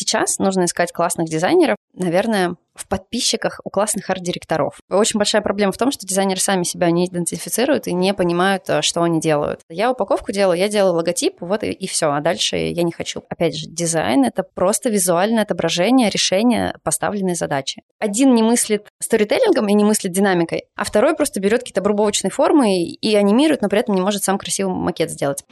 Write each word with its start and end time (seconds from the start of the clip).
Сейчас 0.00 0.38
нужно 0.38 0.64
искать 0.64 0.92
классных 0.92 1.28
дизайнеров, 1.28 1.76
наверное, 1.92 2.56
в 2.74 2.88
подписчиках 2.88 3.60
у 3.64 3.68
классных 3.68 4.08
арт-директоров. 4.08 4.78
Очень 4.88 5.18
большая 5.18 5.42
проблема 5.42 5.72
в 5.72 5.76
том, 5.76 5.92
что 5.92 6.06
дизайнеры 6.06 6.40
сами 6.40 6.62
себя 6.62 6.90
не 6.90 7.04
идентифицируют 7.04 7.86
и 7.86 7.92
не 7.92 8.14
понимают, 8.14 8.62
э, 8.70 8.80
что 8.80 9.02
они 9.02 9.20
делают. 9.20 9.60
Я 9.68 9.90
упаковку 9.90 10.32
делаю, 10.32 10.58
я 10.58 10.70
делаю 10.70 10.94
логотип, 10.94 11.34
вот 11.40 11.64
и, 11.64 11.70
и 11.70 11.86
все, 11.86 12.10
а 12.12 12.22
дальше 12.22 12.56
я 12.56 12.82
не 12.82 12.92
хочу. 12.92 13.24
Опять 13.28 13.58
же, 13.58 13.66
дизайн— 13.68 14.24
это 14.24 14.42
просто 14.42 14.88
визуальное 14.88 15.42
отображение 15.42 16.08
решения 16.08 16.74
поставленной 16.82 17.34
задачи. 17.34 17.82
Один 17.98 18.34
не 18.34 18.42
мыслит 18.42 18.86
сторителлингом 19.02 19.68
и 19.68 19.74
не 19.74 19.84
мыслит 19.84 20.12
динамикой, 20.12 20.62
а 20.76 20.84
второй 20.84 21.14
просто 21.14 21.40
берет 21.40 21.60
какие-то 21.60 21.82
обрубовочные 21.82 22.30
формы 22.30 22.74
и, 22.74 22.94
и 22.94 23.14
анимирует, 23.16 23.60
но 23.60 23.68
при 23.68 23.80
этом 23.80 23.94
не 23.94 24.00
может 24.00 24.24
сам 24.24 24.38
красивый 24.38 24.72
макет 24.72 25.10
сделать. 25.10 25.44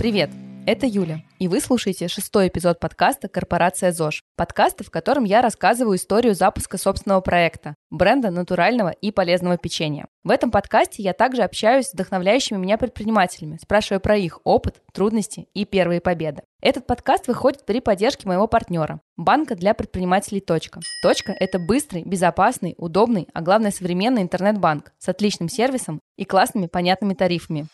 Привет! 0.00 0.30
Это 0.66 0.86
Юля, 0.86 1.20
и 1.38 1.46
вы 1.46 1.60
слушаете 1.60 2.08
шестой 2.08 2.48
эпизод 2.48 2.80
подкаста 2.80 3.28
«Корпорация 3.28 3.92
ЗОЖ», 3.92 4.22
подкаста, 4.34 4.82
в 4.82 4.90
котором 4.90 5.24
я 5.24 5.42
рассказываю 5.42 5.98
историю 5.98 6.34
запуска 6.34 6.78
собственного 6.78 7.20
проекта, 7.20 7.74
бренда 7.90 8.30
натурального 8.30 8.88
и 8.88 9.10
полезного 9.10 9.58
печенья. 9.58 10.06
В 10.24 10.30
этом 10.30 10.50
подкасте 10.50 11.02
я 11.02 11.12
также 11.12 11.42
общаюсь 11.42 11.88
с 11.88 11.92
вдохновляющими 11.92 12.56
меня 12.56 12.78
предпринимателями, 12.78 13.58
спрашивая 13.60 14.00
про 14.00 14.16
их 14.16 14.40
опыт, 14.44 14.80
трудности 14.94 15.48
и 15.52 15.66
первые 15.66 16.00
победы. 16.00 16.44
Этот 16.62 16.86
подкаст 16.86 17.28
выходит 17.28 17.66
при 17.66 17.80
поддержке 17.80 18.26
моего 18.26 18.46
партнера– 18.46 19.02
банка 19.18 19.54
для 19.54 19.74
предпринимателей 19.74 20.40
«Точка». 20.40 20.80
«Точка»– 21.02 21.32
это 21.38 21.58
быстрый, 21.58 22.04
безопасный, 22.04 22.74
удобный, 22.78 23.28
а 23.34 23.42
главное 23.42 23.70
современный 23.70 24.22
интернет-банк 24.22 24.94
с 24.98 25.10
отличным 25.10 25.50
сервисом 25.50 26.00
и 26.16 26.24
классными 26.24 26.68
понятными 26.68 27.12
тарифами. 27.12 27.66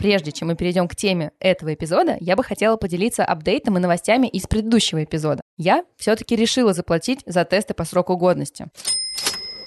Прежде 0.00 0.32
чем 0.32 0.48
мы 0.48 0.56
перейдем 0.56 0.88
к 0.88 0.96
теме 0.96 1.30
этого 1.40 1.74
эпизода, 1.74 2.16
я 2.20 2.34
бы 2.34 2.42
хотела 2.42 2.78
поделиться 2.78 3.22
апдейтом 3.22 3.76
и 3.76 3.80
новостями 3.80 4.28
из 4.28 4.46
предыдущего 4.46 5.04
эпизода. 5.04 5.42
Я 5.58 5.84
все-таки 5.98 6.34
решила 6.34 6.72
заплатить 6.72 7.20
за 7.26 7.44
тесты 7.44 7.74
по 7.74 7.84
сроку 7.84 8.16
годности. 8.16 8.68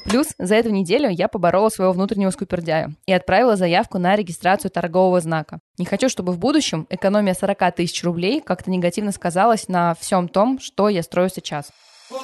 Плюс 0.05 0.29
за 0.39 0.55
эту 0.55 0.71
неделю 0.71 1.07
я 1.07 1.27
поборола 1.27 1.69
своего 1.69 1.93
внутреннего 1.93 2.31
скупердяя 2.31 2.95
и 3.05 3.13
отправила 3.13 3.55
заявку 3.55 3.99
на 3.99 4.15
регистрацию 4.15 4.71
торгового 4.71 5.21
знака. 5.21 5.59
Не 5.77 5.85
хочу, 5.85 6.09
чтобы 6.09 6.33
в 6.33 6.39
будущем 6.39 6.87
экономия 6.89 7.35
40 7.35 7.75
тысяч 7.75 8.03
рублей 8.03 8.41
как-то 8.41 8.71
негативно 8.71 9.11
сказалась 9.11 9.67
на 9.67 9.93
всем 9.93 10.27
том, 10.27 10.57
что 10.59 10.89
я 10.89 11.03
строю 11.03 11.29
сейчас. 11.29 11.69
В 12.09 12.15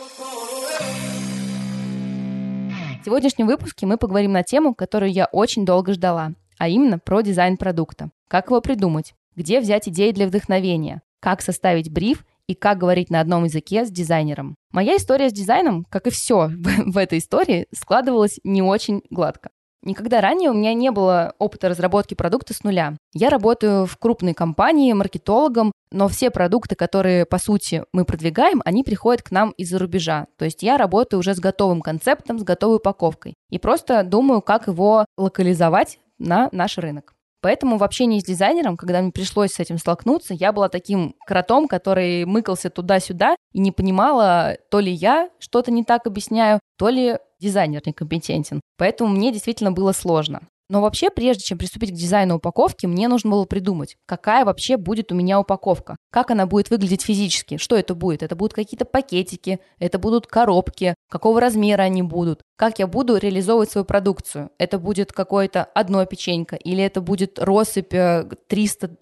сегодняшнем 3.06 3.46
выпуске 3.46 3.86
мы 3.86 3.98
поговорим 3.98 4.32
на 4.32 4.42
тему, 4.42 4.74
которую 4.74 5.12
я 5.12 5.28
очень 5.32 5.64
долго 5.64 5.94
ждала 5.94 6.34
а 6.60 6.68
именно 6.68 7.00
про 7.00 7.22
дизайн 7.22 7.58
продукта. 7.58 8.12
Как 8.28 8.48
его 8.48 8.62
придумать? 8.62 9.16
Где 9.36 9.60
взять 9.60 9.88
идеи 9.88 10.12
для 10.12 10.28
вдохновения? 10.28 11.02
Как 11.20 11.42
составить 11.42 11.92
бриф 11.92 12.26
и 12.46 12.54
как 12.54 12.78
говорить 12.78 13.10
на 13.10 13.22
одном 13.22 13.46
языке 13.46 13.86
с 13.86 13.90
дизайнером. 13.90 14.56
Моя 14.72 14.98
история 14.98 15.30
с 15.30 15.34
дизайном, 15.34 15.86
как 15.90 16.06
и 16.06 16.10
все 16.12 16.50
в 16.86 16.98
этой 16.98 17.20
истории, 17.20 17.68
складывалась 17.74 18.40
не 18.44 18.62
очень 18.62 19.02
гладко. 19.10 19.50
Никогда 19.82 20.20
ранее 20.20 20.50
у 20.50 20.54
меня 20.54 20.74
не 20.74 20.92
было 20.92 21.34
опыта 21.40 21.70
разработки 21.70 22.14
продукта 22.14 22.54
с 22.54 22.64
нуля. 22.64 22.98
Я 23.14 23.30
работаю 23.30 23.86
в 23.86 23.98
крупной 23.98 24.34
компании 24.34 24.92
маркетологом, 24.92 25.72
но 25.92 26.08
все 26.08 26.30
продукты, 26.32 26.76
которые, 26.76 27.26
по 27.26 27.38
сути, 27.38 27.84
мы 27.94 28.04
продвигаем, 28.04 28.62
они 28.66 28.84
приходят 28.84 29.24
к 29.24 29.32
нам 29.32 29.52
из-за 29.52 29.80
рубежа. 29.80 30.28
То 30.38 30.46
есть 30.46 30.64
я 30.64 30.78
работаю 30.78 31.20
уже 31.20 31.34
с 31.34 31.40
готовым 31.40 31.82
концептом, 31.82 32.40
с 32.40 32.44
готовой 32.44 32.78
упаковкой. 32.78 33.36
И 33.50 33.58
просто 33.58 34.04
думаю, 34.04 34.42
как 34.42 34.68
его 34.68 35.06
локализовать 35.18 36.00
на 36.18 36.50
наш 36.52 36.78
рынок. 36.78 37.14
Поэтому 37.42 37.78
в 37.78 37.84
общении 37.84 38.20
с 38.20 38.26
дизайнером, 38.26 38.76
когда 38.76 39.02
мне 39.02 39.12
пришлось 39.12 39.54
с 39.54 39.60
этим 39.60 39.78
столкнуться, 39.78 40.34
я 40.34 40.52
была 40.52 40.68
таким 40.68 41.16
кротом, 41.26 41.68
который 41.68 42.26
мыкался 42.26 42.70
туда-сюда 42.70 43.36
и 43.54 43.60
не 43.60 43.72
понимала, 43.72 44.58
то 44.70 44.80
ли 44.80 44.92
я 44.92 45.30
что-то 45.40 45.72
не 45.72 45.86
так 45.86 46.06
объясняю, 46.06 46.60
то 46.78 46.90
ли 46.90 47.18
дизайнер 47.40 47.82
некомпетентен. 47.86 48.62
Поэтому 48.78 49.10
мне 49.12 49.32
действительно 49.32 49.72
было 49.72 49.92
сложно. 49.92 50.42
Но 50.70 50.82
вообще, 50.82 51.10
прежде 51.10 51.44
чем 51.44 51.58
приступить 51.58 51.90
к 51.90 51.96
дизайну 51.96 52.36
упаковки, 52.36 52.86
мне 52.86 53.08
нужно 53.08 53.32
было 53.32 53.46
придумать, 53.46 53.98
какая 54.06 54.46
вообще 54.46 54.78
будет 54.78 55.12
у 55.12 55.16
меня 55.16 55.40
упаковка, 55.40 55.96
как 56.12 56.30
она 56.30 56.46
будет 56.46 56.70
выглядеть 56.70 57.02
физически, 57.02 57.58
что 57.58 57.76
это 57.76 57.96
будет. 57.96 58.22
Это 58.22 58.36
будут 58.36 58.54
какие-то 58.54 58.86
пакетики, 58.86 59.60
это 59.80 59.98
будут 59.98 60.28
коробки, 60.28 60.94
какого 61.10 61.42
размера 61.42 61.82
они 61.82 62.04
будут, 62.04 62.42
как 62.56 62.78
я 62.78 62.86
буду 62.86 63.18
реализовывать 63.18 63.72
свою 63.72 63.84
продукцию. 63.84 64.52
Это 64.60 64.78
будет 64.78 65.12
какое-то 65.12 65.64
одно 65.64 66.06
печенька 66.06 66.56
или 66.56 66.84
это 66.84 67.02
будет 67.02 67.40
россыпь 67.40 67.94
300-400 67.94 68.98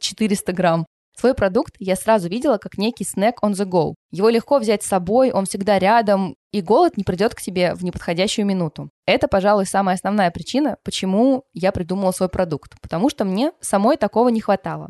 э, 0.48 0.52
грамм. 0.54 0.86
Свой 1.20 1.34
продукт 1.34 1.74
я 1.80 1.96
сразу 1.96 2.30
видела 2.30 2.60
как 2.60 2.78
некий 2.78 3.04
снэк 3.04 3.40
on 3.42 3.54
the 3.54 3.66
go. 3.66 3.96
Его 4.12 4.30
легко 4.30 4.60
взять 4.60 4.84
с 4.84 4.88
собой, 4.88 5.32
он 5.32 5.46
всегда 5.46 5.80
рядом, 5.80 6.36
и 6.52 6.62
голод 6.62 6.96
не 6.96 7.04
придет 7.04 7.34
к 7.34 7.42
тебе 7.42 7.74
в 7.74 7.84
неподходящую 7.84 8.46
минуту. 8.46 8.92
Это, 9.08 9.28
пожалуй, 9.28 9.66
самая 9.66 9.96
основная 9.96 10.30
причина, 10.30 10.78
почему 10.84 11.44
я 11.54 11.72
придумала 11.72 12.12
свой 12.12 12.30
продукт, 12.30 12.80
потому 12.82 13.10
что 13.10 13.26
мне 13.26 13.52
самой 13.62 13.98
такого 13.98 14.30
не 14.30 14.42
хватало. 14.42 14.90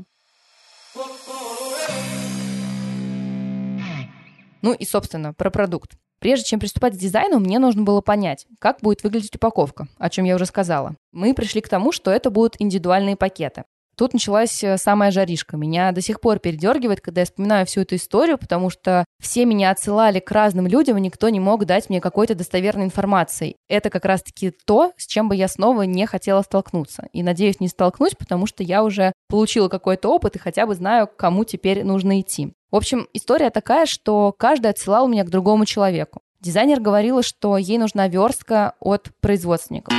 Ну 4.61 4.73
и, 4.73 4.85
собственно, 4.85 5.33
про 5.33 5.49
продукт. 5.49 5.91
Прежде 6.19 6.45
чем 6.45 6.59
приступать 6.59 6.95
к 6.95 6.97
дизайну, 6.99 7.39
мне 7.39 7.57
нужно 7.57 7.83
было 7.83 8.01
понять, 8.01 8.47
как 8.59 8.81
будет 8.81 9.01
выглядеть 9.03 9.35
упаковка, 9.37 9.87
о 9.97 10.09
чем 10.09 10.25
я 10.25 10.35
уже 10.35 10.45
сказала. 10.45 10.95
Мы 11.13 11.33
пришли 11.33 11.61
к 11.61 11.69
тому, 11.69 11.93
что 11.93 12.11
это 12.11 12.31
будут 12.31 12.55
индивидуальные 12.59 13.15
пакеты. 13.15 13.63
Тут 13.97 14.13
началась 14.13 14.63
э, 14.63 14.77
самая 14.77 15.09
жаришка. 15.09 15.57
Меня 15.57 15.91
до 15.91 16.01
сих 16.01 16.21
пор 16.21 16.37
передергивает, 16.37 17.01
когда 17.01 17.21
я 17.21 17.25
вспоминаю 17.25 17.65
всю 17.65 17.81
эту 17.81 17.95
историю, 17.95 18.37
потому 18.37 18.69
что 18.69 19.05
все 19.19 19.43
меня 19.43 19.71
отсылали 19.71 20.19
к 20.19 20.31
разным 20.31 20.67
людям, 20.67 20.97
и 20.97 21.01
никто 21.01 21.29
не 21.29 21.39
мог 21.39 21.65
дать 21.65 21.89
мне 21.89 21.99
какой-то 21.99 22.35
достоверной 22.35 22.85
информации. 22.85 23.55
Это 23.67 23.89
как 23.89 24.05
раз-таки 24.05 24.51
то, 24.51 24.91
с 24.97 25.07
чем 25.07 25.29
бы 25.29 25.35
я 25.35 25.47
снова 25.47 25.81
не 25.81 26.05
хотела 26.05 26.43
столкнуться. 26.43 27.07
И 27.11 27.23
надеюсь 27.23 27.59
не 27.59 27.67
столкнусь, 27.67 28.13
потому 28.13 28.45
что 28.45 28.61
я 28.61 28.83
уже 28.83 29.13
получила 29.29 29.67
какой-то 29.67 30.09
опыт 30.09 30.35
и 30.35 30.39
хотя 30.39 30.67
бы 30.67 30.75
знаю, 30.75 31.07
к 31.07 31.15
кому 31.15 31.43
теперь 31.43 31.83
нужно 31.83 32.21
идти. 32.21 32.53
В 32.69 32.75
общем, 32.75 33.07
история 33.13 33.49
такая, 33.49 33.87
что 33.87 34.31
каждый 34.37 34.69
отсылал 34.69 35.07
меня 35.07 35.23
к 35.23 35.31
другому 35.31 35.65
человеку. 35.65 36.21
Дизайнер 36.39 36.79
говорила, 36.79 37.23
что 37.23 37.57
ей 37.57 37.79
нужна 37.79 38.07
верстка 38.07 38.75
от 38.79 39.09
производственников. 39.21 39.95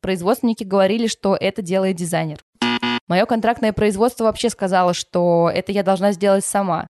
Производственники 0.00 0.64
говорили, 0.64 1.08
что 1.08 1.36
это 1.38 1.60
делает 1.60 1.96
дизайнер. 1.96 2.43
Мое 3.06 3.26
контрактное 3.26 3.72
производство 3.72 4.24
вообще 4.24 4.48
сказало, 4.48 4.94
что 4.94 5.50
это 5.52 5.72
я 5.72 5.82
должна 5.82 6.12
сделать 6.12 6.44
сама. 6.44 6.86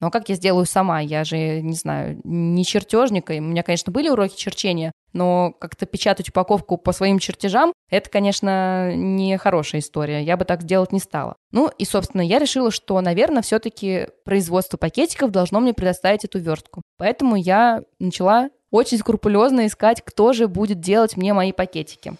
Но 0.00 0.10
как 0.10 0.28
я 0.28 0.34
сделаю 0.34 0.66
сама? 0.66 1.00
Я 1.00 1.24
же, 1.24 1.62
не 1.62 1.74
знаю, 1.74 2.20
не 2.24 2.64
чертежник. 2.64 3.30
И 3.30 3.40
у 3.40 3.42
меня, 3.42 3.62
конечно, 3.62 3.92
были 3.92 4.10
уроки 4.10 4.36
черчения, 4.36 4.92
но 5.12 5.52
как-то 5.58 5.86
печатать 5.86 6.28
упаковку 6.28 6.76
по 6.76 6.92
своим 6.92 7.18
чертежам, 7.18 7.72
это, 7.88 8.10
конечно, 8.10 8.94
не 8.94 9.38
хорошая 9.38 9.80
история. 9.80 10.22
Я 10.22 10.36
бы 10.36 10.44
так 10.44 10.62
сделать 10.62 10.92
не 10.92 11.00
стала. 11.00 11.36
Ну 11.50 11.70
и, 11.78 11.86
собственно, 11.86 12.20
я 12.20 12.38
решила, 12.38 12.70
что, 12.70 13.00
наверное, 13.00 13.42
все-таки 13.42 14.08
производство 14.24 14.76
пакетиков 14.76 15.30
должно 15.30 15.60
мне 15.60 15.72
предоставить 15.72 16.24
эту 16.24 16.40
верстку. 16.40 16.82
Поэтому 16.98 17.36
я 17.36 17.80
начала 17.98 18.50
очень 18.70 18.98
скрупулезно 18.98 19.66
искать, 19.66 20.02
кто 20.04 20.34
же 20.34 20.48
будет 20.48 20.80
делать 20.80 21.16
мне 21.16 21.32
мои 21.32 21.52
пакетики. 21.52 22.14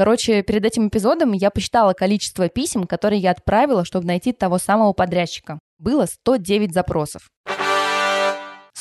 Короче, 0.00 0.42
перед 0.42 0.64
этим 0.64 0.88
эпизодом 0.88 1.32
я 1.32 1.50
посчитала 1.50 1.92
количество 1.92 2.48
писем, 2.48 2.84
которые 2.84 3.20
я 3.20 3.32
отправила, 3.32 3.84
чтобы 3.84 4.06
найти 4.06 4.32
того 4.32 4.56
самого 4.56 4.94
подрядчика. 4.94 5.58
Было 5.78 6.06
109 6.06 6.72
запросов. 6.72 7.28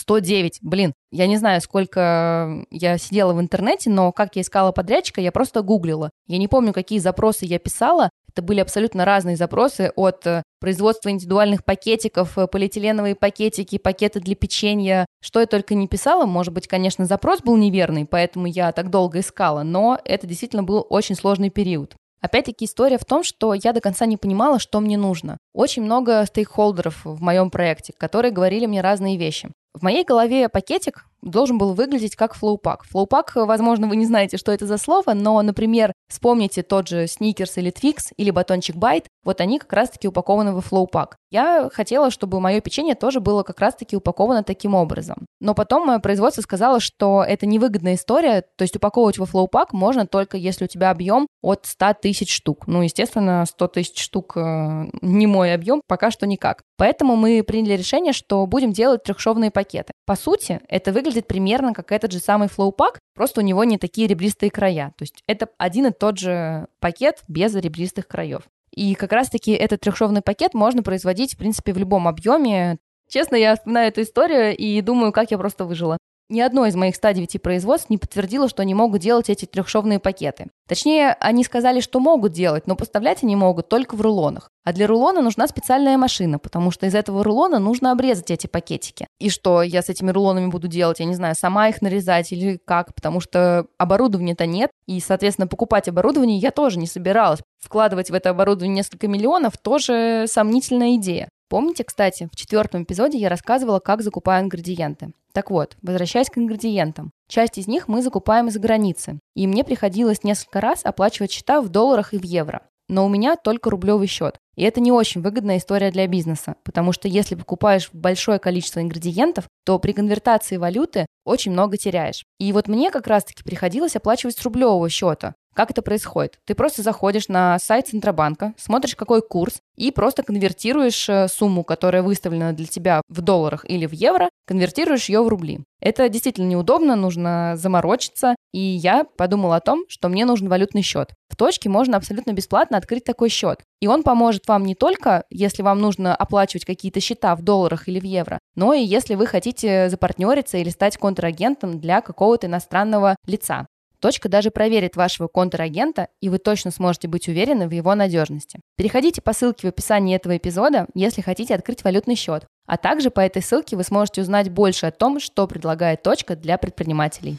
109, 0.09 0.59
блин, 0.63 0.93
я 1.11 1.27
не 1.27 1.37
знаю, 1.37 1.61
сколько 1.61 2.65
я 2.71 2.97
сидела 2.97 3.33
в 3.33 3.39
интернете, 3.39 3.91
но 3.91 4.11
как 4.11 4.35
я 4.35 4.41
искала 4.41 4.71
подрядчика, 4.71 5.21
я 5.21 5.31
просто 5.31 5.61
гуглила. 5.61 6.09
Я 6.27 6.39
не 6.39 6.47
помню, 6.47 6.73
какие 6.73 6.97
запросы 6.97 7.45
я 7.45 7.59
писала. 7.59 8.09
Это 8.27 8.41
были 8.41 8.59
абсолютно 8.59 9.05
разные 9.05 9.35
запросы 9.35 9.91
от 9.95 10.25
э, 10.25 10.41
производства 10.59 11.09
индивидуальных 11.09 11.63
пакетиков, 11.63 12.39
э, 12.39 12.47
полиэтиленовые 12.47 13.13
пакетики, 13.13 13.77
пакеты 13.77 14.19
для 14.19 14.35
печенья. 14.35 15.05
Что 15.21 15.41
я 15.41 15.45
только 15.45 15.75
не 15.75 15.87
писала, 15.87 16.25
может 16.25 16.53
быть, 16.53 16.67
конечно, 16.67 17.05
запрос 17.05 17.41
был 17.41 17.55
неверный, 17.57 18.05
поэтому 18.05 18.47
я 18.47 18.71
так 18.71 18.89
долго 18.89 19.19
искала, 19.19 19.61
но 19.61 19.99
это 20.05 20.25
действительно 20.25 20.63
был 20.63 20.85
очень 20.89 21.15
сложный 21.15 21.51
период. 21.51 21.95
Опять-таки 22.21 22.65
история 22.65 22.97
в 22.97 23.05
том, 23.05 23.23
что 23.23 23.53
я 23.53 23.73
до 23.73 23.79
конца 23.79 24.05
не 24.05 24.17
понимала, 24.17 24.59
что 24.59 24.79
мне 24.79 24.97
нужно. 24.97 25.37
Очень 25.53 25.83
много 25.83 26.25
стейкхолдеров 26.25 27.05
в 27.05 27.21
моем 27.21 27.49
проекте, 27.49 27.93
которые 27.97 28.31
говорили 28.31 28.65
мне 28.65 28.81
разные 28.81 29.17
вещи. 29.17 29.49
В 29.73 29.83
моей 29.83 30.03
голове 30.03 30.49
пакетик 30.49 31.05
должен 31.21 31.57
был 31.57 31.73
выглядеть 31.73 32.15
как 32.15 32.33
flow 32.33 32.56
pack. 32.56 32.83
Flow 32.85 33.07
pack, 33.07 33.33
возможно, 33.35 33.87
вы 33.87 33.95
не 33.95 34.05
знаете, 34.05 34.37
что 34.37 34.51
это 34.51 34.65
за 34.65 34.77
слово, 34.77 35.13
но, 35.13 35.41
например, 35.41 35.93
вспомните 36.09 36.63
тот 36.63 36.87
же 36.87 37.07
сникерс 37.07 37.57
или 37.57 37.71
твикс 37.71 38.11
или 38.17 38.31
батончик 38.31 38.75
Bite, 38.75 39.07
вот 39.23 39.41
они 39.41 39.59
как 39.59 39.73
раз-таки 39.73 40.07
упакованы 40.07 40.53
во 40.53 40.61
flow 40.61 40.86
pack. 40.86 41.17
Я 41.31 41.69
хотела, 41.71 42.09
чтобы 42.09 42.39
мое 42.39 42.61
печенье 42.61 42.95
тоже 42.95 43.19
было 43.19 43.43
как 43.43 43.59
раз-таки 43.59 43.95
упаковано 43.95 44.43
таким 44.43 44.73
образом. 44.73 45.25
Но 45.39 45.53
потом 45.53 45.85
мое 45.85 45.99
производство 45.99 46.41
сказало, 46.41 46.79
что 46.79 47.23
это 47.23 47.45
невыгодная 47.45 47.95
история, 47.95 48.43
то 48.55 48.63
есть 48.63 48.75
упаковывать 48.75 49.17
во 49.17 49.25
flow 49.25 49.49
pack 49.49 49.73
можно 49.73 50.07
только 50.07 50.37
если 50.37 50.65
у 50.65 50.67
тебя 50.67 50.89
объем 50.89 51.27
от 51.41 51.65
100 51.65 51.95
тысяч 52.01 52.33
штук. 52.33 52.67
Ну, 52.67 52.81
естественно, 52.81 53.45
100 53.45 53.67
тысяч 53.67 54.01
штук 54.01 54.37
э, 54.37 54.85
не 55.01 55.27
мой 55.27 55.53
объем, 55.53 55.81
пока 55.87 56.11
что 56.11 56.25
никак. 56.25 56.61
Поэтому 56.77 57.15
мы 57.15 57.43
приняли 57.43 57.73
решение, 57.73 58.13
что 58.13 58.45
будем 58.45 58.71
делать 58.71 59.03
трехшовные 59.03 59.51
пакеты. 59.51 59.91
По 60.05 60.15
сути, 60.15 60.59
это 60.67 60.91
выглядит 60.91 61.08
примерно 61.27 61.73
как 61.73 61.91
этот 61.91 62.11
же 62.11 62.19
самый 62.19 62.47
флоупак, 62.47 62.99
просто 63.15 63.41
у 63.41 63.43
него 63.43 63.63
не 63.63 63.77
такие 63.77 64.07
ребристые 64.07 64.51
края. 64.51 64.93
То 64.97 65.03
есть 65.03 65.23
это 65.27 65.49
один 65.57 65.87
и 65.87 65.91
тот 65.91 66.17
же 66.17 66.67
пакет 66.79 67.23
без 67.27 67.55
ребристых 67.55 68.07
краев. 68.07 68.43
И 68.71 68.95
как 68.95 69.11
раз-таки 69.11 69.51
этот 69.51 69.81
трехшовный 69.81 70.21
пакет 70.21 70.53
можно 70.53 70.83
производить, 70.83 71.33
в 71.33 71.37
принципе, 71.37 71.73
в 71.73 71.77
любом 71.77 72.07
объеме. 72.07 72.77
Честно, 73.09 73.35
я 73.35 73.55
вспоминаю 73.55 73.89
эту 73.89 74.03
историю 74.03 74.55
и 74.55 74.81
думаю, 74.81 75.11
как 75.11 75.31
я 75.31 75.37
просто 75.37 75.65
выжила. 75.65 75.97
Ни 76.31 76.41
одно 76.41 76.67
из 76.67 76.75
моих 76.75 76.95
109 76.95 77.41
производств 77.41 77.89
не 77.89 77.97
подтвердило, 77.97 78.47
что 78.47 78.61
они 78.61 78.75
могут 78.75 79.01
делать 79.01 79.31
эти 79.31 79.45
трехшовные 79.45 79.97
пакеты. 79.97 80.45
Точнее, 80.67 81.17
они 81.19 81.43
сказали, 81.43 81.79
что 81.79 81.99
могут 81.99 82.33
делать, 82.33 82.67
но 82.67 82.75
поставлять 82.75 83.23
они 83.23 83.35
могут 83.35 83.67
только 83.67 83.95
в 83.95 84.01
рулонах. 84.01 84.51
А 84.63 84.71
для 84.71 84.85
рулона 84.85 85.23
нужна 85.23 85.47
специальная 85.47 85.97
машина, 85.97 86.37
потому 86.37 86.69
что 86.69 86.85
из 86.85 86.93
этого 86.93 87.23
рулона 87.23 87.57
нужно 87.57 87.91
обрезать 87.91 88.29
эти 88.29 88.45
пакетики. 88.45 89.07
И 89.19 89.31
что 89.31 89.63
я 89.63 89.81
с 89.81 89.89
этими 89.89 90.11
рулонами 90.11 90.51
буду 90.51 90.67
делать? 90.67 90.99
Я 90.99 91.05
не 91.05 91.15
знаю, 91.15 91.33
сама 91.33 91.69
их 91.69 91.81
нарезать 91.81 92.31
или 92.31 92.59
как, 92.63 92.93
потому 92.93 93.21
что 93.21 93.65
оборудования-то 93.79 94.45
нет, 94.45 94.69
и, 94.85 94.99
соответственно, 94.99 95.47
покупать 95.47 95.87
оборудование 95.87 96.37
я 96.37 96.51
тоже 96.51 96.77
не 96.77 96.85
собиралась. 96.85 97.39
Вкладывать 97.57 98.11
в 98.11 98.13
это 98.13 98.29
оборудование 98.29 98.75
несколько 98.75 99.07
миллионов 99.07 99.57
тоже 99.57 100.25
сомнительная 100.27 100.95
идея. 100.97 101.27
Помните, 101.49 101.83
кстати, 101.83 102.29
в 102.31 102.35
четвертом 102.35 102.83
эпизоде 102.83 103.17
я 103.17 103.27
рассказывала, 103.27 103.79
как 103.79 104.03
закупаю 104.03 104.45
ингредиенты. 104.45 105.13
Так 105.33 105.49
вот, 105.49 105.77
возвращаясь 105.81 106.29
к 106.29 106.37
ингредиентам. 106.37 107.11
Часть 107.27 107.57
из 107.57 107.67
них 107.67 107.87
мы 107.87 108.03
закупаем 108.03 108.47
из 108.47 108.57
границы, 108.59 109.19
и 109.35 109.47
мне 109.47 109.63
приходилось 109.63 110.23
несколько 110.23 110.61
раз 110.61 110.85
оплачивать 110.85 111.31
счета 111.31 111.61
в 111.61 111.69
долларах 111.69 112.13
и 112.13 112.19
в 112.19 112.23
евро. 112.23 112.61
Но 112.87 113.05
у 113.05 113.09
меня 113.09 113.35
только 113.35 113.69
рублевый 113.69 114.07
счет. 114.07 114.37
И 114.55 114.63
это 114.63 114.79
не 114.79 114.91
очень 114.91 115.21
выгодная 115.21 115.57
история 115.57 115.91
для 115.91 116.05
бизнеса, 116.07 116.55
потому 116.63 116.91
что 116.91 117.07
если 117.07 117.35
покупаешь 117.35 117.89
большое 117.93 118.39
количество 118.39 118.81
ингредиентов, 118.81 119.47
то 119.63 119.79
при 119.79 119.93
конвертации 119.93 120.57
валюты 120.57 121.05
очень 121.23 121.51
много 121.51 121.77
теряешь. 121.77 122.25
И 122.39 122.51
вот 122.51 122.67
мне 122.67 122.91
как 122.91 123.07
раз-таки 123.07 123.43
приходилось 123.43 123.95
оплачивать 123.95 124.37
с 124.37 124.43
рублевого 124.43 124.89
счета, 124.89 125.35
как 125.59 125.71
это 125.71 125.81
происходит? 125.81 126.39
Ты 126.45 126.55
просто 126.55 126.83
заходишь 126.83 127.27
на 127.27 127.59
сайт 127.59 127.89
Центробанка, 127.89 128.53
смотришь, 128.55 128.95
какой 128.95 129.21
курс, 129.21 129.55
и 129.75 129.91
просто 129.91 130.23
конвертируешь 130.23 131.09
э, 131.09 131.27
сумму, 131.27 131.65
которая 131.65 132.01
выставлена 132.01 132.53
для 132.53 132.65
тебя 132.65 133.01
в 133.09 133.19
долларах 133.19 133.69
или 133.69 133.85
в 133.85 133.91
евро, 133.91 134.29
конвертируешь 134.47 135.09
ее 135.09 135.21
в 135.21 135.27
рубли. 135.27 135.59
Это 135.81 136.07
действительно 136.07 136.47
неудобно, 136.47 136.95
нужно 136.95 137.55
заморочиться, 137.57 138.37
и 138.53 138.59
я 138.59 139.03
подумала 139.03 139.57
о 139.57 139.59
том, 139.59 139.83
что 139.89 140.07
мне 140.07 140.23
нужен 140.23 140.47
валютный 140.47 140.81
счет. 140.81 141.09
В 141.27 141.35
точке 141.35 141.67
можно 141.67 141.97
абсолютно 141.97 142.31
бесплатно 142.31 142.77
открыть 142.77 143.03
такой 143.03 143.27
счет. 143.27 143.59
И 143.81 143.87
он 143.87 144.03
поможет 144.03 144.47
вам 144.47 144.63
не 144.63 144.75
только, 144.75 145.25
если 145.29 145.61
вам 145.61 145.81
нужно 145.81 146.15
оплачивать 146.15 146.63
какие-то 146.63 147.01
счета 147.01 147.35
в 147.35 147.41
долларах 147.41 147.89
или 147.89 147.99
в 147.99 148.05
евро, 148.05 148.39
но 148.55 148.73
и 148.73 148.81
если 148.81 149.15
вы 149.15 149.27
хотите 149.27 149.89
запартнериться 149.89 150.57
или 150.57 150.69
стать 150.69 150.95
контрагентом 150.95 151.81
для 151.81 151.99
какого-то 151.99 152.47
иностранного 152.47 153.17
лица. 153.25 153.67
Точка 154.01 154.29
даже 154.29 154.49
проверит 154.49 154.95
вашего 154.95 155.27
контрагента, 155.27 156.07
и 156.21 156.29
вы 156.29 156.37
точно 156.37 156.71
сможете 156.71 157.07
быть 157.07 157.27
уверены 157.27 157.67
в 157.67 157.71
его 157.71 157.93
надежности. 157.95 158.61
Переходите 158.77 159.21
по 159.21 159.33
ссылке 159.33 159.67
в 159.67 159.69
описании 159.69 160.15
этого 160.15 160.37
эпизода, 160.37 160.87
если 160.93 161.21
хотите 161.21 161.53
открыть 161.53 161.83
валютный 161.83 162.15
счет. 162.15 162.45
А 162.65 162.77
также 162.77 163.09
по 163.09 163.19
этой 163.19 163.41
ссылке 163.41 163.75
вы 163.75 163.83
сможете 163.83 164.21
узнать 164.21 164.49
больше 164.49 164.85
о 164.85 164.91
том, 164.91 165.19
что 165.19 165.47
предлагает 165.47 166.01
точка 166.01 166.35
для 166.35 166.57
предпринимателей. 166.57 167.37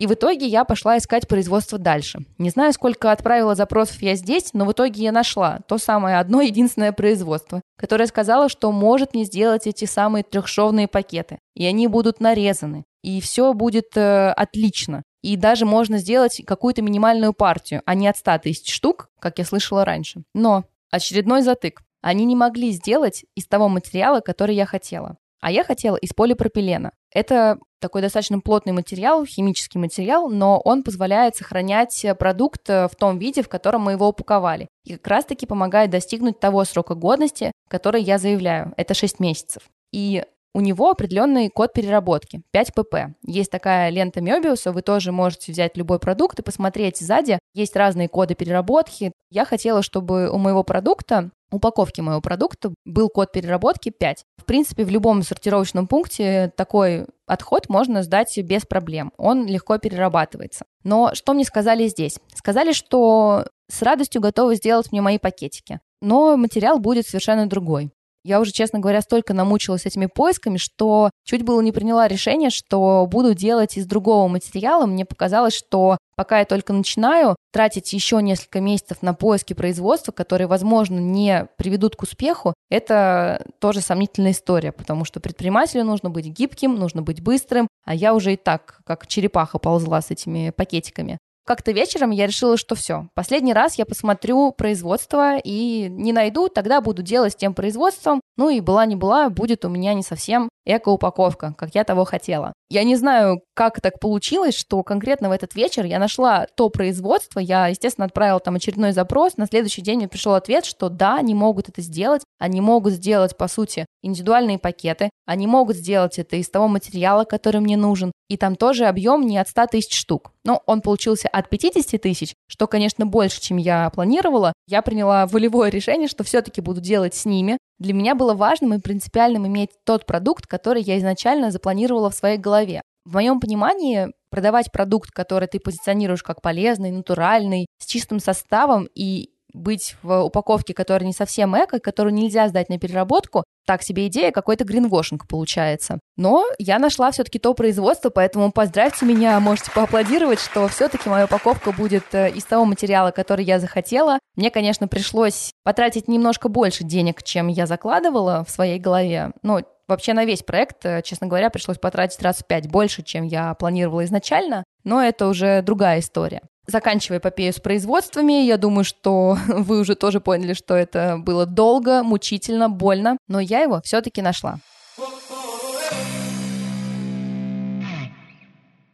И 0.00 0.06
в 0.06 0.14
итоге 0.14 0.46
я 0.46 0.64
пошла 0.64 0.96
искать 0.96 1.28
производство 1.28 1.78
дальше. 1.78 2.20
Не 2.38 2.48
знаю, 2.48 2.72
сколько 2.72 3.12
отправила 3.12 3.54
запросов 3.54 4.00
я 4.00 4.14
здесь, 4.14 4.54
но 4.54 4.64
в 4.64 4.72
итоге 4.72 5.02
я 5.02 5.12
нашла 5.12 5.60
то 5.68 5.76
самое 5.76 6.18
одно 6.18 6.40
единственное 6.40 6.92
производство, 6.92 7.60
которое 7.78 8.06
сказало, 8.06 8.48
что 8.48 8.72
может 8.72 9.12
мне 9.12 9.24
сделать 9.24 9.66
эти 9.66 9.84
самые 9.84 10.24
трехшовные 10.24 10.88
пакеты. 10.88 11.38
И 11.54 11.66
они 11.66 11.86
будут 11.86 12.18
нарезаны. 12.18 12.84
И 13.02 13.20
все 13.20 13.52
будет 13.52 13.94
э, 13.96 14.30
отлично. 14.30 15.02
И 15.22 15.36
даже 15.36 15.66
можно 15.66 15.98
сделать 15.98 16.40
какую-то 16.46 16.80
минимальную 16.80 17.34
партию, 17.34 17.82
а 17.84 17.94
не 17.94 18.08
от 18.08 18.16
100 18.16 18.38
тысяч 18.38 18.72
штук, 18.72 19.10
как 19.20 19.38
я 19.38 19.44
слышала 19.44 19.84
раньше. 19.84 20.22
Но 20.34 20.64
очередной 20.90 21.42
затык. 21.42 21.82
Они 22.00 22.24
не 22.24 22.36
могли 22.36 22.70
сделать 22.70 23.26
из 23.34 23.46
того 23.46 23.68
материала, 23.68 24.20
который 24.20 24.54
я 24.54 24.64
хотела. 24.64 25.18
А 25.40 25.50
я 25.50 25.64
хотела 25.64 25.96
из 25.96 26.12
полипропилена. 26.12 26.92
Это 27.12 27.58
такой 27.80 28.02
достаточно 28.02 28.40
плотный 28.40 28.72
материал, 28.72 29.24
химический 29.24 29.80
материал, 29.80 30.28
но 30.28 30.60
он 30.60 30.82
позволяет 30.82 31.36
сохранять 31.36 32.04
продукт 32.18 32.68
э, 32.68 32.88
в 32.88 32.94
том 32.94 33.18
виде, 33.18 33.42
в 33.42 33.48
котором 33.48 33.82
мы 33.82 33.92
его 33.92 34.08
упаковали. 34.08 34.68
И 34.84 34.92
как 34.96 35.06
раз-таки 35.06 35.46
помогает 35.46 35.90
достигнуть 35.90 36.38
того 36.38 36.64
срока 36.64 36.94
годности, 36.94 37.52
который 37.68 38.02
я 38.02 38.18
заявляю. 38.18 38.74
Это 38.76 38.94
6 38.94 39.18
месяцев. 39.18 39.62
И 39.92 40.24
у 40.52 40.60
него 40.60 40.90
определенный 40.90 41.48
код 41.48 41.72
переработки 41.72 42.42
5 42.50 42.72
pp. 42.76 43.14
Есть 43.24 43.50
такая 43.50 43.88
лента 43.90 44.20
Мёбиуса, 44.20 44.72
вы 44.72 44.82
тоже 44.82 45.12
можете 45.12 45.52
взять 45.52 45.76
любой 45.76 46.00
продукт 46.00 46.38
и 46.38 46.42
посмотреть 46.42 46.98
сзади. 46.98 47.38
Есть 47.54 47.76
разные 47.76 48.08
коды 48.08 48.34
переработки. 48.34 49.12
Я 49.30 49.44
хотела, 49.44 49.82
чтобы 49.82 50.28
у 50.28 50.38
моего 50.38 50.64
продукта 50.64 51.30
упаковки 51.50 52.00
моего 52.00 52.20
продукта 52.20 52.72
был 52.84 53.08
код 53.08 53.32
переработки 53.32 53.90
5. 53.90 54.24
В 54.38 54.44
принципе, 54.44 54.84
в 54.84 54.90
любом 54.90 55.22
сортировочном 55.22 55.86
пункте 55.86 56.52
такой 56.56 57.06
отход 57.26 57.68
можно 57.68 58.02
сдать 58.02 58.36
без 58.38 58.66
проблем. 58.66 59.12
Он 59.16 59.46
легко 59.46 59.78
перерабатывается. 59.78 60.64
Но 60.84 61.14
что 61.14 61.34
мне 61.34 61.44
сказали 61.44 61.86
здесь? 61.88 62.18
Сказали, 62.34 62.72
что 62.72 63.46
с 63.70 63.82
радостью 63.82 64.20
готовы 64.20 64.56
сделать 64.56 64.90
мне 64.92 65.00
мои 65.00 65.18
пакетики. 65.18 65.80
Но 66.00 66.36
материал 66.36 66.78
будет 66.78 67.06
совершенно 67.06 67.46
другой. 67.46 67.90
Я 68.22 68.40
уже, 68.40 68.52
честно 68.52 68.78
говоря, 68.78 69.00
столько 69.00 69.32
намучилась 69.32 69.86
этими 69.86 70.06
поисками, 70.06 70.58
что 70.58 71.10
чуть 71.24 71.42
было 71.42 71.60
не 71.60 71.72
приняла 71.72 72.06
решение, 72.06 72.50
что 72.50 73.06
буду 73.06 73.34
делать 73.34 73.76
из 73.78 73.86
другого 73.86 74.28
материала. 74.28 74.84
Мне 74.84 75.06
показалось, 75.06 75.54
что 75.54 75.96
пока 76.16 76.40
я 76.40 76.44
только 76.44 76.74
начинаю, 76.74 77.34
тратить 77.50 77.92
еще 77.94 78.20
несколько 78.20 78.60
месяцев 78.60 79.00
на 79.00 79.14
поиски 79.14 79.54
производства, 79.54 80.12
которые, 80.12 80.48
возможно, 80.48 80.98
не 80.98 81.48
приведут 81.56 81.96
к 81.96 82.02
успеху, 82.02 82.52
это 82.68 83.46
тоже 83.58 83.80
сомнительная 83.80 84.32
история, 84.32 84.72
потому 84.72 85.06
что 85.06 85.20
предпринимателю 85.20 85.84
нужно 85.84 86.10
быть 86.10 86.26
гибким, 86.26 86.74
нужно 86.74 87.00
быть 87.00 87.22
быстрым, 87.22 87.68
а 87.86 87.94
я 87.94 88.14
уже 88.14 88.34
и 88.34 88.36
так, 88.36 88.80
как 88.84 89.06
черепаха, 89.06 89.58
ползла 89.58 90.02
с 90.02 90.10
этими 90.10 90.50
пакетиками. 90.50 91.18
Как-то 91.44 91.72
вечером 91.72 92.10
я 92.10 92.26
решила, 92.26 92.56
что 92.56 92.74
все, 92.74 93.08
последний 93.14 93.52
раз 93.52 93.76
я 93.76 93.86
посмотрю 93.86 94.52
производство 94.52 95.38
и 95.38 95.88
не 95.88 96.12
найду, 96.12 96.48
тогда 96.48 96.80
буду 96.80 97.02
делать 97.02 97.32
с 97.32 97.36
тем 97.36 97.54
производством. 97.54 98.20
Ну 98.36 98.50
и 98.50 98.60
была 98.60 98.86
не 98.86 98.96
была, 98.96 99.30
будет 99.30 99.64
у 99.64 99.68
меня 99.68 99.94
не 99.94 100.02
совсем 100.02 100.48
эко-упаковка, 100.76 101.54
как 101.56 101.74
я 101.74 101.84
того 101.84 102.04
хотела. 102.04 102.52
Я 102.70 102.84
не 102.84 102.96
знаю, 102.96 103.42
как 103.54 103.80
так 103.80 103.98
получилось, 103.98 104.54
что 104.54 104.82
конкретно 104.82 105.28
в 105.28 105.32
этот 105.32 105.54
вечер 105.54 105.84
я 105.84 105.98
нашла 105.98 106.46
то 106.56 106.68
производство, 106.68 107.40
я, 107.40 107.66
естественно, 107.66 108.04
отправила 108.06 108.38
там 108.40 108.54
очередной 108.54 108.92
запрос, 108.92 109.36
на 109.36 109.46
следующий 109.46 109.82
день 109.82 109.98
мне 109.98 110.08
пришел 110.08 110.34
ответ, 110.34 110.64
что 110.64 110.88
да, 110.88 111.16
они 111.16 111.34
могут 111.34 111.68
это 111.68 111.82
сделать, 111.82 112.22
они 112.38 112.60
могут 112.60 112.92
сделать, 112.92 113.36
по 113.36 113.48
сути, 113.48 113.86
индивидуальные 114.02 114.58
пакеты, 114.58 115.10
они 115.26 115.46
могут 115.46 115.76
сделать 115.76 116.18
это 116.18 116.36
из 116.36 116.48
того 116.48 116.68
материала, 116.68 117.24
который 117.24 117.60
мне 117.60 117.76
нужен, 117.76 118.12
и 118.28 118.36
там 118.36 118.54
тоже 118.54 118.86
объем 118.86 119.26
не 119.26 119.38
от 119.38 119.48
100 119.48 119.66
тысяч 119.66 119.96
штук. 119.96 120.32
Но 120.44 120.62
он 120.66 120.80
получился 120.80 121.28
от 121.28 121.48
50 121.48 122.00
тысяч, 122.00 122.34
что, 122.46 122.66
конечно, 122.66 123.04
больше, 123.04 123.40
чем 123.40 123.56
я 123.56 123.90
планировала. 123.90 124.52
Я 124.68 124.82
приняла 124.82 125.26
волевое 125.26 125.70
решение, 125.70 126.08
что 126.08 126.24
все-таки 126.24 126.60
буду 126.60 126.80
делать 126.80 127.14
с 127.14 127.24
ними. 127.24 127.58
Для 127.80 127.94
меня 127.94 128.14
было 128.14 128.34
важным 128.34 128.74
и 128.74 128.78
принципиальным 128.78 129.46
иметь 129.46 129.70
тот 129.84 130.06
продукт, 130.06 130.46
который 130.46 130.82
я 130.82 130.98
изначально 130.98 131.50
запланировала 131.50 132.10
в 132.10 132.14
своей 132.14 132.36
голове. 132.36 132.82
В 133.06 133.14
моем 133.14 133.40
понимании 133.40 134.08
продавать 134.30 134.70
продукт, 134.70 135.10
который 135.10 135.48
ты 135.48 135.58
позиционируешь 135.58 136.22
как 136.22 136.42
полезный, 136.42 136.90
натуральный, 136.90 137.66
с 137.78 137.86
чистым 137.86 138.20
составом 138.20 138.86
и 138.94 139.30
быть 139.52 139.96
в 140.02 140.22
упаковке, 140.22 140.74
которая 140.74 141.06
не 141.06 141.12
совсем 141.12 141.56
эко, 141.56 141.80
которую 141.80 142.14
нельзя 142.14 142.48
сдать 142.48 142.68
на 142.68 142.78
переработку, 142.78 143.44
так 143.66 143.82
себе 143.82 144.08
идея, 144.08 144.32
какой-то 144.32 144.64
гринвошинг 144.64 145.28
получается. 145.28 146.00
Но 146.16 146.44
я 146.58 146.78
нашла 146.78 147.10
все-таки 147.10 147.38
то 147.38 147.54
производство, 147.54 148.10
поэтому 148.10 148.50
поздравьте 148.50 149.06
меня, 149.06 149.38
можете 149.40 149.70
поаплодировать, 149.70 150.40
что 150.40 150.66
все-таки 150.68 151.08
моя 151.08 151.26
упаковка 151.26 151.72
будет 151.72 152.04
э, 152.12 152.30
из 152.30 152.44
того 152.44 152.64
материала, 152.64 153.10
который 153.10 153.44
я 153.44 153.60
захотела. 153.60 154.18
Мне, 154.36 154.50
конечно, 154.50 154.88
пришлось 154.88 155.52
потратить 155.62 156.08
немножко 156.08 156.48
больше 156.48 156.84
денег, 156.84 157.22
чем 157.22 157.48
я 157.48 157.66
закладывала 157.66 158.44
в 158.46 158.50
своей 158.50 158.78
голове, 158.78 159.32
но 159.42 159.60
Вообще 159.90 160.12
на 160.12 160.24
весь 160.24 160.44
проект, 160.44 160.86
э, 160.86 161.02
честно 161.02 161.26
говоря, 161.26 161.50
пришлось 161.50 161.76
потратить 161.76 162.22
раз 162.22 162.36
в 162.36 162.46
пять 162.46 162.70
больше, 162.70 163.02
чем 163.02 163.24
я 163.24 163.54
планировала 163.54 164.04
изначально, 164.04 164.62
но 164.84 165.02
это 165.02 165.26
уже 165.26 165.62
другая 165.62 165.98
история. 165.98 166.42
Заканчивая 166.68 167.18
эпопею 167.18 167.52
с 167.52 167.58
производствами, 167.58 168.44
я 168.44 168.56
думаю, 168.56 168.84
что 168.84 169.36
вы 169.48 169.80
уже 169.80 169.96
тоже 169.96 170.20
поняли, 170.20 170.52
что 170.52 170.76
это 170.76 171.16
было 171.18 171.44
долго, 171.44 172.04
мучительно, 172.04 172.68
больно, 172.68 173.16
но 173.26 173.40
я 173.40 173.62
его 173.62 173.80
все-таки 173.82 174.22
нашла. 174.22 174.60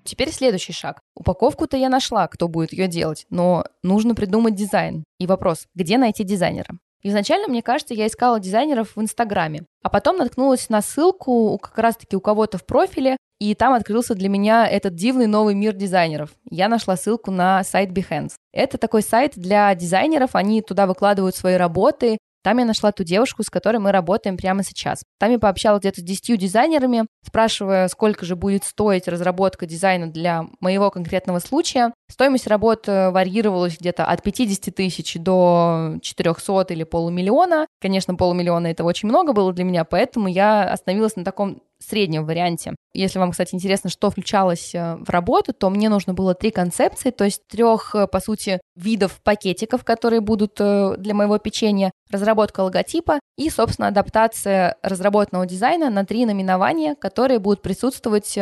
Теперь 0.02 0.32
следующий 0.32 0.72
шаг. 0.72 1.00
Упаковку-то 1.14 1.76
я 1.76 1.90
нашла, 1.90 2.26
кто 2.26 2.48
будет 2.48 2.72
ее 2.72 2.88
делать, 2.88 3.26
но 3.28 3.66
нужно 3.82 4.14
придумать 4.14 4.54
дизайн. 4.54 5.04
И 5.18 5.26
вопрос, 5.26 5.66
где 5.74 5.98
найти 5.98 6.24
дизайнера? 6.24 6.78
Изначально, 7.08 7.46
мне 7.46 7.62
кажется, 7.62 7.94
я 7.94 8.08
искала 8.08 8.40
дизайнеров 8.40 8.96
в 8.96 9.00
Инстаграме, 9.00 9.62
а 9.80 9.90
потом 9.90 10.16
наткнулась 10.16 10.68
на 10.70 10.82
ссылку 10.82 11.56
как 11.62 11.78
раз-таки 11.78 12.16
у 12.16 12.20
кого-то 12.20 12.58
в 12.58 12.66
профиле, 12.66 13.16
и 13.38 13.54
там 13.54 13.74
открылся 13.74 14.16
для 14.16 14.28
меня 14.28 14.66
этот 14.66 14.96
дивный 14.96 15.28
новый 15.28 15.54
мир 15.54 15.72
дизайнеров. 15.72 16.30
Я 16.50 16.66
нашла 16.66 16.96
ссылку 16.96 17.30
на 17.30 17.62
сайт 17.62 17.90
Behance. 17.90 18.32
Это 18.52 18.76
такой 18.76 19.02
сайт 19.02 19.34
для 19.36 19.72
дизайнеров, 19.76 20.30
они 20.34 20.62
туда 20.62 20.88
выкладывают 20.88 21.36
свои 21.36 21.54
работы, 21.54 22.18
там 22.46 22.58
я 22.58 22.64
нашла 22.64 22.92
ту 22.92 23.02
девушку, 23.02 23.42
с 23.42 23.50
которой 23.50 23.78
мы 23.78 23.90
работаем 23.90 24.36
прямо 24.36 24.62
сейчас. 24.62 25.02
Там 25.18 25.32
я 25.32 25.40
пообщалась 25.40 25.80
где-то 25.80 26.00
с 26.00 26.04
10 26.04 26.38
дизайнерами, 26.38 27.06
спрашивая, 27.26 27.88
сколько 27.88 28.24
же 28.24 28.36
будет 28.36 28.62
стоить 28.62 29.08
разработка 29.08 29.66
дизайна 29.66 30.06
для 30.06 30.44
моего 30.60 30.92
конкретного 30.92 31.40
случая. 31.40 31.92
Стоимость 32.08 32.46
работ 32.46 32.86
варьировалась 32.86 33.76
где-то 33.80 34.04
от 34.04 34.22
50 34.22 34.72
тысяч 34.72 35.14
до 35.16 35.96
400 36.02 36.66
или 36.68 36.84
полумиллиона. 36.84 37.66
Конечно, 37.80 38.14
полумиллиона 38.14 38.68
это 38.68 38.84
очень 38.84 39.08
много 39.08 39.32
было 39.32 39.52
для 39.52 39.64
меня, 39.64 39.82
поэтому 39.82 40.28
я 40.28 40.70
остановилась 40.70 41.16
на 41.16 41.24
таком 41.24 41.62
среднем 41.78 42.24
варианте. 42.24 42.74
Если 42.94 43.18
вам, 43.18 43.32
кстати, 43.32 43.54
интересно, 43.54 43.90
что 43.90 44.10
включалось 44.10 44.74
э, 44.74 44.96
в 44.96 45.10
работу, 45.10 45.52
то 45.52 45.68
мне 45.70 45.88
нужно 45.88 46.14
было 46.14 46.34
три 46.34 46.50
концепции, 46.50 47.10
то 47.10 47.24
есть 47.24 47.46
трех, 47.46 47.94
э, 47.94 48.06
по 48.06 48.20
сути, 48.20 48.60
видов 48.74 49.20
пакетиков, 49.22 49.84
которые 49.84 50.20
будут 50.20 50.56
э, 50.60 50.94
для 50.96 51.14
моего 51.14 51.38
печенья, 51.38 51.90
разработка 52.10 52.60
логотипа 52.60 53.20
и, 53.36 53.50
собственно, 53.50 53.88
адаптация 53.88 54.76
разработанного 54.82 55.46
дизайна 55.46 55.90
на 55.90 56.04
три 56.04 56.24
номинования, 56.24 56.94
которые 56.94 57.38
будут 57.38 57.62
присутствовать 57.62 58.36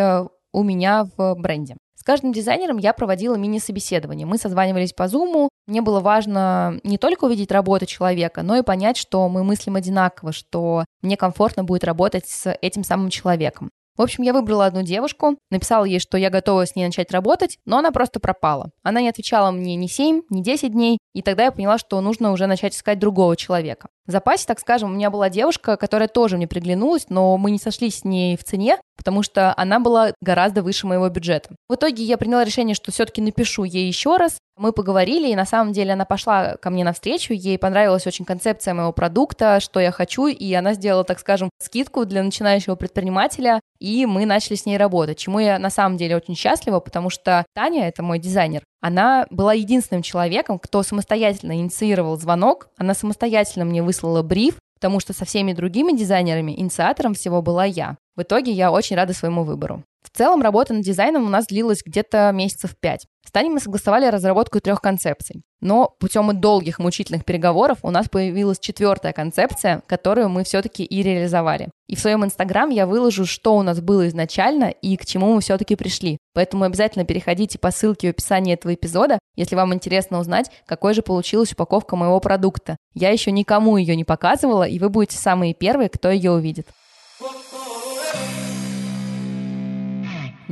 у 0.52 0.62
меня 0.62 1.08
в 1.16 1.34
бренде. 1.34 1.76
Каждым 2.04 2.32
дизайнером 2.32 2.76
я 2.76 2.92
проводила 2.92 3.34
мини-собеседование. 3.34 4.26
Мы 4.26 4.36
созванивались 4.36 4.92
по 4.92 5.04
Zoom. 5.04 5.48
Мне 5.66 5.80
было 5.80 6.00
важно 6.00 6.78
не 6.84 6.98
только 6.98 7.24
увидеть 7.24 7.50
работу 7.50 7.86
человека, 7.86 8.42
но 8.42 8.56
и 8.56 8.62
понять, 8.62 8.98
что 8.98 9.26
мы 9.30 9.42
мыслим 9.42 9.76
одинаково, 9.76 10.32
что 10.32 10.84
мне 11.00 11.16
комфортно 11.16 11.64
будет 11.64 11.84
работать 11.84 12.28
с 12.28 12.52
этим 12.60 12.84
самым 12.84 13.08
человеком. 13.08 13.70
В 13.96 14.02
общем, 14.02 14.24
я 14.24 14.32
выбрала 14.32 14.66
одну 14.66 14.82
девушку, 14.82 15.38
написала 15.50 15.84
ей, 15.84 16.00
что 16.00 16.18
я 16.18 16.28
готова 16.28 16.66
с 16.66 16.74
ней 16.74 16.84
начать 16.84 17.12
работать, 17.12 17.58
но 17.64 17.78
она 17.78 17.92
просто 17.92 18.18
пропала. 18.18 18.70
Она 18.82 19.00
не 19.00 19.08
отвечала 19.08 19.52
мне 19.52 19.76
ни 19.76 19.86
7, 19.86 20.22
ни 20.30 20.42
10 20.42 20.72
дней, 20.72 20.98
и 21.12 21.22
тогда 21.22 21.44
я 21.44 21.52
поняла, 21.52 21.78
что 21.78 22.00
нужно 22.00 22.32
уже 22.32 22.46
начать 22.46 22.74
искать 22.74 22.98
другого 22.98 23.36
человека. 23.36 23.88
Запасе, 24.06 24.46
так 24.46 24.60
скажем, 24.60 24.90
у 24.90 24.94
меня 24.94 25.10
была 25.10 25.30
девушка, 25.30 25.76
которая 25.76 26.08
тоже 26.08 26.36
мне 26.36 26.46
приглянулась, 26.46 27.06
но 27.08 27.36
мы 27.38 27.50
не 27.50 27.58
сошлись 27.58 28.00
с 28.00 28.04
ней 28.04 28.36
в 28.36 28.44
цене, 28.44 28.78
потому 28.96 29.22
что 29.22 29.54
она 29.56 29.80
была 29.80 30.12
гораздо 30.20 30.62
выше 30.62 30.86
моего 30.86 31.08
бюджета. 31.08 31.50
В 31.68 31.74
итоге 31.74 32.04
я 32.04 32.18
приняла 32.18 32.44
решение, 32.44 32.74
что 32.74 32.92
все-таки 32.92 33.22
напишу 33.22 33.64
ей 33.64 33.86
еще 33.86 34.16
раз. 34.16 34.38
Мы 34.56 34.72
поговорили, 34.72 35.28
и 35.30 35.36
на 35.36 35.46
самом 35.46 35.72
деле 35.72 35.94
она 35.94 36.04
пошла 36.04 36.56
ко 36.56 36.70
мне 36.70 36.84
навстречу, 36.84 37.32
ей 37.32 37.58
понравилась 37.58 38.06
очень 38.06 38.24
концепция 38.24 38.74
моего 38.74 38.92
продукта, 38.92 39.58
что 39.58 39.80
я 39.80 39.90
хочу, 39.90 40.28
и 40.28 40.52
она 40.54 40.74
сделала, 40.74 41.02
так 41.02 41.18
скажем, 41.18 41.50
скидку 41.58 42.04
для 42.04 42.22
начинающего 42.22 42.76
предпринимателя, 42.76 43.60
и 43.80 44.06
мы 44.06 44.26
начали 44.26 44.54
с 44.54 44.64
ней 44.64 44.76
работать, 44.76 45.18
чему 45.18 45.40
я 45.40 45.58
на 45.58 45.70
самом 45.70 45.96
деле 45.96 46.16
очень 46.16 46.36
счастлива, 46.36 46.78
потому 46.78 47.10
что 47.10 47.44
Таня, 47.54 47.88
это 47.88 48.02
мой 48.02 48.20
дизайнер, 48.20 48.62
она 48.84 49.26
была 49.30 49.54
единственным 49.54 50.02
человеком, 50.02 50.58
кто 50.58 50.82
самостоятельно 50.82 51.52
инициировал 51.52 52.18
звонок, 52.18 52.68
она 52.76 52.92
самостоятельно 52.92 53.64
мне 53.64 53.82
выслала 53.82 54.20
бриф, 54.20 54.56
потому 54.74 55.00
что 55.00 55.14
со 55.14 55.24
всеми 55.24 55.54
другими 55.54 55.96
дизайнерами 55.96 56.52
инициатором 56.52 57.14
всего 57.14 57.40
была 57.40 57.64
я. 57.64 57.96
В 58.14 58.20
итоге 58.20 58.52
я 58.52 58.70
очень 58.70 58.96
рада 58.96 59.14
своему 59.14 59.42
выбору. 59.42 59.82
В 60.14 60.16
целом 60.16 60.42
работа 60.42 60.72
над 60.72 60.84
дизайном 60.84 61.26
у 61.26 61.28
нас 61.28 61.46
длилась 61.46 61.82
где-то 61.84 62.30
месяцев 62.32 62.76
пять. 62.78 63.04
С 63.26 63.32
Таней 63.32 63.50
мы 63.50 63.58
согласовали 63.58 64.06
разработку 64.06 64.60
трех 64.60 64.80
концепций. 64.80 65.42
Но 65.60 65.92
путем 65.98 66.40
долгих 66.40 66.78
мучительных 66.78 67.24
переговоров 67.24 67.78
у 67.82 67.90
нас 67.90 68.08
появилась 68.08 68.60
четвертая 68.60 69.12
концепция, 69.12 69.82
которую 69.88 70.28
мы 70.28 70.44
все-таки 70.44 70.84
и 70.84 71.02
реализовали. 71.02 71.68
И 71.88 71.96
в 71.96 71.98
своем 71.98 72.24
инстаграм 72.24 72.70
я 72.70 72.86
выложу, 72.86 73.26
что 73.26 73.56
у 73.56 73.62
нас 73.62 73.80
было 73.80 74.06
изначально 74.06 74.66
и 74.66 74.96
к 74.96 75.04
чему 75.04 75.34
мы 75.34 75.40
все-таки 75.40 75.74
пришли. 75.74 76.18
Поэтому 76.32 76.62
обязательно 76.62 77.04
переходите 77.04 77.58
по 77.58 77.72
ссылке 77.72 78.06
в 78.06 78.10
описании 78.10 78.54
этого 78.54 78.72
эпизода, 78.72 79.18
если 79.34 79.56
вам 79.56 79.74
интересно 79.74 80.20
узнать, 80.20 80.48
какой 80.64 80.94
же 80.94 81.02
получилась 81.02 81.52
упаковка 81.54 81.96
моего 81.96 82.20
продукта. 82.20 82.76
Я 82.94 83.10
еще 83.10 83.32
никому 83.32 83.78
ее 83.78 83.96
не 83.96 84.04
показывала, 84.04 84.62
и 84.62 84.78
вы 84.78 84.90
будете 84.90 85.18
самые 85.18 85.54
первые, 85.54 85.88
кто 85.88 86.08
ее 86.08 86.30
увидит. 86.30 86.68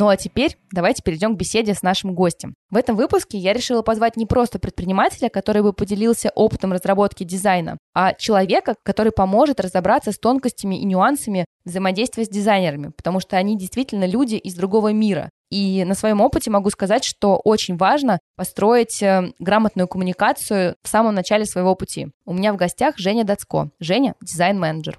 Ну 0.02 0.08
а 0.08 0.16
теперь 0.16 0.56
давайте 0.72 1.00
перейдем 1.00 1.36
к 1.36 1.38
беседе 1.38 1.74
с 1.74 1.82
нашим 1.82 2.12
гостем. 2.12 2.56
В 2.70 2.76
этом 2.76 2.96
выпуске 2.96 3.38
я 3.38 3.52
решила 3.52 3.82
позвать 3.82 4.16
не 4.16 4.26
просто 4.26 4.58
предпринимателя, 4.58 5.28
который 5.28 5.62
бы 5.62 5.72
поделился 5.72 6.32
опытом 6.34 6.72
разработки 6.72 7.22
дизайна, 7.22 7.78
а 7.94 8.12
человека, 8.14 8.74
который 8.82 9.12
поможет 9.12 9.60
разобраться 9.60 10.10
с 10.10 10.18
тонкостями 10.18 10.80
и 10.80 10.84
нюансами 10.84 11.44
взаимодействия 11.64 12.24
с 12.24 12.28
дизайнерами, 12.28 12.88
потому 12.88 13.20
что 13.20 13.36
они 13.36 13.56
действительно 13.56 14.04
люди 14.04 14.34
из 14.34 14.56
другого 14.56 14.92
мира. 14.92 15.30
И 15.52 15.84
на 15.84 15.94
своем 15.94 16.20
опыте 16.20 16.50
могу 16.50 16.70
сказать, 16.70 17.04
что 17.04 17.36
очень 17.36 17.76
важно 17.76 18.18
построить 18.36 19.00
э, 19.04 19.32
грамотную 19.38 19.86
коммуникацию 19.86 20.74
в 20.82 20.88
самом 20.88 21.14
начале 21.14 21.44
своего 21.44 21.76
пути. 21.76 22.08
У 22.24 22.34
меня 22.34 22.52
в 22.52 22.56
гостях 22.56 22.98
Женя 22.98 23.22
Дацко. 23.22 23.70
Женя– 23.78 24.16
дизайн-менеджер. 24.20 24.98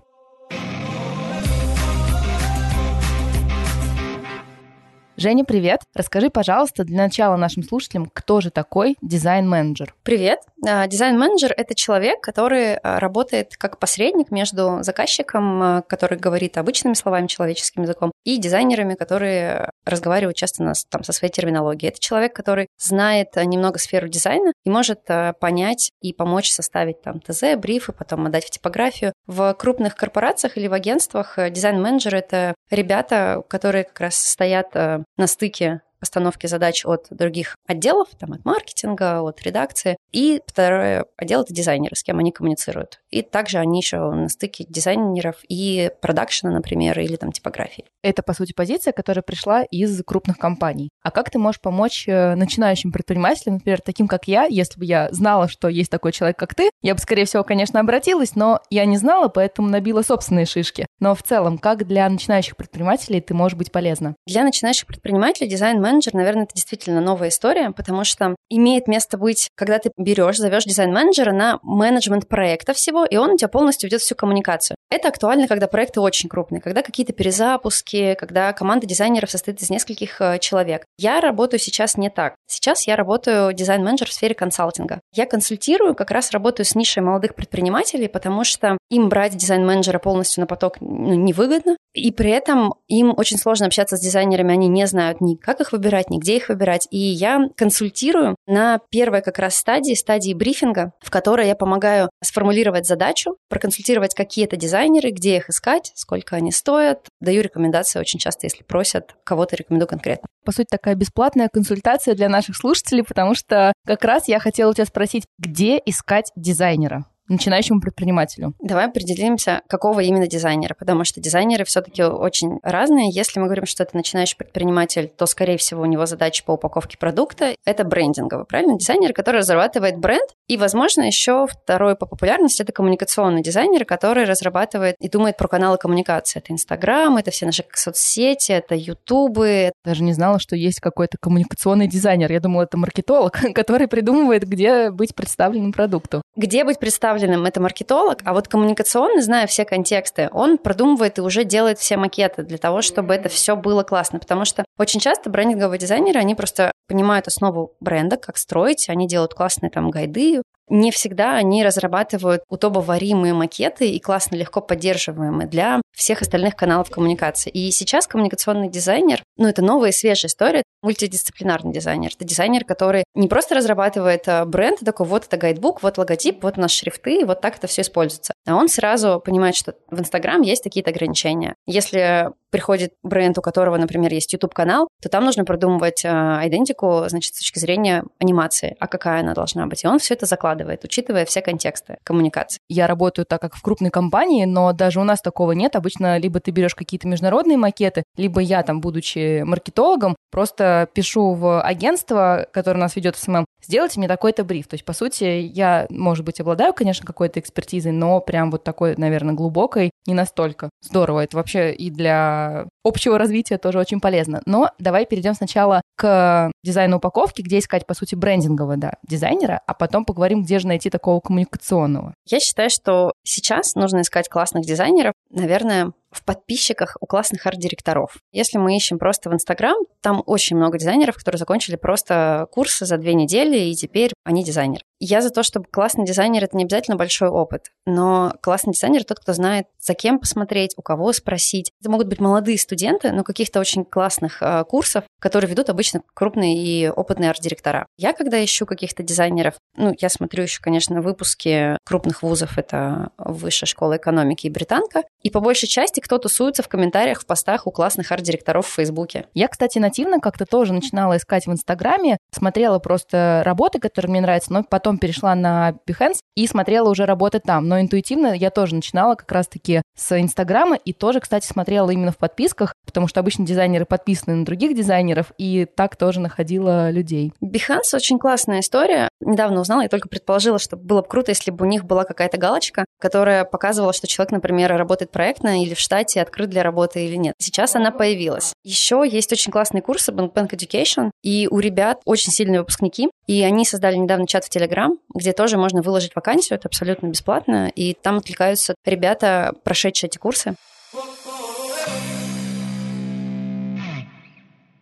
Женя, 5.23 5.45
привет. 5.45 5.79
Расскажи, 5.93 6.29
пожалуйста, 6.29 6.83
для 6.83 6.97
начала 6.97 7.37
нашим 7.37 7.63
слушателям, 7.63 8.11
кто 8.13 8.41
же 8.41 8.51
такой 8.51 8.97
дизайн-менеджер? 9.01 9.95
Привет. 10.03 10.41
А, 10.67 10.85
дизайн-менеджер— 10.85 11.53
это 11.57 11.75
человек, 11.75 12.19
который 12.19 12.75
а, 12.75 12.99
работает 12.99 13.55
как 13.57 13.79
посредник 13.79 14.31
между 14.31 14.79
заказчиком, 14.81 15.63
а, 15.63 15.81
который 15.83 16.17
говорит 16.17 16.57
обычными 16.57 16.93
словами, 16.93 17.27
человеческим 17.27 17.83
языком, 17.83 18.11
и 18.25 18.37
дизайнерами, 18.37 18.95
которые 18.95 19.69
разговаривают 19.85 20.35
часто 20.35 20.61
нас, 20.61 20.83
там, 20.89 21.05
со 21.05 21.13
своей 21.13 21.31
терминологией. 21.31 21.89
Это 21.89 22.01
человек, 22.01 22.35
который 22.35 22.67
знает 22.77 23.33
немного 23.37 23.79
сферу 23.79 24.09
дизайна 24.09 24.51
и 24.65 24.69
может 24.69 25.05
понять 25.39 25.91
и 26.01 26.11
помочь 26.11 26.51
составить 26.51 27.01
там 27.01 27.21
ТЗ, 27.21 27.55
брифы, 27.55 27.93
потом 27.93 28.25
отдать 28.25 28.45
в 28.45 28.49
типографию. 28.49 29.13
В 29.25 29.53
крупных 29.53 29.95
корпорациях 29.95 30.57
или 30.57 30.67
в 30.67 30.73
агентствах 30.73 31.37
дизайн-менеджеры— 31.49 32.17
это 32.19 32.55
ребята, 32.69 33.41
которые 33.47 33.85
как 33.85 34.01
раз 34.01 34.15
стоят 34.15 34.75
на 35.17 35.27
стыке 35.27 35.81
постановки 35.99 36.47
задач 36.47 36.85
от 36.85 37.07
других 37.11 37.55
отделов, 37.65 38.09
там, 38.19 38.33
от 38.33 38.43
маркетинга, 38.45 39.21
от 39.21 39.41
редакции. 39.41 39.97
И 40.13 40.41
второй 40.45 41.01
отдел— 41.17 41.41
это 41.43 41.53
дизайнеры, 41.53 41.95
с 41.95 42.03
кем 42.03 42.19
они 42.19 42.31
коммуницируют. 42.31 43.01
И 43.09 43.23
также 43.23 43.57
они 43.57 43.79
еще 43.79 43.97
на 44.11 44.29
стыке 44.29 44.65
дизайнеров 44.69 45.37
и 45.49 45.91
продакшена, 46.01 46.51
например, 46.51 46.99
или 46.99 47.15
там 47.15 47.31
типографии. 47.31 47.85
Это, 48.03 48.21
по 48.21 48.33
сути, 48.33 48.53
позиция, 48.53 48.93
которая 48.93 49.23
пришла 49.23 49.63
из 49.63 50.03
крупных 50.03 50.37
компаний. 50.37 50.89
А 51.01 51.09
как 51.09 51.31
ты 51.31 51.39
можешь 51.39 51.61
помочь 51.61 52.07
э, 52.07 52.35
начинающим 52.35 52.91
предпринимателям, 52.91 53.55
например, 53.55 53.81
таким, 53.81 54.07
как 54.07 54.27
я, 54.27 54.45
если 54.45 54.79
бы 54.79 54.85
я 54.85 55.09
знала, 55.11 55.47
что 55.47 55.67
есть 55.67 55.89
такой 55.89 56.11
человек, 56.11 56.37
как 56.37 56.53
ты, 56.53 56.69
я 56.81 56.93
бы, 56.93 56.99
скорее 56.99 57.25
всего, 57.25 57.43
конечно, 57.43 57.79
обратилась, 57.79 58.35
но 58.35 58.61
я 58.69 58.85
не 58.85 58.97
знала, 58.97 59.29
поэтому 59.29 59.67
набила 59.67 60.03
собственные 60.03 60.45
шишки. 60.45 60.85
Но 60.99 61.15
в 61.15 61.23
целом, 61.23 61.57
как 61.57 61.87
для 61.87 62.07
начинающих 62.07 62.55
предпринимателей 62.55 63.19
ты 63.19 63.33
можешь 63.33 63.57
быть 63.57 63.71
полезна? 63.71 64.15
Для 64.27 64.43
начинающих 64.43 64.85
предпринимателей 64.85 65.49
дизайн-менеджер, 65.49 66.13
наверное, 66.13 66.43
это 66.43 66.53
действительно 66.53 67.01
новая 67.01 67.29
история, 67.29 67.71
потому 67.71 68.03
что 68.03 68.35
имеет 68.49 68.87
место 68.87 69.17
быть, 69.17 69.49
когда 69.55 69.79
ты 69.79 69.91
берешь, 70.03 70.37
зовешь 70.37 70.65
дизайн-менеджера 70.65 71.31
на 71.31 71.59
менеджмент 71.63 72.27
проекта 72.27 72.73
всего, 72.73 73.05
и 73.05 73.17
он 73.17 73.31
у 73.31 73.37
тебя 73.37 73.47
полностью 73.47 73.87
ведет 73.87 74.01
всю 74.01 74.15
коммуникацию. 74.15 74.75
Это 74.93 75.07
актуально, 75.07 75.47
когда 75.47 75.65
проекты 75.65 76.01
очень 76.01 76.29
крупные, 76.29 76.61
когда 76.61 76.83
какие-то 76.83 77.13
перезапуски, 77.13 78.13
когда 78.13 78.53
команда 78.53 78.85
дизайнеров 78.85 79.31
состоит 79.31 79.59
из 79.59 79.71
нескольких 79.71 80.21
э, 80.21 80.37
человек. 80.37 80.85
Я 80.99 81.19
работаю 81.19 81.59
сейчас 81.59 81.97
не 81.97 82.11
так. 82.11 82.35
Сейчас 82.45 82.85
я 82.85 82.95
работаю 82.95 83.53
дизайн-менеджер 83.53 84.07
в 84.07 84.13
сфере 84.13 84.35
консалтинга. 84.35 85.01
Я 85.15 85.25
консультирую, 85.25 85.95
как 85.95 86.11
раз 86.11 86.29
работаю 86.29 86.67
с 86.67 86.75
нишей 86.75 87.01
молодых 87.01 87.33
предпринимателей, 87.33 88.07
потому 88.07 88.43
что 88.43 88.77
им 88.91 89.09
брать 89.09 89.35
дизайн-менеджера 89.35 89.97
полностью 89.97 90.41
на 90.41 90.45
поток 90.45 90.75
ну, 90.79 91.15
невыгодно. 91.15 91.75
И 91.95 92.11
при 92.11 92.29
этом 92.29 92.75
им 92.87 93.15
очень 93.17 93.39
сложно 93.39 93.65
общаться 93.65 93.97
с 93.97 93.99
дизайнерами, 93.99 94.53
они 94.53 94.67
не 94.67 94.85
знают 94.85 95.21
ни 95.21 95.33
как 95.33 95.59
их 95.59 95.71
выбирать, 95.71 96.11
ни 96.11 96.19
где 96.19 96.37
их 96.37 96.49
выбирать. 96.49 96.87
И 96.91 96.99
я 96.99 97.49
консультирую 97.55 98.35
на 98.45 98.79
первой 98.91 99.23
как 99.23 99.39
раз 99.39 99.55
стадии, 99.55 99.95
стадии 99.95 100.35
брифинга, 100.35 100.93
в 100.99 101.09
которой 101.09 101.47
я 101.47 101.55
помогаю 101.55 102.11
сформулировать 102.23 102.85
задачу, 102.85 103.37
проконсультировать 103.49 104.13
какие-то 104.13 104.55
дизайнеры, 104.55 104.82
дизайнеры, 104.83 105.11
где 105.11 105.37
их 105.37 105.49
искать, 105.49 105.91
сколько 105.95 106.35
они 106.35 106.51
стоят. 106.51 107.07
Даю 107.21 107.41
рекомендации 107.41 107.99
очень 107.99 108.19
часто, 108.19 108.45
если 108.45 108.63
просят, 108.63 109.15
кого-то 109.23 109.55
рекомендую 109.55 109.87
конкретно. 109.87 110.27
По 110.45 110.51
сути, 110.51 110.67
такая 110.69 110.95
бесплатная 110.95 111.47
консультация 111.47 112.15
для 112.15 112.27
наших 112.27 112.57
слушателей, 112.57 113.03
потому 113.03 113.33
что 113.33 113.71
как 113.85 114.03
раз 114.03 114.27
я 114.27 114.39
хотела 114.39 114.71
у 114.71 114.73
тебя 114.73 114.85
спросить, 114.85 115.23
где 115.39 115.81
искать 115.85 116.31
дизайнера? 116.35 117.05
Начинающему 117.27 117.79
предпринимателю? 117.79 118.53
Давай 118.59 118.85
определимся, 118.85 119.61
какого 119.67 120.01
именно 120.01 120.27
дизайнера, 120.27 120.75
потому 120.77 121.03
что 121.03 121.21
дизайнеры 121.21 121.65
все-таки 121.65 122.03
очень 122.03 122.59
разные. 122.63 123.09
Если 123.11 123.39
мы 123.39 123.45
говорим, 123.45 123.65
что 123.65 123.83
это 123.83 123.95
начинающий 123.95 124.37
предприниматель, 124.37 125.07
то, 125.07 125.25
скорее 125.25 125.57
всего, 125.57 125.81
у 125.83 125.85
него 125.85 126.05
задача 126.05 126.43
по 126.43 126.51
упаковке 126.51 126.97
продукта— 126.97 127.55
это 127.65 127.83
брендинговый, 127.83 128.45
правильно? 128.45 128.77
Дизайнер, 128.77 129.13
который 129.13 129.37
разрабатывает 129.37 129.97
бренд, 129.97 130.29
и, 130.47 130.57
возможно, 130.57 131.03
еще 131.03 131.47
второй 131.47 131.95
по 131.95 132.05
популярности— 132.05 132.61
это 132.63 132.71
коммуникационный 132.71 133.41
дизайнер, 133.41 133.85
который 133.85 134.25
разрабатывает 134.25 134.95
и 134.99 135.09
думает 135.09 135.37
про 135.37 135.47
каналы 135.47 135.77
коммуникации. 135.77 136.39
Это 136.39 136.51
Инстаграм, 136.51 137.15
это 137.17 137.31
все 137.31 137.45
наши 137.45 137.63
соцсети, 137.73 138.51
это 138.51 138.75
Ютубы. 138.75 139.71
Даже 139.85 140.03
не 140.03 140.13
знала, 140.13 140.39
что 140.39 140.55
есть 140.55 140.79
какой-то 140.79 141.17
коммуникационный 141.19 141.87
дизайнер. 141.87 142.31
Я 142.31 142.39
думала, 142.39 142.63
это 142.63 142.77
маркетолог, 142.77 143.39
который 143.55 143.87
придумывает, 143.87 144.43
где 144.43 144.91
быть 144.91 145.15
представленным 145.15 145.71
продукту. 145.71 146.21
Где 146.35 146.63
быть 146.63 146.79
представленным 146.79 147.12
представленным 147.13 147.45
это 147.45 147.61
маркетолог, 147.61 148.19
а 148.23 148.33
вот 148.33 148.47
коммуникационный, 148.47 149.21
зная 149.21 149.47
все 149.47 149.65
контексты, 149.65 150.29
он 150.31 150.57
продумывает 150.57 151.17
и 151.17 151.21
уже 151.21 151.43
делает 151.43 151.79
все 151.79 151.97
макеты 151.97 152.43
для 152.43 152.57
того, 152.57 152.81
чтобы 152.81 153.13
это 153.13 153.29
все 153.29 153.55
было 153.55 153.83
классно. 153.83 154.19
Потому 154.19 154.45
что 154.45 154.65
очень 154.77 154.99
часто 154.99 155.29
брендинговые 155.29 155.79
дизайнеры, 155.79 156.19
они 156.19 156.35
просто 156.35 156.71
понимают 156.87 157.27
основу 157.27 157.73
бренда, 157.79 158.17
как 158.17 158.37
строить, 158.37 158.89
они 158.89 159.07
делают 159.07 159.33
классные 159.33 159.69
там 159.69 159.89
гайды, 159.91 160.41
не 160.73 160.89
всегда 160.91 161.35
они 161.35 161.63
разрабатывают 161.63 162.41
удобоваримые 162.49 163.33
макеты 163.33 163.91
и 163.91 163.99
классно, 163.99 164.35
легко 164.35 164.59
поддерживаемые 164.59 165.47
для 165.47 165.81
всех 165.95 166.23
остальных 166.23 166.55
каналов 166.55 166.89
коммуникации. 166.89 167.51
И 167.51 167.69
сейчас 167.69 168.07
коммуникационный 168.07 168.69
дизайнер, 168.69 169.23
ну, 169.37 169.47
это 169.47 169.61
новая 169.61 169.89
и 169.89 169.93
свежая 169.93 170.29
история, 170.29 170.63
мультидисциплинарный 170.81 171.71
дизайнер. 171.71 172.11
Это 172.15 172.25
дизайнер, 172.25 172.65
который 172.65 173.03
не 173.13 173.27
просто 173.27 173.53
разрабатывает 173.53 174.27
а, 174.27 174.45
бренд, 174.45 174.79
такой, 174.79 175.05
вот 175.05 175.25
это 175.25 175.37
гайдбук, 175.37 175.83
вот 175.83 175.99
логотип, 175.99 176.41
вот 176.41 176.57
наши 176.57 176.79
шрифты, 176.79 177.23
вот 177.23 177.39
так 177.39 177.57
это 177.57 177.67
все 177.67 177.83
используется. 177.83 178.33
А 178.47 178.55
он 178.55 178.67
сразу 178.67 179.21
понимает, 179.23 179.55
что 179.55 179.75
в 179.91 179.99
Инстаграм 179.99 180.41
есть 180.41 180.63
такие-то 180.63 180.89
ограничения. 180.89 181.53
Если 181.67 182.31
приходит 182.53 182.93
бренд, 183.01 183.35
у 183.39 183.41
которого, 183.41 183.77
например, 183.77 184.13
есть 184.13 184.31
YouTube-канал, 184.31 184.87
то 185.01 185.09
там 185.09 185.25
нужно 185.25 185.43
продумывать 185.43 186.05
а, 186.05 186.39
идентику, 186.45 187.05
значит, 187.07 187.33
с 187.33 187.39
точки 187.39 187.57
зрения 187.57 188.03
анимации, 188.19 188.75
а 188.79 188.87
какая 188.87 189.21
она 189.21 189.33
должна 189.33 189.65
быть. 189.65 189.83
И 189.83 189.87
он 189.87 189.97
все 189.97 190.13
это 190.13 190.27
закладывает, 190.27 190.83
учитывая 190.83 191.25
все 191.25 191.41
контексты 191.41 191.97
коммуникации. 192.03 192.59
Я 192.69 192.85
работаю 192.85 193.25
так, 193.25 193.41
как 193.41 193.55
в 193.55 193.61
крупной 193.63 193.89
компании, 193.89 194.45
но 194.45 194.71
даже 194.71 194.99
у 194.99 195.03
нас 195.03 195.19
такого 195.19 195.53
нет. 195.53 195.75
Обычно 195.75 196.19
либо 196.19 196.39
ты 196.39 196.51
берешь 196.51 196.75
какие-то 196.75 197.07
международные 197.07 197.57
макеты, 197.57 198.03
либо 198.17 198.39
я 198.39 198.61
там, 198.61 198.81
будучи 198.81 199.41
маркетологом, 199.41 200.15
просто 200.29 200.87
пишу 200.93 201.33
в 201.33 201.59
агентство, 201.59 202.45
которое 202.53 202.77
нас 202.77 202.95
ведет 202.95 203.17
SMM, 203.17 203.45
сделайте 203.63 203.99
мне 203.99 204.07
такой-то 204.07 204.43
бриф. 204.43 204.67
То 204.67 204.75
есть, 204.75 204.85
по 204.85 204.93
сути, 204.93 205.23
я, 205.53 205.87
может 205.89 206.25
быть, 206.25 206.39
обладаю, 206.39 206.73
конечно, 206.73 207.05
какой-то 207.05 207.39
экспертизой, 207.39 207.91
но 207.91 208.19
прям 208.19 208.51
вот 208.51 208.63
такой, 208.63 208.95
наверное, 208.97 209.33
глубокой 209.33 209.91
не 210.05 210.13
настолько. 210.13 210.69
Здорово. 210.81 211.21
Это 211.21 211.37
вообще 211.37 211.73
и 211.73 211.89
для 211.89 212.67
общего 212.83 213.17
развития 213.17 213.57
тоже 213.57 213.79
очень 213.79 213.99
полезно. 213.99 214.41
Но 214.45 214.69
давай 214.79 215.05
перейдем 215.05 215.33
сначала 215.33 215.81
к 215.95 216.51
дизайну 216.63 216.97
упаковки, 216.97 217.41
где 217.41 217.59
искать, 217.59 217.85
по 217.85 217.93
сути, 217.93 218.15
брендингового 218.15 218.77
да, 218.77 218.93
дизайнера, 219.07 219.61
а 219.65 219.73
потом 219.73 220.05
поговорим, 220.05 220.43
где 220.43 220.59
же 220.59 220.67
найти 220.67 220.89
такого 220.89 221.19
коммуникационного. 221.19 222.13
Я 222.27 222.39
считаю, 222.39 222.69
что 222.69 223.13
сейчас 223.23 223.75
нужно 223.75 224.01
искать 224.01 224.29
классных 224.29 224.65
дизайнеров, 224.65 225.13
наверное, 225.29 225.93
в 226.13 226.23
подписчиках 226.23 226.97
у 226.99 227.05
классных 227.05 227.45
арт-директоров. 227.45 228.17
Если 228.31 228.57
мы 228.57 228.75
ищем 228.75 228.99
просто 228.99 229.29
в 229.29 229.33
Инстаграм, 229.33 229.77
там 230.01 230.23
очень 230.25 230.55
много 230.55 230.77
дизайнеров, 230.77 231.15
которые 231.15 231.39
закончили 231.39 231.75
просто 231.75 232.47
курсы 232.51 232.85
за 232.85 232.97
две 232.97 233.13
недели, 233.13 233.57
и 233.57 233.75
теперь 233.75 234.13
они 234.23 234.43
дизайнеры. 234.43 234.83
Я 235.05 235.21
за 235.21 235.31
то, 235.31 235.43
чтобы 235.43 235.65
классный 235.69 236.05
дизайнер— 236.05 236.43
это 236.45 236.55
не 236.55 236.63
обязательно 236.63 236.95
большой 236.95 237.27
опыт, 237.27 237.73
но 237.85 238.35
классный 238.41 238.71
дизайнер— 238.71 239.03
тот, 239.03 239.19
кто 239.19 239.33
знает, 239.33 239.67
за 239.77 239.95
кем 239.95 240.17
посмотреть, 240.17 240.75
у 240.77 240.81
кого 240.81 241.11
спросить. 241.11 241.73
Это 241.81 241.91
могут 241.91 242.07
быть 242.07 242.21
молодые 242.21 242.57
студенты, 242.57 243.11
но 243.11 243.25
каких-то 243.25 243.59
очень 243.59 243.83
классных 243.83 244.41
э, 244.41 244.63
курсов, 244.63 245.03
которые 245.19 245.51
ведут 245.51 245.69
обычно 245.69 246.03
крупные 246.13 246.55
и 246.55 246.87
опытные 246.87 247.31
арт-директора. 247.31 247.85
Я, 247.97 248.13
когда 248.13 248.41
ищу 248.41 248.65
каких-то 248.65 249.03
дизайнеров, 249.03 249.55
ну, 249.75 249.93
я 249.99 250.07
смотрю 250.07 250.43
еще, 250.43 250.61
конечно, 250.61 251.01
выпуски 251.01 251.77
крупных 251.85 252.23
вузов, 252.23 252.57
это 252.57 253.09
Высшая 253.17 253.65
школа 253.65 253.97
экономики 253.97 254.47
и 254.47 254.49
Британка, 254.49 255.03
и 255.21 255.29
по 255.29 255.41
большей 255.41 255.67
части 255.67 255.99
кто 255.99 256.17
тусуется 256.17 256.63
в 256.63 256.69
комментариях 256.69 257.19
в 257.19 257.25
постах 257.25 257.67
у 257.67 257.71
классных 257.71 258.09
арт-директоров 258.09 258.67
в 258.67 258.73
Фейсбуке. 258.73 259.25
Я, 259.33 259.49
кстати, 259.49 259.79
нативно 259.79 260.21
как-то 260.21 260.45
тоже 260.45 260.71
начинала 260.71 261.17
искать 261.17 261.45
в 261.45 261.51
Инстаграме, 261.51 262.17
смотрела 262.31 262.79
просто 262.79 263.41
работы, 263.43 263.79
которые 263.79 264.11
мне 264.11 264.21
нравятся, 264.21 264.53
но 264.53 264.63
потом 264.63 264.92
перешла 264.97 265.35
на 265.35 265.75
Behance 265.87 266.19
и 266.35 266.47
смотрела 266.47 266.89
уже 266.89 267.05
работы 267.05 267.39
там. 267.39 267.67
Но 267.67 267.79
интуитивно 267.79 268.35
я 268.35 268.49
тоже 268.49 268.75
начинала 268.75 269.15
как 269.15 269.31
раз-таки 269.31 269.81
с 269.97 270.19
Инстаграма 270.19 270.75
и 270.75 270.93
тоже, 270.93 271.19
кстати, 271.19 271.45
смотрела 271.45 271.89
именно 271.91 272.11
в 272.11 272.17
подписках, 272.17 272.73
потому 272.85 273.07
что 273.07 273.19
обычно 273.19 273.45
дизайнеры 273.45 273.85
подписаны 273.85 274.35
на 274.35 274.45
других 274.45 274.75
дизайнеров, 274.75 275.31
и 275.37 275.65
так 275.65 275.95
тоже 275.95 276.19
находила 276.19 276.89
людей. 276.89 277.33
Behance 277.43 277.95
очень 277.95 278.19
классная 278.19 278.61
история. 278.61 279.09
Недавно 279.19 279.61
узнала, 279.61 279.81
я 279.81 279.89
только 279.89 280.09
предположила, 280.09 280.59
что 280.59 280.75
было 280.77 281.01
бы 281.01 281.07
круто, 281.07 281.31
если 281.31 281.51
бы 281.51 281.65
у 281.65 281.69
них 281.69 281.85
была 281.85 282.03
какая-то 282.03 282.37
галочка, 282.37 282.85
которая 282.99 283.45
показывала, 283.45 283.93
что 283.93 284.07
человек, 284.07 284.31
например, 284.31 284.75
работает 284.75 285.11
проектно 285.11 285.63
или 285.63 285.73
в 285.73 285.79
штате, 285.79 286.21
открыт 286.21 286.49
для 286.49 286.63
работы 286.63 287.05
или 287.05 287.15
нет. 287.15 287.35
Сейчас 287.37 287.75
она 287.75 287.91
появилась. 287.91 288.53
Еще 288.63 289.03
есть 289.09 289.31
очень 289.31 289.51
классные 289.51 289.81
курсы 289.81 290.11
Bank 290.11 290.49
Education, 290.49 291.11
и 291.21 291.47
у 291.49 291.59
ребят 291.59 292.01
очень 292.05 292.31
сильные 292.31 292.59
выпускники, 292.59 293.09
и 293.27 293.41
они 293.43 293.65
создали 293.65 293.95
недавно 293.95 294.27
чат 294.27 294.45
в 294.45 294.49
Telegram, 294.73 294.97
где 295.13 295.33
тоже 295.33 295.57
можно 295.57 295.81
выложить 295.81 296.15
вакансию, 296.15 296.57
это 296.57 296.67
абсолютно 296.67 297.07
бесплатно, 297.07 297.69
и 297.69 297.93
там 297.93 298.17
откликаются 298.17 298.75
ребята, 298.85 299.53
прошедшие 299.63 300.07
эти 300.09 300.17
курсы. 300.17 300.55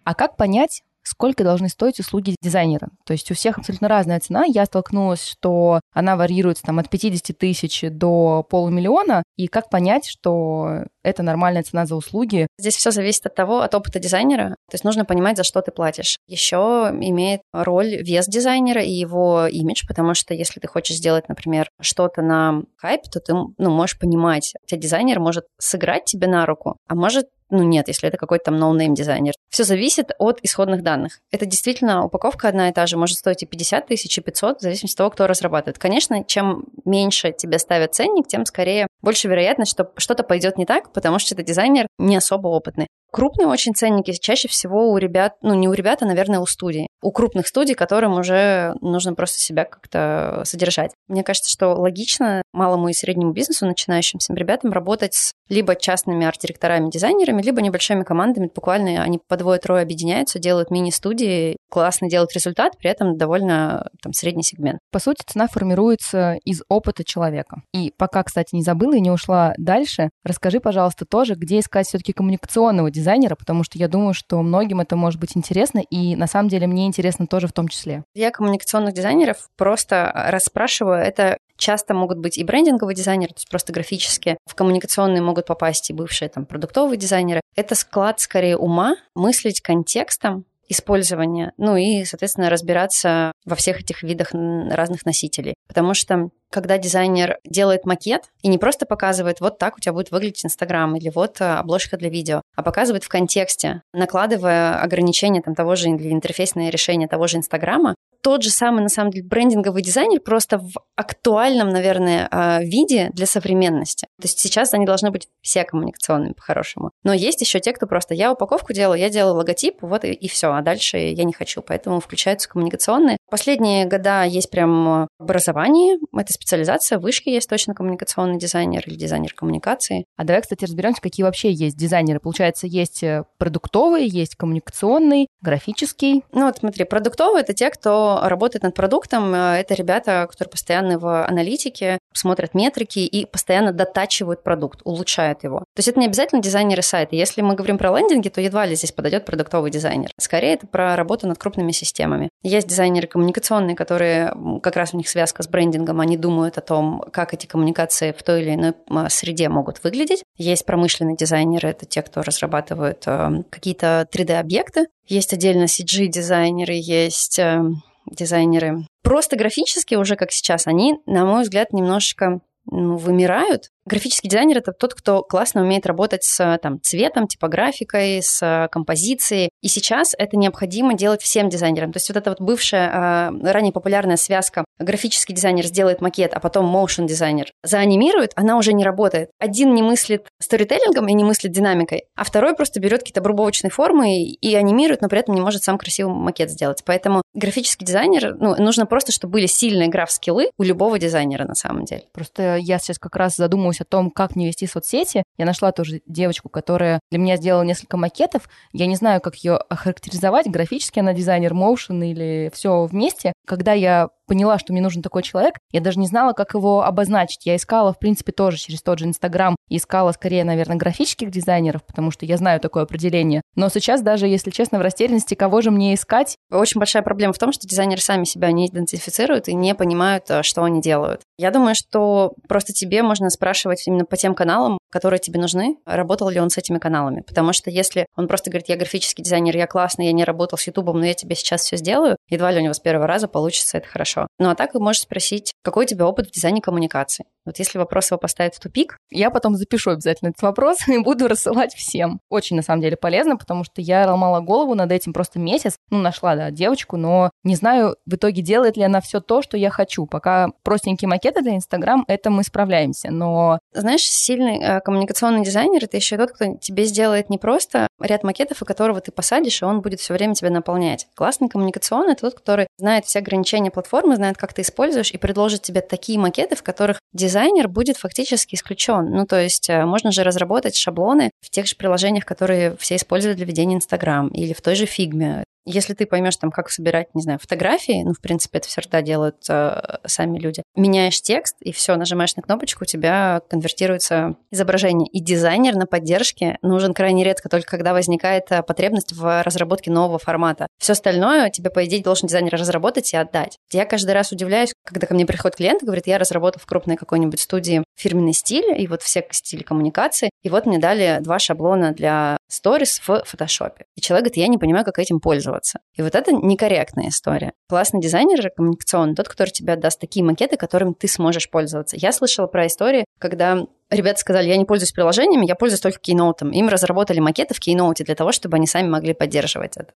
А 0.03 0.15
как 0.15 0.35
понять, 0.35 0.81
сколько 1.03 1.43
должны 1.43 1.69
стоить 1.69 1.99
услуги 1.99 2.35
дизайнера. 2.41 2.89
То 3.05 3.13
есть 3.13 3.29
у 3.31 3.33
всех 3.33 3.57
абсолютно 3.57 3.87
разная 3.87 4.19
цена. 4.19 4.43
Я 4.45 4.65
столкнулась, 4.65 5.25
что 5.25 5.79
она 5.93 6.15
варьируется 6.15 6.63
там 6.63 6.79
от 6.79 6.89
50 6.89 7.37
тысяч 7.37 7.83
до 7.89 8.45
полумиллиона. 8.49 9.23
И 9.35 9.47
как 9.47 9.69
понять, 9.69 10.07
что 10.07 10.85
это 11.03 11.23
нормальная 11.23 11.63
цена 11.63 11.85
за 11.85 11.95
услуги? 11.95 12.47
Здесь 12.57 12.75
все 12.75 12.91
зависит 12.91 13.25
от 13.25 13.35
того, 13.35 13.61
от 13.61 13.73
опыта 13.75 13.99
дизайнера. 13.99 14.49
То 14.69 14.75
есть 14.75 14.83
нужно 14.83 15.05
понимать, 15.05 15.37
за 15.37 15.43
что 15.43 15.61
ты 15.61 15.71
платишь. 15.71 16.17
Еще 16.27 16.57
имеет 16.93 17.41
роль 17.53 17.97
вес 17.97 18.27
дизайнера 18.27 18.81
и 18.81 18.91
его 18.91 19.47
имидж, 19.47 19.83
потому 19.87 20.13
что 20.13 20.33
если 20.33 20.59
ты 20.59 20.67
хочешь 20.67 20.97
сделать, 20.97 21.29
например, 21.29 21.69
что-то 21.79 22.21
на 22.21 22.63
хайпе, 22.77 23.09
то 23.11 23.19
ты 23.19 23.33
ну, 23.33 23.69
можешь 23.69 23.99
понимать, 23.99 24.53
у 24.63 24.67
тебя 24.67 24.79
дизайнер 24.79 25.19
может 25.19 25.45
сыграть 25.59 26.05
тебе 26.05 26.27
на 26.27 26.45
руку, 26.45 26.77
а 26.87 26.95
может 26.95 27.27
ну 27.51 27.63
нет, 27.63 27.89
если 27.89 28.07
это 28.07 28.17
какой-то 28.17 28.45
там 28.45 28.57
ноунейм 28.57 28.95
дизайнер. 28.95 29.33
Все 29.49 29.65
зависит 29.65 30.11
от 30.17 30.39
исходных 30.41 30.81
данных. 30.83 31.19
Это 31.31 31.45
действительно 31.45 32.05
упаковка 32.05 32.47
одна 32.47 32.69
и 32.69 32.73
та 32.73 32.87
же, 32.87 32.97
может 32.97 33.17
стоить 33.17 33.43
и 33.43 33.45
50 33.45 33.87
тысяч, 33.87 34.17
и 34.17 34.21
500, 34.21 34.59
в 34.59 34.61
зависимости 34.61 34.95
от 34.95 34.97
того, 34.97 35.09
кто 35.09 35.27
разрабатывает. 35.27 35.77
Конечно, 35.77 36.23
чем 36.23 36.63
меньше 36.85 37.33
тебе 37.33 37.59
ставят 37.59 37.93
ценник, 37.93 38.27
тем 38.27 38.45
скорее 38.45 38.87
больше 39.01 39.27
вероятность, 39.27 39.71
что 39.71 39.91
что-то 39.97 40.23
пойдет 40.23 40.57
не 40.57 40.65
так, 40.65 40.90
потому 40.93 41.19
что 41.19 41.35
это 41.35 41.43
дизайнер 41.43 41.87
не 41.97 42.15
особо 42.15 42.47
опытный. 42.47 42.87
Крупные 43.11 43.47
очень 43.47 43.73
ценники 43.75 44.13
чаще 44.13 44.47
всего 44.47 44.89
у 44.91 44.97
ребят, 44.97 45.33
ну 45.41 45.53
не 45.53 45.67
у 45.67 45.73
ребят, 45.73 46.01
а, 46.01 46.05
наверное, 46.05 46.39
у 46.39 46.45
студий. 46.45 46.87
У 47.01 47.11
крупных 47.11 47.47
студий, 47.47 47.75
которым 47.75 48.17
уже 48.17 48.75
нужно 48.79 49.13
просто 49.15 49.39
себя 49.39 49.65
как-то 49.65 50.43
содержать. 50.45 50.91
Мне 51.07 51.23
кажется, 51.23 51.51
что 51.51 51.73
логично 51.73 52.41
малому 52.53 52.87
и 52.89 52.93
среднему 52.93 53.33
бизнесу, 53.33 53.65
начинающимся 53.65 54.33
ребятам, 54.33 54.71
работать 54.71 55.13
с 55.13 55.31
либо 55.49 55.75
частными 55.75 56.25
арт-директорами, 56.25 56.89
дизайнерами, 56.89 57.41
либо 57.41 57.61
небольшими 57.61 58.03
командами. 58.03 58.49
Буквально 58.53 59.03
они 59.03 59.19
по 59.27 59.35
двое-трое 59.35 59.83
объединяются, 59.83 60.39
делают 60.39 60.71
мини-студии, 60.71 61.57
классно 61.69 62.09
делают 62.09 62.33
результат, 62.33 62.77
при 62.77 62.89
этом 62.89 63.17
довольно 63.17 63.89
там 64.01 64.13
средний 64.13 64.43
сегмент. 64.43 64.79
По 64.91 64.99
сути, 64.99 65.23
цена 65.25 65.47
формируется 65.47 66.37
из 66.45 66.61
опыта 66.69 67.03
человека. 67.03 67.63
И 67.73 67.93
пока, 67.97 68.23
кстати, 68.23 68.55
не 68.55 68.63
забыла 68.63 68.95
и 68.95 69.01
не 69.01 69.11
ушла 69.11 69.53
дальше, 69.57 70.09
расскажи, 70.23 70.61
пожалуйста, 70.61 71.05
тоже, 71.05 71.35
где 71.35 71.59
искать 71.59 71.87
все-таки 71.87 72.13
коммуникационного 72.13 72.89
дизайнера, 73.01 73.35
потому 73.35 73.63
что 73.63 73.77
я 73.77 73.87
думаю, 73.87 74.13
что 74.13 74.41
многим 74.41 74.79
это 74.79 74.95
может 74.95 75.19
быть 75.19 75.35
интересно, 75.35 75.79
и 75.79 76.15
на 76.15 76.27
самом 76.27 76.49
деле 76.49 76.67
мне 76.67 76.85
интересно 76.87 77.27
тоже 77.27 77.47
в 77.47 77.53
том 77.53 77.67
числе. 77.67 78.03
Я 78.13 78.31
коммуникационных 78.31 78.93
дизайнеров 78.93 79.49
просто 79.57 80.11
расспрашиваю. 80.29 81.01
Это 81.01 81.37
часто 81.57 81.93
могут 81.93 82.17
быть 82.17 82.37
и 82.37 82.43
брендинговые 82.43 82.95
дизайнеры, 82.95 83.33
то 83.33 83.37
есть 83.37 83.49
просто 83.49 83.71
графические. 83.71 84.37
В 84.45 84.55
коммуникационные 84.55 85.21
могут 85.21 85.45
попасть 85.45 85.89
и 85.89 85.93
бывшие 85.93 86.29
там 86.29 86.45
продуктовые 86.45 86.97
дизайнеры. 86.97 87.41
Это 87.55 87.75
склад 87.75 88.19
скорее 88.19 88.57
ума, 88.57 88.95
мыслить 89.15 89.61
контекстом, 89.61 90.45
использования, 90.71 91.53
ну 91.57 91.75
и, 91.75 92.03
соответственно, 92.05 92.49
разбираться 92.49 93.31
во 93.45 93.55
всех 93.55 93.81
этих 93.81 94.03
видах 94.03 94.33
разных 94.33 95.05
носителей. 95.05 95.55
Потому 95.67 95.93
что 95.93 96.29
когда 96.49 96.77
дизайнер 96.77 97.37
делает 97.45 97.85
макет 97.85 98.25
и 98.41 98.47
не 98.47 98.57
просто 98.57 98.85
показывает, 98.85 99.39
вот 99.39 99.57
так 99.57 99.77
у 99.77 99.79
тебя 99.79 99.93
будет 99.93 100.11
выглядеть 100.11 100.45
Инстаграм 100.45 100.95
или 100.95 101.09
вот 101.09 101.39
э, 101.39 101.45
обложка 101.45 101.97
для 101.97 102.09
видео, 102.09 102.41
а 102.55 102.63
показывает 102.63 103.03
в 103.03 103.09
контексте, 103.09 103.81
накладывая 103.93 104.81
ограничения 104.81 105.41
там, 105.41 105.55
того 105.55 105.75
же 105.75 105.89
или 105.89 106.11
интерфейсное 106.11 106.69
решение 106.69 107.07
того 107.07 107.27
же 107.27 107.37
Инстаграма, 107.37 107.95
тот 108.21 108.43
же 108.43 108.49
самый, 108.49 108.83
на 108.83 108.89
самом 108.89 109.11
деле, 109.11 109.27
брендинговый 109.27 109.81
дизайнер 109.81 110.19
просто 110.21 110.57
в 110.57 110.71
актуальном, 110.95 111.69
наверное, 111.69 112.27
а, 112.31 112.61
виде 112.61 113.09
для 113.13 113.25
современности. 113.25 114.07
То 114.19 114.27
есть 114.27 114.39
сейчас 114.39 114.73
они 114.73 114.85
должны 114.85 115.11
быть 115.11 115.27
все 115.41 115.63
коммуникационными 115.63 116.33
по-хорошему. 116.33 116.91
Но 117.03 117.13
есть 117.13 117.41
еще 117.41 117.59
те, 117.59 117.73
кто 117.73 117.87
просто 117.87 118.13
я 118.13 118.31
упаковку 118.31 118.73
делаю, 118.73 118.99
я 118.99 119.09
делаю 119.09 119.35
логотип, 119.35 119.81
вот 119.81 120.05
и, 120.05 120.13
и 120.13 120.27
все, 120.27 120.51
а 120.51 120.61
дальше 120.61 120.97
я 120.97 121.23
не 121.23 121.33
хочу, 121.33 121.61
поэтому 121.61 121.99
включаются 121.99 122.49
коммуникационные. 122.49 123.17
Последние 123.29 123.85
года 123.85 124.23
есть 124.23 124.49
прям 124.49 125.07
образование, 125.19 125.97
это 126.15 126.33
специализация, 126.33 126.99
в 126.99 127.01
вышке 127.01 127.33
есть 127.33 127.49
точно 127.49 127.73
коммуникационный 127.73 128.37
дизайнер 128.37 128.83
или 128.85 128.95
дизайнер 128.95 129.33
коммуникации. 129.33 130.05
А 130.17 130.23
давай, 130.23 130.41
кстати, 130.41 130.65
разберемся, 130.65 131.01
какие 131.01 131.23
вообще 131.23 131.51
есть 131.51 131.77
дизайнеры. 131.77 132.19
Получается, 132.19 132.67
есть 132.67 133.03
э, 133.03 133.23
продуктовый, 133.37 134.07
есть 134.07 134.35
коммуникационный, 134.35 135.27
графический. 135.41 136.23
Ну 136.31 136.45
вот 136.45 136.57
смотри, 136.57 136.85
продуктовый— 136.85 137.41
это 137.43 137.53
те, 137.53 137.69
кто 137.69 138.10
работает 138.21 138.63
над 138.63 138.73
продуктом, 138.73 139.33
э, 139.33 139.59
это 139.59 139.73
ребята, 139.73 140.27
которые 140.29 140.51
постоянно 140.51 140.99
в 140.99 141.25
аналитике, 141.25 141.99
смотрят 142.13 142.53
метрики 142.53 142.99
и 142.99 143.25
постоянно 143.25 143.71
дотачивают 143.71 144.43
продукт, 144.43 144.81
улучшают 144.83 145.43
его. 145.43 145.59
То 145.59 145.79
есть 145.79 145.87
это 145.87 145.99
не 145.99 146.07
обязательно 146.07 146.41
дизайнеры 146.41 146.81
сайта. 146.81 147.15
Если 147.15 147.41
мы 147.41 147.55
говорим 147.55 147.77
про 147.77 147.97
лендинги, 147.97 148.29
то 148.29 148.41
едва 148.41 148.65
ли 148.65 148.75
здесь 148.75 148.91
подойдет 148.91 149.25
продуктовый 149.25 149.71
дизайнер. 149.71 150.11
Скорее, 150.19 150.53
это 150.53 150.67
про 150.67 150.95
работу 150.95 151.27
над 151.27 151.37
крупными 151.37 151.71
системами. 151.71 152.29
Есть 152.43 152.67
дизайнеры 152.67 153.07
коммуникационные, 153.07 153.75
которые 153.75 154.33
как 154.61 154.75
раз 154.75 154.93
у 154.93 154.97
них 154.97 155.07
связка 155.07 155.43
с 155.43 155.47
брендингом, 155.47 155.99
они 155.99 156.17
думают 156.17 156.57
о 156.57 156.61
том, 156.61 157.03
как 157.11 157.33
эти 157.33 157.45
коммуникации 157.45 158.11
в 158.11 158.23
той 158.23 158.41
или 158.41 158.55
иной 158.55 158.73
среде 159.09 159.49
могут 159.49 159.83
выглядеть. 159.83 160.23
Есть 160.37 160.65
промышленные 160.65 161.15
дизайнеры, 161.15 161.69
это 161.69 161.85
те, 161.85 162.01
кто 162.01 162.21
разрабатывают 162.21 163.03
э, 163.05 163.43
какие-то 163.49 164.07
3D-объекты. 164.11 164.87
Есть 165.11 165.33
отдельно 165.33 165.65
CG-дизайнеры, 165.65 166.71
есть 166.73 167.37
э, 167.37 167.61
дизайнеры. 168.09 168.85
Просто 169.03 169.35
графически 169.35 169.95
уже 169.95 170.15
как 170.15 170.31
сейчас, 170.31 170.67
они, 170.67 170.99
на 171.05 171.25
мой 171.25 171.43
взгляд, 171.43 171.73
немножечко 171.73 172.39
ну, 172.65 172.95
вымирают, 172.95 173.71
Графический 173.83 174.29
дизайнер 174.29 174.59
это 174.59 174.73
тот, 174.73 174.93
кто 174.93 175.23
классно 175.23 175.63
умеет 175.63 175.87
работать 175.87 176.23
с 176.23 176.59
там, 176.61 176.79
цветом, 176.81 177.27
типографикой, 177.27 178.21
с 178.21 178.69
композицией. 178.71 179.49
И 179.61 179.67
сейчас 179.67 180.13
это 180.15 180.37
необходимо 180.37 180.93
делать 180.93 181.23
всем 181.23 181.49
дизайнерам. 181.49 181.91
То 181.91 181.97
есть 181.97 182.07
вот 182.07 182.17
эта 182.17 182.29
вот 182.29 182.39
бывшая, 182.39 182.91
а, 182.93 183.31
ранее 183.41 183.73
популярная 183.73 184.17
связка 184.17 184.65
графический 184.81 185.35
дизайнер 185.35 185.65
сделает 185.65 186.01
макет, 186.01 186.33
а 186.33 186.39
потом 186.39 186.73
motion 186.75 187.05
дизайнер 187.05 187.51
заанимирует, 187.63 188.31
она 188.35 188.57
уже 188.57 188.73
не 188.73 188.83
работает. 188.83 189.29
Один 189.39 189.73
не 189.73 189.81
мыслит 189.81 190.27
сторителлингом 190.39 191.07
и 191.07 191.13
не 191.13 191.23
мыслит 191.23 191.51
динамикой, 191.51 192.03
а 192.15 192.23
второй 192.23 192.55
просто 192.55 192.79
берет 192.79 192.99
какие-то 192.99 193.19
обрубовочные 193.19 193.71
формы 193.71 194.17
и, 194.17 194.33
и 194.33 194.55
анимирует, 194.55 195.01
но 195.01 195.09
при 195.09 195.19
этом 195.19 195.35
не 195.35 195.41
может 195.41 195.63
сам 195.63 195.77
красивый 195.77 196.13
макет 196.13 196.49
сделать. 196.49 196.83
Поэтому 196.85 197.21
графический 197.33 197.85
дизайнер, 197.85 198.35
ну, 198.39 198.55
нужно 198.55 198.85
просто, 198.85 199.11
чтобы 199.11 199.33
были 199.33 199.45
сильные 199.45 199.89
граф-скиллы 199.89 200.51
у 200.57 200.63
любого 200.63 200.99
дизайнера 200.99 201.45
на 201.45 201.55
самом 201.55 201.85
деле. 201.85 202.03
Просто 202.13 202.57
я 202.57 202.79
сейчас 202.79 202.99
как 202.99 203.15
раз 203.15 203.35
задумываюсь 203.35 203.81
о 203.81 203.85
том, 203.85 204.11
как 204.11 204.35
мне 204.35 204.47
вести 204.47 204.67
соцсети, 204.67 205.23
я 205.37 205.45
нашла 205.45 205.71
тоже 205.71 206.01
девочку, 206.05 206.49
которая 206.49 206.99
для 207.09 207.19
меня 207.19 207.37
сделала 207.37 207.63
несколько 207.63 207.97
макетов. 207.97 208.49
Я 208.73 208.85
не 208.85 208.95
знаю, 208.95 209.21
как 209.21 209.35
ее 209.35 209.55
охарактеризовать, 209.55 210.47
графически 210.47 210.99
она 210.99 211.13
дизайнер, 211.13 211.53
моушен 211.53 212.01
или 212.03 212.51
все 212.53 212.85
вместе. 212.85 213.33
Когда 213.45 213.73
я 213.73 214.09
поняла, 214.27 214.59
что 214.59 214.73
мне 214.73 214.81
нужен 214.81 215.01
такой 215.01 215.23
человек, 215.23 215.55
я 215.71 215.81
даже 215.81 215.99
не 215.99 216.07
знала, 216.07 216.33
как 216.33 216.53
его 216.53 216.83
обозначить. 216.83 217.45
Я 217.45 217.55
искала, 217.55 217.93
в 217.93 217.99
принципе, 217.99 218.31
тоже 218.31 218.57
через 218.57 218.81
тот 218.81 218.99
же 218.99 219.05
Инстаграм, 219.05 219.55
искала 219.69 220.11
скорее, 220.11 220.43
наверное, 220.43 220.77
графических 220.77 221.31
дизайнеров, 221.31 221.85
потому 221.85 222.11
что 222.11 222.25
я 222.25 222.37
знаю 222.37 222.59
такое 222.59 222.83
определение. 222.83 223.41
Но 223.55 223.69
сейчас 223.69 224.01
даже, 224.01 224.27
если 224.27 224.51
честно, 224.51 224.79
в 224.79 224.81
растерянности, 224.81 225.35
кого 225.35 225.61
же 225.61 225.71
мне 225.71 225.93
искать? 225.93 226.37
Очень 226.51 226.79
большая 226.79 227.03
проблема 227.03 227.33
в 227.33 227.39
том, 227.39 227.51
что 227.51 227.67
дизайнеры 227.67 228.01
сами 228.01 228.23
себя 228.23 228.51
не 228.51 228.67
идентифицируют 228.67 229.47
и 229.47 229.53
не 229.53 229.75
понимают, 229.75 230.29
э, 230.29 230.43
что 230.43 230.63
они 230.63 230.81
делают. 230.81 231.21
Я 231.41 231.49
думаю, 231.49 231.73
что 231.73 232.33
просто 232.47 232.71
тебе 232.71 233.01
можно 233.01 233.31
спрашивать 233.31 233.87
именно 233.87 234.05
по 234.05 234.15
тем 234.15 234.35
каналам, 234.35 234.77
которые 234.91 235.19
тебе 235.19 235.39
нужны, 235.39 235.77
работал 235.87 236.29
ли 236.29 236.39
он 236.39 236.51
с 236.51 236.57
этими 236.59 236.77
каналами. 236.77 237.21
Потому 237.21 237.51
что 237.51 237.71
если 237.71 238.05
он 238.15 238.27
просто 238.27 238.51
говорит, 238.51 238.69
я 238.69 238.75
графический 238.75 239.23
дизайнер, 239.23 239.57
я 239.57 239.65
классный, 239.65 240.05
я 240.05 240.11
не 240.11 240.23
работал 240.23 240.59
с 240.59 240.67
Ютубом, 240.67 240.99
но 240.99 241.05
я 241.07 241.15
тебе 241.15 241.35
сейчас 241.35 241.61
все 241.63 241.77
сделаю, 241.77 242.15
едва 242.29 242.51
ли 242.51 242.59
у 242.59 242.61
него 242.61 242.75
с 242.75 242.79
первого 242.79 243.07
раза 243.07 243.27
получится 243.27 243.79
это 243.79 243.87
хорошо. 243.87 244.27
Ну 244.37 244.51
а 244.51 244.55
так 244.55 244.75
вы 244.75 244.81
можете 244.81 245.05
спросить, 245.05 245.51
какой 245.63 245.85
у 245.85 245.87
тебя 245.87 246.05
опыт 246.05 246.27
в 246.27 246.31
дизайне 246.31 246.61
коммуникации. 246.61 247.25
Вот 247.45 247.59
если 247.59 247.77
вопрос 247.77 248.11
его 248.11 248.17
поставит 248.17 248.55
в 248.55 248.59
тупик... 248.59 248.97
Я 249.09 249.29
потом 249.29 249.55
запишу 249.55 249.91
обязательно 249.91 250.29
этот 250.29 250.41
вопрос 250.41 250.77
и 250.87 250.97
буду 250.99 251.27
рассылать 251.27 251.73
всем. 251.73 252.19
Очень, 252.29 252.55
на 252.55 252.61
самом 252.61 252.81
деле, 252.81 252.97
полезно, 252.97 253.37
потому 253.37 253.63
что 253.63 253.81
я 253.81 254.09
ломала 254.09 254.41
голову 254.41 254.75
над 254.75 254.91
этим 254.91 255.13
просто 255.13 255.39
месяц. 255.39 255.75
Ну, 255.89 255.99
нашла, 255.99 256.35
да, 256.35 256.51
девочку, 256.51 256.97
но 256.97 257.31
не 257.43 257.55
знаю, 257.55 257.95
в 258.05 258.15
итоге 258.15 258.41
делает 258.41 258.77
ли 258.77 258.83
она 258.83 259.01
все 259.01 259.19
то, 259.19 259.41
что 259.41 259.57
я 259.57 259.69
хочу. 259.69 260.05
Пока 260.05 260.49
простенькие 260.63 261.09
макеты 261.09 261.41
для 261.41 261.55
Инстаграм, 261.55 262.05
это 262.07 262.29
мы 262.29 262.43
справляемся, 262.43 263.11
но... 263.11 263.59
Знаешь, 263.73 264.03
сильный 264.03 264.59
э, 264.59 264.81
коммуникационный 264.81 265.43
дизайнер— 265.43 265.83
это 265.85 265.97
еще 265.97 266.17
тот, 266.17 266.31
кто 266.31 266.55
тебе 266.55 266.85
сделает 266.85 267.29
не 267.29 267.37
просто 267.37 267.87
ряд 267.99 268.23
макетов, 268.23 268.61
у 268.61 268.65
которого 268.65 269.01
ты 269.01 269.11
посадишь, 269.11 269.61
и 269.61 269.65
он 269.65 269.81
будет 269.81 269.99
все 269.99 270.13
время 270.13 270.35
тебя 270.35 270.49
наполнять. 270.49 271.07
Классный 271.15 271.49
коммуникационный— 271.49 272.13
это 272.13 272.21
тот, 272.21 272.35
который 272.35 272.67
знает 272.77 273.05
все 273.05 273.19
ограничения 273.19 273.71
платформы, 273.71 274.15
знает, 274.15 274.37
как 274.37 274.53
ты 274.53 274.61
используешь, 274.61 275.11
и 275.11 275.17
предложит 275.17 275.63
тебе 275.63 275.81
такие 275.81 276.19
макеты, 276.19 276.55
в 276.55 276.63
которых 276.63 276.99
дизайнер 277.13 277.30
будет 277.67 277.97
фактически 277.97 278.55
исключен. 278.55 279.11
Ну, 279.11 279.25
то 279.25 279.39
есть 279.39 279.69
э, 279.69 279.85
можно 279.85 280.11
же 280.11 280.23
разработать 280.23 280.75
шаблоны 280.75 281.31
в 281.41 281.49
тех 281.49 281.67
же 281.67 281.75
приложениях, 281.75 282.25
которые 282.25 282.75
все 282.77 282.95
используют 282.95 283.37
для 283.37 283.45
ведения 283.45 283.75
Инстаграм, 283.75 284.27
или 284.29 284.53
в 284.53 284.61
той 284.61 284.75
же 284.75 284.85
фигме. 284.85 285.43
Если 285.65 285.93
ты 285.93 286.05
поймешь 286.05 286.37
там, 286.37 286.51
как 286.51 286.69
собирать, 286.69 287.13
не 287.13 287.21
знаю, 287.21 287.39
фотографии, 287.39 288.03
ну, 288.03 288.13
в 288.13 288.19
принципе, 288.21 288.57
это 288.57 288.67
всегда 288.67 289.01
делают 289.01 289.37
э, 289.49 289.99
сами 290.05 290.39
люди, 290.39 290.63
меняешь 290.75 291.21
текст, 291.21 291.55
и 291.61 291.71
все, 291.71 291.95
нажимаешь 291.95 292.35
на 292.35 292.41
кнопочку, 292.41 292.83
у 292.83 292.87
тебя 292.87 293.41
конвертируется 293.49 294.35
изображение. 294.49 295.07
И 295.07 295.19
дизайнер 295.19 295.75
на 295.75 295.85
поддержке 295.85 296.57
нужен 296.63 296.93
крайне 296.93 297.23
редко, 297.23 297.47
только 297.47 297.69
когда 297.69 297.93
возникает 297.93 298.51
э, 298.51 298.63
потребность 298.63 299.13
в 299.13 299.43
разработке 299.43 299.91
нового 299.91 300.17
формата. 300.17 300.67
Все 300.79 300.93
остальное 300.93 301.49
тебе, 301.51 301.69
по 301.69 301.85
идее, 301.85 302.01
должен 302.01 302.27
дизайнер 302.27 302.53
разработать 302.53 303.13
и 303.13 303.17
отдать. 303.17 303.57
Я 303.71 303.85
каждый 303.85 304.11
раз 304.11 304.31
удивляюсь, 304.31 304.73
когда 304.83 305.05
ко 305.05 305.13
мне 305.13 305.25
приходит 305.25 305.57
клиент 305.57 305.83
и 305.83 305.85
говорит, 305.85 306.07
я 306.07 306.17
разработал 306.17 306.59
в 306.59 306.65
крупной 306.65 306.95
какой-нибудь 306.95 307.39
студии 307.39 307.83
фирменный 307.95 308.33
стиль, 308.33 308.81
и 308.81 308.87
вот 308.87 309.03
все 309.03 309.25
стили 309.29 309.61
коммуникации, 309.61 310.31
и 310.41 310.49
вот 310.49 310.65
мне 310.65 310.79
дали 310.79 311.19
два 311.21 311.37
шаблона 311.37 311.91
для 311.91 312.37
сторис 312.47 312.99
в 313.05 313.23
фотошопе. 313.25 313.85
И 313.95 314.01
человек 314.01 314.25
говорит, 314.25 314.37
я 314.37 314.47
не 314.47 314.57
понимаю, 314.57 314.85
как 314.85 314.97
этим 314.97 315.19
пользоваться. 315.19 315.50
И 315.95 316.01
вот 316.01 316.15
это 316.15 316.31
некорректная 316.31 317.09
история. 317.09 317.53
Классный 317.69 318.01
дизайнер 318.01 318.49
коммуникационный, 318.49 319.15
тот, 319.15 319.27
который 319.27 319.49
тебе 319.49 319.75
даст 319.75 319.99
такие 319.99 320.23
макеты, 320.23 320.57
которыми 320.57 320.93
ты 320.93 321.07
сможешь 321.07 321.49
пользоваться. 321.49 321.95
Я 321.97 322.11
слышала 322.11 322.47
про 322.47 322.67
истории, 322.67 323.05
когда 323.19 323.65
ребята 323.89 324.19
сказали, 324.19 324.47
я 324.47 324.57
не 324.57 324.65
пользуюсь 324.65 324.91
приложениями, 324.91 325.45
я 325.45 325.55
пользуюсь 325.55 325.81
только 325.81 325.99
Keynote. 325.99 326.49
Им 326.51 326.67
разработали 326.69 327.19
макеты 327.19 327.53
в 327.53 327.59
Keynote 327.59 328.03
для 328.03 328.15
того, 328.15 328.31
чтобы 328.31 328.57
они 328.57 328.67
сами 328.67 328.87
могли 328.87 329.13
поддерживать 329.13 329.77
это. 329.77 329.93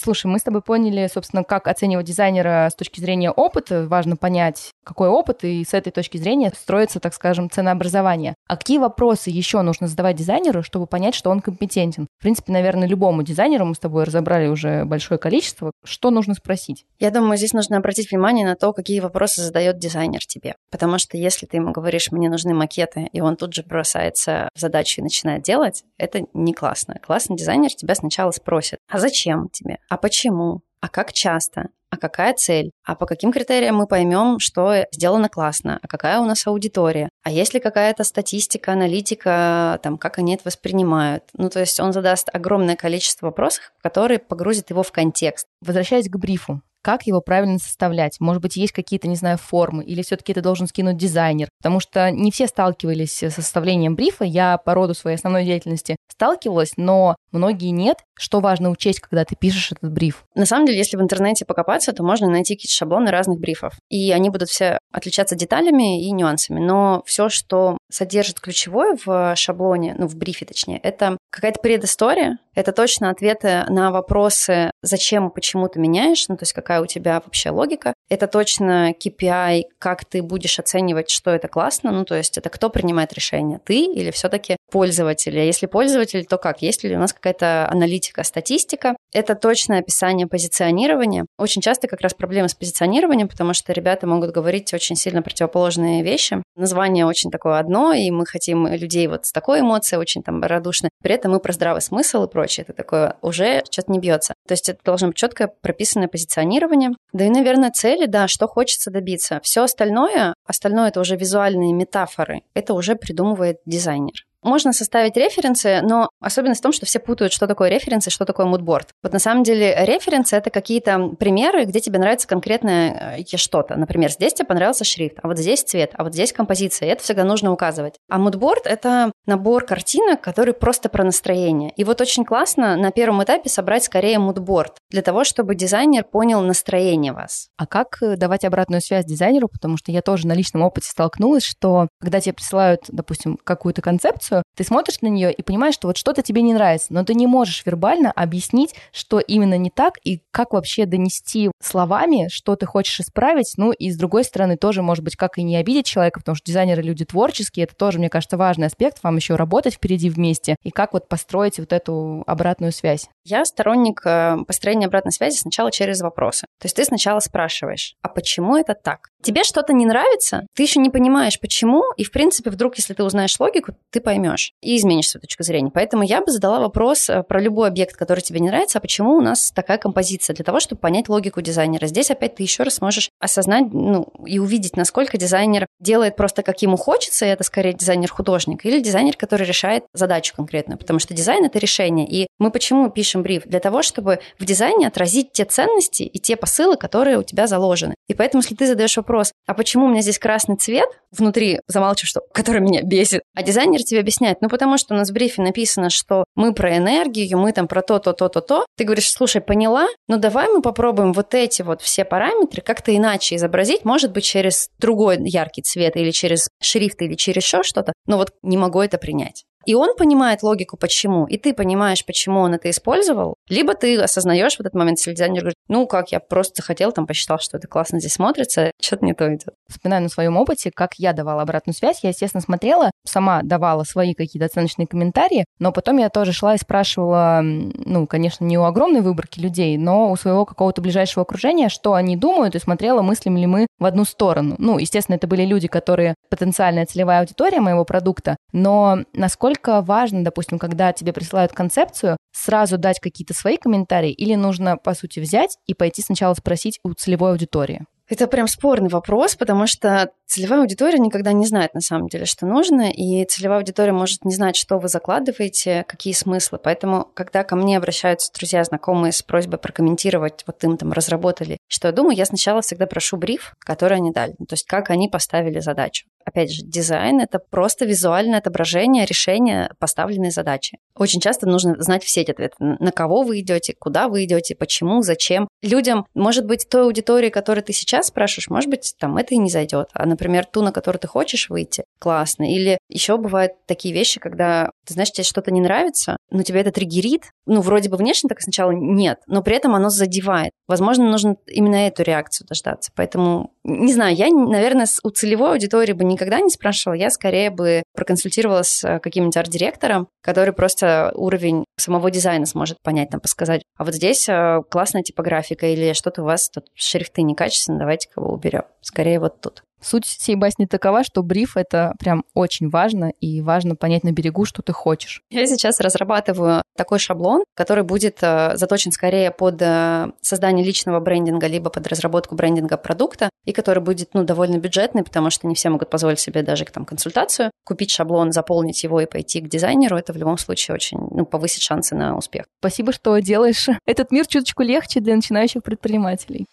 Слушай, 0.00 0.26
мы 0.26 0.38
с 0.38 0.44
тобой 0.44 0.62
поняли, 0.62 1.08
собственно, 1.12 1.42
как 1.42 1.66
оценивать 1.66 2.06
дизайнера 2.06 2.68
с 2.70 2.76
точки 2.76 3.00
зрения 3.00 3.32
опыта. 3.32 3.86
Важно 3.88 4.16
понять, 4.16 4.70
какой 4.84 5.08
опыт, 5.08 5.42
и 5.42 5.64
с 5.64 5.74
этой 5.74 5.90
точки 5.90 6.18
зрения 6.18 6.52
строится, 6.54 7.00
так 7.00 7.12
скажем, 7.14 7.50
ценообразование. 7.50 8.34
А 8.46 8.56
какие 8.56 8.78
вопросы 8.78 9.30
еще 9.30 9.60
нужно 9.62 9.88
задавать 9.88 10.14
дизайнеру, 10.14 10.62
чтобы 10.62 10.86
понять, 10.86 11.16
что 11.16 11.30
он 11.30 11.40
компетентен? 11.40 12.06
В 12.18 12.22
принципе, 12.22 12.52
наверное, 12.52 12.86
любому 12.86 13.24
дизайнеру 13.24 13.64
мы 13.64 13.74
с 13.74 13.78
тобой 13.80 14.04
разобрали 14.04 14.46
уже 14.46 14.84
большое 14.84 15.18
количество. 15.18 15.72
Что 15.84 16.10
нужно 16.10 16.34
спросить? 16.34 16.86
Я 17.00 17.10
думаю, 17.10 17.36
здесь 17.36 17.52
нужно 17.52 17.76
обратить 17.76 18.12
внимание 18.12 18.46
на 18.46 18.54
то, 18.54 18.72
какие 18.72 19.00
вопросы 19.00 19.42
задает 19.42 19.78
дизайнер 19.78 20.24
тебе. 20.24 20.54
Потому 20.70 20.98
что 20.98 21.16
если 21.16 21.46
ты 21.46 21.56
ему 21.56 21.72
говоришь, 21.72 22.12
мне 22.12 22.30
нужны 22.30 22.54
макеты, 22.54 23.08
и 23.12 23.20
он 23.20 23.36
тут 23.36 23.52
же 23.52 23.64
бросается 23.64 24.48
в 24.54 24.60
задачу 24.60 25.00
и 25.00 25.04
начинает 25.04 25.42
делать, 25.42 25.82
это 25.98 26.20
не 26.34 26.54
классно. 26.54 27.00
Классный 27.04 27.36
дизайнер 27.36 27.70
тебя 27.70 27.96
сначала 27.96 28.30
спросит, 28.30 28.78
а 28.88 29.00
зачем 29.00 29.48
тебе? 29.48 29.78
А 29.88 29.96
почему, 29.96 30.62
а 30.80 30.88
как 30.88 31.12
часто, 31.12 31.68
а 31.90 31.96
какая 31.96 32.34
цель, 32.34 32.70
а 32.84 32.94
по 32.94 33.06
каким 33.06 33.32
критериям 33.32 33.76
мы 33.76 33.86
поймем, 33.86 34.38
что 34.38 34.86
сделано 34.92 35.28
классно, 35.28 35.78
а 35.82 35.88
какая 35.88 36.20
у 36.20 36.24
нас 36.24 36.46
аудитория, 36.46 37.08
а 37.22 37.30
есть 37.30 37.54
ли 37.54 37.60
какая-то 37.60 38.04
статистика, 38.04 38.72
аналитика, 38.72 39.80
там, 39.82 39.96
как 39.98 40.18
они 40.18 40.34
это 40.34 40.42
воспринимают. 40.44 41.24
Ну, 41.32 41.48
то 41.48 41.60
есть 41.60 41.80
он 41.80 41.92
задаст 41.92 42.28
огромное 42.32 42.76
количество 42.76 43.26
вопросов, 43.26 43.72
которые 43.82 44.18
погрузят 44.18 44.70
его 44.70 44.82
в 44.82 44.92
контекст. 44.92 45.46
Возвращаясь 45.62 46.08
к 46.08 46.16
брифу, 46.16 46.60
как 46.82 47.06
его 47.06 47.20
правильно 47.20 47.58
составлять? 47.58 48.20
Может 48.20 48.40
быть, 48.40 48.56
есть 48.56 48.72
какие-то, 48.72 49.08
не 49.08 49.16
знаю, 49.16 49.36
формы, 49.36 49.84
или 49.84 50.02
все-таки 50.02 50.32
это 50.32 50.40
должен 50.40 50.66
скинуть 50.66 50.96
дизайнер? 50.96 51.48
Потому 51.60 51.80
что 51.80 52.10
не 52.10 52.30
все 52.30 52.46
сталкивались 52.46 53.22
с 53.22 53.30
составлением 53.30 53.96
брифа. 53.96 54.24
Я 54.24 54.58
по 54.58 54.74
роду 54.74 54.94
своей 54.94 55.16
основной 55.16 55.44
деятельности 55.44 55.96
сталкивалась, 56.10 56.72
но 56.76 57.16
многие 57.32 57.70
нет. 57.70 57.98
Что 58.14 58.40
важно 58.40 58.70
учесть, 58.70 59.00
когда 59.00 59.24
ты 59.24 59.36
пишешь 59.36 59.72
этот 59.72 59.92
бриф? 59.92 60.24
На 60.34 60.46
самом 60.46 60.66
деле, 60.66 60.78
если 60.78 60.96
в 60.96 61.02
интернете 61.02 61.44
покопаться, 61.44 61.92
то 61.92 62.02
можно 62.02 62.28
найти 62.28 62.54
какие-то 62.54 62.74
шаблоны 62.74 63.10
разных 63.10 63.38
брифов. 63.38 63.74
И 63.88 64.10
они 64.12 64.30
будут 64.30 64.48
все 64.48 64.78
отличаться 64.90 65.36
деталями 65.36 66.04
и 66.04 66.10
нюансами. 66.10 66.60
Но 66.60 67.02
все, 67.06 67.28
что 67.28 67.78
содержит 67.90 68.40
ключевое 68.40 68.96
в 69.04 69.34
шаблоне, 69.36 69.94
ну, 69.98 70.06
в 70.06 70.16
брифе 70.16 70.44
точнее, 70.44 70.78
это 70.78 71.16
какая-то 71.30 71.60
предыстория, 71.60 72.38
это 72.54 72.72
точно 72.72 73.10
ответы 73.10 73.64
на 73.68 73.90
вопросы, 73.90 74.72
зачем 74.82 75.28
и 75.28 75.32
почему 75.32 75.68
ты 75.68 75.78
меняешь, 75.78 76.26
ну, 76.28 76.36
то 76.36 76.42
есть 76.42 76.52
какая 76.52 76.80
у 76.80 76.86
тебя 76.86 77.22
вообще 77.24 77.50
логика. 77.50 77.94
Это 78.08 78.26
точно 78.26 78.92
KPI, 78.92 79.64
как 79.78 80.04
ты 80.04 80.22
будешь 80.22 80.58
оценивать, 80.58 81.10
что 81.10 81.30
это 81.30 81.46
классно, 81.48 81.92
ну, 81.92 82.04
то 82.04 82.16
есть 82.16 82.36
это 82.36 82.48
кто 82.48 82.68
принимает 82.68 83.12
решение, 83.12 83.60
ты 83.64 83.84
или 83.84 84.10
все-таки 84.10 84.56
пользователь. 84.70 85.38
А 85.38 85.42
если 85.42 85.66
пользователь, 85.66 86.24
то 86.24 86.36
как? 86.36 86.62
Есть 86.62 86.82
ли 86.82 86.96
у 86.96 86.98
нас 86.98 87.12
какая-то 87.18 87.68
аналитика, 87.70 88.22
статистика? 88.24 88.96
Это 89.12 89.34
точное 89.34 89.80
описание 89.80 90.26
позиционирования. 90.26 91.26
Очень 91.38 91.62
часто 91.62 91.88
как 91.88 92.00
раз 92.00 92.14
проблемы 92.14 92.48
с 92.48 92.54
позиционированием, 92.54 93.28
потому 93.28 93.54
что 93.54 93.72
ребята 93.72 94.06
могут 94.06 94.32
говорить 94.32 94.72
очень 94.74 94.96
сильно 94.96 95.22
противоположные 95.22 96.02
вещи. 96.02 96.42
Название 96.56 97.06
очень 97.06 97.30
такое 97.30 97.58
одно, 97.58 97.92
и 97.92 98.10
мы 98.10 98.26
хотим 98.26 98.66
людей 98.66 99.06
вот 99.06 99.26
с 99.26 99.32
такой 99.32 99.60
эмоцией, 99.60 100.00
очень 100.00 100.22
там 100.22 100.42
радушно. 100.42 100.88
При 101.02 101.14
этом 101.14 101.32
мы 101.32 101.40
про 101.40 101.52
здравый 101.52 101.82
смысл 101.82 102.24
и 102.24 102.30
прочее. 102.30 102.64
Это 102.64 102.72
такое 102.72 103.16
уже 103.22 103.62
что-то 103.70 103.92
не 103.92 103.98
бьется. 103.98 104.34
То 104.46 104.52
есть 104.52 104.68
это 104.68 104.80
должно 104.84 105.08
быть 105.08 105.16
четкое 105.16 105.48
прописанное 105.60 106.08
позиционирование. 106.08 106.90
Да 107.12 107.24
и, 107.24 107.30
наверное, 107.30 107.70
цели, 107.70 108.06
да, 108.06 108.28
что 108.28 108.46
хочется 108.46 108.90
добиться. 108.90 109.40
Все 109.42 109.62
остальное, 109.62 110.34
остальное 110.46 110.88
это 110.88 111.00
уже 111.00 111.16
визуальные 111.16 111.72
метафоры, 111.72 112.42
это 112.54 112.74
уже 112.74 112.96
придумывает 112.96 113.58
дизайнер. 113.66 114.27
Можно 114.42 114.72
составить 114.72 115.16
референсы, 115.16 115.80
но 115.82 116.10
особенность 116.20 116.60
в 116.60 116.62
том, 116.62 116.72
что 116.72 116.86
все 116.86 116.98
путают, 116.98 117.32
что 117.32 117.46
такое 117.46 117.68
референсы, 117.68 118.10
что 118.10 118.24
такое 118.24 118.46
мудборд. 118.46 118.88
Вот 119.02 119.12
на 119.12 119.18
самом 119.18 119.42
деле 119.42 119.74
референсы— 119.84 120.36
это 120.36 120.50
какие-то 120.50 121.10
примеры, 121.18 121.64
где 121.64 121.80
тебе 121.80 121.98
нравится 121.98 122.28
конкретное 122.28 123.18
э, 123.18 123.36
что-то. 123.36 123.76
Например, 123.76 124.10
здесь 124.10 124.34
тебе 124.34 124.46
понравился 124.46 124.84
шрифт, 124.84 125.18
а 125.22 125.28
вот 125.28 125.38
здесь 125.38 125.62
цвет, 125.62 125.92
а 125.94 126.04
вот 126.04 126.14
здесь 126.14 126.32
композиция. 126.32 126.88
И 126.88 126.92
это 126.92 127.02
всегда 127.02 127.24
нужно 127.24 127.52
указывать. 127.52 127.94
А 128.08 128.18
мудборд— 128.18 128.62
это 128.66 129.12
набор 129.26 129.64
картинок, 129.64 130.20
который 130.20 130.54
просто 130.54 130.88
про 130.88 131.04
настроение. 131.04 131.72
И 131.76 131.84
вот 131.84 132.00
очень 132.00 132.24
классно 132.24 132.76
на 132.76 132.92
первом 132.92 133.22
этапе 133.22 133.48
собрать 133.48 133.84
скорее 133.84 134.18
мудборд 134.18 134.78
для 134.90 135.02
того, 135.02 135.24
чтобы 135.24 135.54
дизайнер 135.54 136.04
понял 136.04 136.40
настроение 136.42 137.12
вас. 137.12 137.48
А 137.56 137.66
как 137.66 138.02
э, 138.02 138.16
давать 138.16 138.44
обратную 138.44 138.80
связь 138.80 139.04
дизайнеру? 139.04 139.48
Потому 139.48 139.76
что 139.76 139.90
я 139.90 140.02
тоже 140.02 140.26
на 140.26 140.32
личном 140.32 140.62
опыте 140.62 140.88
столкнулась, 140.88 141.44
что 141.44 141.88
когда 142.00 142.20
тебе 142.20 142.34
присылают, 142.34 142.82
допустим, 142.88 143.38
какую-то 143.42 143.82
концепцию, 143.82 144.27
информацию, 144.28 144.42
ты 144.56 144.64
смотришь 144.64 145.00
на 145.00 145.08
нее 145.08 145.32
и 145.32 145.42
понимаешь, 145.42 145.74
что 145.74 145.88
вот 145.88 145.96
что-то 145.96 146.22
тебе 146.22 146.42
не 146.42 146.52
нравится, 146.52 146.92
но 146.92 147.04
ты 147.04 147.14
не 147.14 147.26
можешь 147.26 147.64
вербально 147.64 148.10
объяснить, 148.10 148.74
что 148.92 149.20
именно 149.20 149.56
не 149.56 149.70
так 149.70 149.94
и 150.04 150.22
как 150.30 150.52
вообще 150.52 150.86
донести 150.86 151.50
словами, 151.62 152.28
что 152.30 152.56
ты 152.56 152.66
хочешь 152.66 153.00
исправить. 153.00 153.54
Ну 153.56 153.72
и 153.72 153.90
с 153.90 153.96
другой 153.96 154.24
стороны 154.24 154.56
тоже, 154.56 154.82
может 154.82 155.04
быть, 155.04 155.16
как 155.16 155.38
и 155.38 155.42
не 155.42 155.56
обидеть 155.56 155.86
человека, 155.86 156.20
потому 156.20 156.36
что 156.36 156.46
дизайнеры 156.46 156.82
люди 156.82 157.04
творческие, 157.04 157.64
это 157.64 157.74
тоже, 157.74 157.98
мне 157.98 158.08
кажется, 158.08 158.36
важный 158.36 158.66
аспект, 158.66 159.02
вам 159.02 159.16
еще 159.16 159.36
работать 159.36 159.74
впереди 159.74 160.10
вместе, 160.10 160.56
и 160.62 160.70
как 160.70 160.92
вот 160.92 161.08
построить 161.08 161.58
вот 161.58 161.72
эту 161.72 162.24
обратную 162.26 162.72
связь. 162.72 163.08
Я 163.24 163.44
сторонник 163.44 164.00
э, 164.04 164.38
построения 164.46 164.86
обратной 164.86 165.12
связи 165.12 165.36
сначала 165.36 165.70
через 165.70 166.00
вопросы. 166.00 166.46
То 166.60 166.66
есть 166.66 166.76
ты 166.76 166.84
сначала 166.84 167.20
спрашиваешь, 167.20 167.94
а 168.02 168.08
почему 168.08 168.56
это 168.56 168.74
так? 168.74 169.08
Тебе 169.22 169.44
что-то 169.44 169.72
не 169.72 169.86
нравится, 169.86 170.46
ты 170.54 170.62
еще 170.62 170.80
не 170.80 170.90
понимаешь, 170.90 171.40
почему, 171.40 171.82
и, 171.96 172.04
в 172.04 172.12
принципе, 172.12 172.50
вдруг, 172.50 172.76
если 172.76 172.94
ты 172.94 173.02
узнаешь 173.02 173.38
логику, 173.38 173.72
ты 173.90 174.00
поймешь 174.00 174.17
и 174.60 174.76
изменишь 174.76 175.08
свою 175.08 175.22
точку 175.22 175.42
зрения. 175.42 175.70
Поэтому 175.72 176.02
я 176.02 176.20
бы 176.20 176.30
задала 176.30 176.60
вопрос 176.60 177.08
э, 177.08 177.22
про 177.22 177.40
любой 177.40 177.68
объект, 177.68 177.96
который 177.96 178.20
тебе 178.20 178.40
не 178.40 178.48
нравится, 178.48 178.78
а 178.78 178.80
почему 178.80 179.16
у 179.16 179.20
нас 179.20 179.50
такая 179.52 179.78
композиция, 179.78 180.34
для 180.34 180.44
того, 180.44 180.60
чтобы 180.60 180.80
понять 180.80 181.08
логику 181.08 181.40
дизайнера. 181.40 181.86
Здесь 181.86 182.10
опять 182.10 182.36
ты 182.36 182.42
еще 182.42 182.62
раз 182.62 182.76
сможешь 182.76 183.10
осознать 183.20 183.66
ну, 183.72 184.12
и 184.26 184.38
увидеть, 184.38 184.76
насколько 184.76 185.18
дизайнер 185.18 185.66
делает 185.80 186.16
просто 186.16 186.42
как 186.42 186.60
ему 186.62 186.76
хочется, 186.76 187.26
и 187.26 187.28
это 187.28 187.44
скорее 187.44 187.72
дизайнер-художник, 187.72 188.64
или 188.64 188.80
дизайнер, 188.80 189.16
который 189.16 189.46
решает 189.46 189.84
задачу 189.92 190.34
конкретную, 190.34 190.78
потому 190.78 190.98
что 190.98 191.14
дизайн— 191.14 191.44
это 191.46 191.58
решение. 191.58 192.06
И 192.08 192.26
мы 192.38 192.50
почему 192.50 192.90
пишем 192.90 193.22
бриф? 193.22 193.42
Для 193.46 193.60
того, 193.60 193.82
чтобы 193.82 194.20
в 194.38 194.44
дизайне 194.44 194.86
отразить 194.86 195.32
те 195.32 195.44
ценности 195.44 196.02
и 196.02 196.18
те 196.18 196.36
посылы, 196.36 196.76
которые 196.76 197.18
у 197.18 197.22
тебя 197.22 197.46
заложены. 197.46 197.94
И 198.08 198.14
поэтому, 198.14 198.42
если 198.42 198.54
ты 198.54 198.66
задаешь 198.66 198.96
вопрос, 198.96 199.32
а 199.46 199.54
почему 199.54 199.86
у 199.86 199.88
меня 199.88 200.02
здесь 200.02 200.18
красный 200.18 200.56
цвет, 200.56 200.88
внутри 201.10 201.60
замалчиваешь, 201.66 202.10
что, 202.10 202.22
который 202.32 202.60
меня 202.60 202.82
бесит, 202.82 203.22
а 203.34 203.42
дизайнер 203.42 203.82
тебе 203.82 204.02
объясняет, 204.08 204.40
ну 204.40 204.48
потому 204.48 204.78
что 204.78 204.94
у 204.94 204.96
нас 204.96 205.10
в 205.10 205.12
брифе 205.12 205.42
написано, 205.42 205.90
что 205.90 206.24
мы 206.34 206.54
про 206.54 206.76
энергию, 206.78 207.38
мы 207.38 207.52
там 207.52 207.68
про 207.68 207.82
то, 207.82 207.98
то, 207.98 208.12
то, 208.12 208.28
то, 208.28 208.40
то. 208.40 208.64
Ты 208.76 208.84
говоришь, 208.84 209.10
слушай, 209.10 209.42
поняла, 209.42 209.86
ну 210.08 210.16
давай 210.16 210.48
мы 210.48 210.62
попробуем 210.62 211.12
вот 211.12 211.34
эти 211.34 211.60
вот 211.60 211.82
все 211.82 212.04
параметры 212.04 212.62
как-то 212.62 212.96
иначе 212.96 213.36
изобразить, 213.36 213.84
может 213.84 214.12
быть, 214.12 214.24
через 214.24 214.70
другой 214.78 215.18
яркий 215.28 215.62
цвет 215.62 215.96
или 215.96 216.10
через 216.10 216.48
шрифт 216.62 217.02
или 217.02 217.14
через 217.14 217.44
еще 217.44 217.62
что-то, 217.62 217.92
но 218.06 218.16
вот 218.16 218.30
не 218.42 218.56
могу 218.56 218.80
это 218.80 218.98
принять 218.98 219.44
и 219.66 219.74
он 219.74 219.96
понимает 219.96 220.42
логику, 220.42 220.76
почему, 220.76 221.26
и 221.26 221.36
ты 221.36 221.52
понимаешь, 221.52 222.04
почему 222.06 222.40
он 222.40 222.54
это 222.54 222.70
использовал, 222.70 223.34
либо 223.48 223.74
ты 223.74 223.98
осознаешь 223.98 224.56
в 224.56 224.60
этот 224.60 224.74
момент, 224.74 224.98
если 224.98 225.12
дизайнер 225.12 225.40
говорит, 225.40 225.56
ну 225.68 225.86
как, 225.86 226.10
я 226.12 226.20
просто 226.20 226.62
захотел, 226.62 226.92
там 226.92 227.06
посчитал, 227.06 227.38
что 227.38 227.58
это 227.58 227.68
классно 227.68 228.00
здесь 228.00 228.14
смотрится, 228.14 228.70
что-то 228.80 229.04
не 229.04 229.12
то 229.12 229.28
идет. 229.28 229.54
Вспоминаю 229.68 230.04
на 230.04 230.08
своем 230.08 230.36
опыте, 230.36 230.70
как 230.74 230.94
я 230.94 231.12
давала 231.12 231.42
обратную 231.42 231.74
связь. 231.74 232.00
Я, 232.02 232.10
естественно, 232.10 232.40
смотрела, 232.40 232.90
сама 233.04 233.42
давала 233.42 233.84
свои 233.84 234.14
какие-то 234.14 234.46
оценочные 234.46 234.86
комментарии, 234.86 235.44
но 235.58 235.72
потом 235.72 235.98
я 235.98 236.08
тоже 236.08 236.32
шла 236.32 236.54
и 236.54 236.58
спрашивала, 236.58 237.40
ну, 237.42 238.06
конечно, 238.06 238.44
не 238.44 238.56
у 238.56 238.64
огромной 238.64 239.02
выборки 239.02 239.38
людей, 239.38 239.76
но 239.76 240.10
у 240.10 240.16
своего 240.16 240.46
какого-то 240.46 240.80
ближайшего 240.80 241.22
окружения, 241.22 241.68
что 241.68 241.94
они 241.94 242.16
думают, 242.16 242.54
и 242.54 242.58
смотрела, 242.58 243.02
мыслим 243.02 243.36
ли 243.36 243.46
мы 243.46 243.66
в 243.78 243.84
одну 243.84 244.04
сторону. 244.04 244.56
Ну, 244.58 244.78
естественно, 244.78 245.16
это 245.16 245.26
были 245.26 245.44
люди, 245.44 245.68
которые 245.68 246.14
потенциальная 246.30 246.86
целевая 246.86 247.20
аудитория 247.20 247.60
моего 247.60 247.84
продукта, 247.84 248.36
но 248.52 249.00
насколько 249.12 249.47
насколько 249.48 249.80
важно, 249.80 250.24
допустим, 250.24 250.58
когда 250.58 250.92
тебе 250.92 251.12
присылают 251.12 251.52
концепцию, 251.52 252.16
сразу 252.32 252.78
дать 252.78 253.00
какие-то 253.00 253.34
свои 253.34 253.56
комментарии 253.56 254.12
или 254.12 254.34
нужно, 254.34 254.76
по 254.76 254.94
сути, 254.94 255.20
взять 255.20 255.56
и 255.66 255.74
пойти 255.74 256.02
сначала 256.02 256.34
спросить 256.34 256.78
у 256.84 256.92
целевой 256.92 257.32
аудитории? 257.32 257.84
Это 258.08 258.26
прям 258.26 258.46
спорный 258.46 258.88
вопрос, 258.88 259.36
потому 259.36 259.66
что 259.66 260.10
целевая 260.28 260.60
аудитория 260.60 260.98
никогда 260.98 261.32
не 261.32 261.46
знает 261.46 261.74
на 261.74 261.80
самом 261.80 262.08
деле, 262.08 262.26
что 262.26 262.46
нужно, 262.46 262.90
и 262.90 263.24
целевая 263.24 263.58
аудитория 263.58 263.92
может 263.92 264.24
не 264.24 264.34
знать, 264.34 264.56
что 264.56 264.78
вы 264.78 264.88
закладываете, 264.88 265.84
какие 265.88 266.12
смыслы. 266.12 266.60
Поэтому, 266.62 267.10
когда 267.14 267.42
ко 267.42 267.56
мне 267.56 267.76
обращаются 267.76 268.32
друзья, 268.32 268.62
знакомые 268.62 269.12
с 269.12 269.22
просьбой 269.22 269.58
прокомментировать, 269.58 270.44
вот 270.46 270.62
им 270.64 270.76
там 270.76 270.92
разработали, 270.92 271.58
что 271.66 271.88
я 271.88 271.92
думаю, 271.92 272.16
я 272.16 272.26
сначала 272.26 272.60
всегда 272.60 272.86
прошу 272.86 273.16
бриф, 273.16 273.54
который 273.58 273.96
они 273.96 274.12
дали, 274.12 274.34
ну, 274.38 274.46
то 274.46 274.54
есть 274.54 274.66
как 274.66 274.90
они 274.90 275.08
поставили 275.08 275.60
задачу. 275.60 276.06
Опять 276.28 276.52
же, 276.52 276.62
дизайн— 276.62 277.20
это 277.22 277.38
просто 277.38 277.86
визуальное 277.86 278.38
отображение 278.38 279.06
решения 279.06 279.72
поставленной 279.78 280.30
задачи. 280.30 280.76
Очень 280.94 281.20
часто 281.20 281.48
нужно 281.48 281.80
знать 281.80 282.04
все 282.04 282.20
эти 282.20 282.32
ответы. 282.32 282.54
На 282.58 282.92
кого 282.92 283.22
вы 283.22 283.40
идете, 283.40 283.74
куда 283.78 284.08
вы 284.08 284.24
идете, 284.24 284.54
почему, 284.54 285.00
зачем. 285.00 285.48
Людям, 285.62 286.04
может 286.12 286.44
быть, 286.44 286.68
той 286.68 286.82
аудитории, 286.82 287.30
которой 287.30 287.60
ты 287.60 287.72
сейчас 287.72 288.08
спрашиваешь, 288.08 288.50
может 288.50 288.68
быть, 288.68 288.94
там 288.98 289.16
это 289.16 289.34
и 289.34 289.38
не 289.38 289.48
зайдет. 289.48 289.88
А, 289.94 290.04
например, 290.18 290.46
ту, 290.46 290.62
на 290.62 290.72
которую 290.72 291.00
ты 291.00 291.06
хочешь 291.06 291.48
выйти, 291.48 291.84
классно. 292.00 292.52
Или 292.52 292.78
еще 292.88 293.16
бывают 293.16 293.52
такие 293.66 293.94
вещи, 293.94 294.18
когда, 294.18 294.70
ты 294.84 294.94
знаешь, 294.94 295.12
тебе 295.12 295.24
что-то 295.24 295.52
не 295.52 295.60
нравится, 295.60 296.16
но 296.30 296.42
тебя 296.42 296.60
это 296.60 296.72
триггерит. 296.72 297.30
Ну, 297.46 297.60
вроде 297.60 297.88
бы 297.88 297.96
внешне 297.96 298.28
так 298.28 298.40
сначала 298.40 298.72
нет, 298.72 299.20
но 299.26 299.42
при 299.42 299.56
этом 299.56 299.74
оно 299.74 299.90
задевает. 299.90 300.50
Возможно, 300.66 301.08
нужно 301.08 301.36
именно 301.46 301.86
эту 301.86 302.02
реакцию 302.02 302.46
дождаться. 302.48 302.90
Поэтому, 302.96 303.52
не 303.64 303.92
знаю, 303.92 304.14
я, 304.16 304.28
наверное, 304.28 304.86
у 305.04 305.10
целевой 305.10 305.52
аудитории 305.52 305.92
бы 305.92 306.04
никогда 306.04 306.40
не 306.40 306.50
спрашивала. 306.50 306.96
Я 306.96 307.10
скорее 307.10 307.50
бы 307.50 307.82
проконсультировалась 307.94 308.68
с 308.68 308.84
э, 308.84 308.98
каким-нибудь 308.98 309.36
арт-директором, 309.36 310.08
который 310.22 310.52
просто 310.52 311.12
уровень 311.14 311.64
самого 311.78 312.10
дизайна 312.10 312.46
сможет 312.46 312.78
понять, 312.82 313.10
там, 313.10 313.20
подсказать. 313.20 313.62
А 313.76 313.84
вот 313.84 313.94
здесь 313.94 314.28
э, 314.28 314.60
классная 314.68 315.02
типографика 315.02 315.66
или 315.66 315.92
что-то 315.92 316.22
у 316.22 316.24
вас 316.24 316.50
тут 316.50 316.64
шрифты 316.74 317.22
некачественные, 317.22 317.80
давайте 317.80 318.08
кого 318.12 318.32
уберем. 318.32 318.64
Скорее 318.80 319.20
вот 319.20 319.40
тут. 319.40 319.62
Суть 319.80 320.04
всей 320.04 320.34
басни 320.34 320.66
такова, 320.66 321.04
что 321.04 321.22
бриф— 321.22 321.52
это 321.56 321.94
прям 321.98 322.24
очень 322.34 322.68
важно, 322.68 323.12
и 323.20 323.40
важно 323.40 323.76
понять 323.76 324.04
на 324.04 324.12
берегу, 324.12 324.44
что 324.44 324.62
ты 324.62 324.72
хочешь. 324.72 325.22
Я 325.30 325.46
сейчас 325.46 325.80
разрабатываю 325.80 326.62
такой 326.76 326.98
шаблон, 326.98 327.44
который 327.54 327.84
будет 327.84 328.18
э, 328.22 328.56
заточен 328.56 328.92
скорее 328.92 329.30
под 329.30 329.60
э, 329.60 330.10
создание 330.20 330.64
личного 330.64 331.00
брендинга, 331.00 331.46
либо 331.46 331.70
под 331.70 331.86
разработку 331.86 332.34
брендинга 332.34 332.76
продукта, 332.76 333.30
и 333.44 333.52
который 333.52 333.82
будет, 333.82 334.10
ну, 334.14 334.24
довольно 334.24 334.58
бюджетный, 334.58 335.04
потому 335.04 335.30
что 335.30 335.46
не 335.46 335.54
все 335.54 335.70
могут 335.70 335.90
позволить 335.90 336.20
себе 336.20 336.42
даже 336.42 336.64
там 336.64 336.84
консультацию. 336.84 337.50
Купить 337.64 337.90
шаблон, 337.90 338.32
заполнить 338.32 338.82
его 338.82 339.00
и 339.00 339.06
пойти 339.06 339.40
к 339.40 339.48
дизайнеру, 339.48 339.96
это 339.96 340.12
в 340.12 340.16
любом 340.16 340.38
случае 340.38 340.74
очень, 340.74 340.98
ну, 341.10 341.24
повысит 341.24 341.62
шансы 341.62 341.94
на 341.94 342.16
успех. 342.16 342.46
Спасибо, 342.60 342.92
что 342.92 343.18
делаешь 343.18 343.68
этот 343.86 344.10
мир 344.10 344.26
чуточку 344.26 344.62
легче 344.62 345.00
для 345.00 345.14
начинающих 345.14 345.62
предпринимателей. 345.62 346.46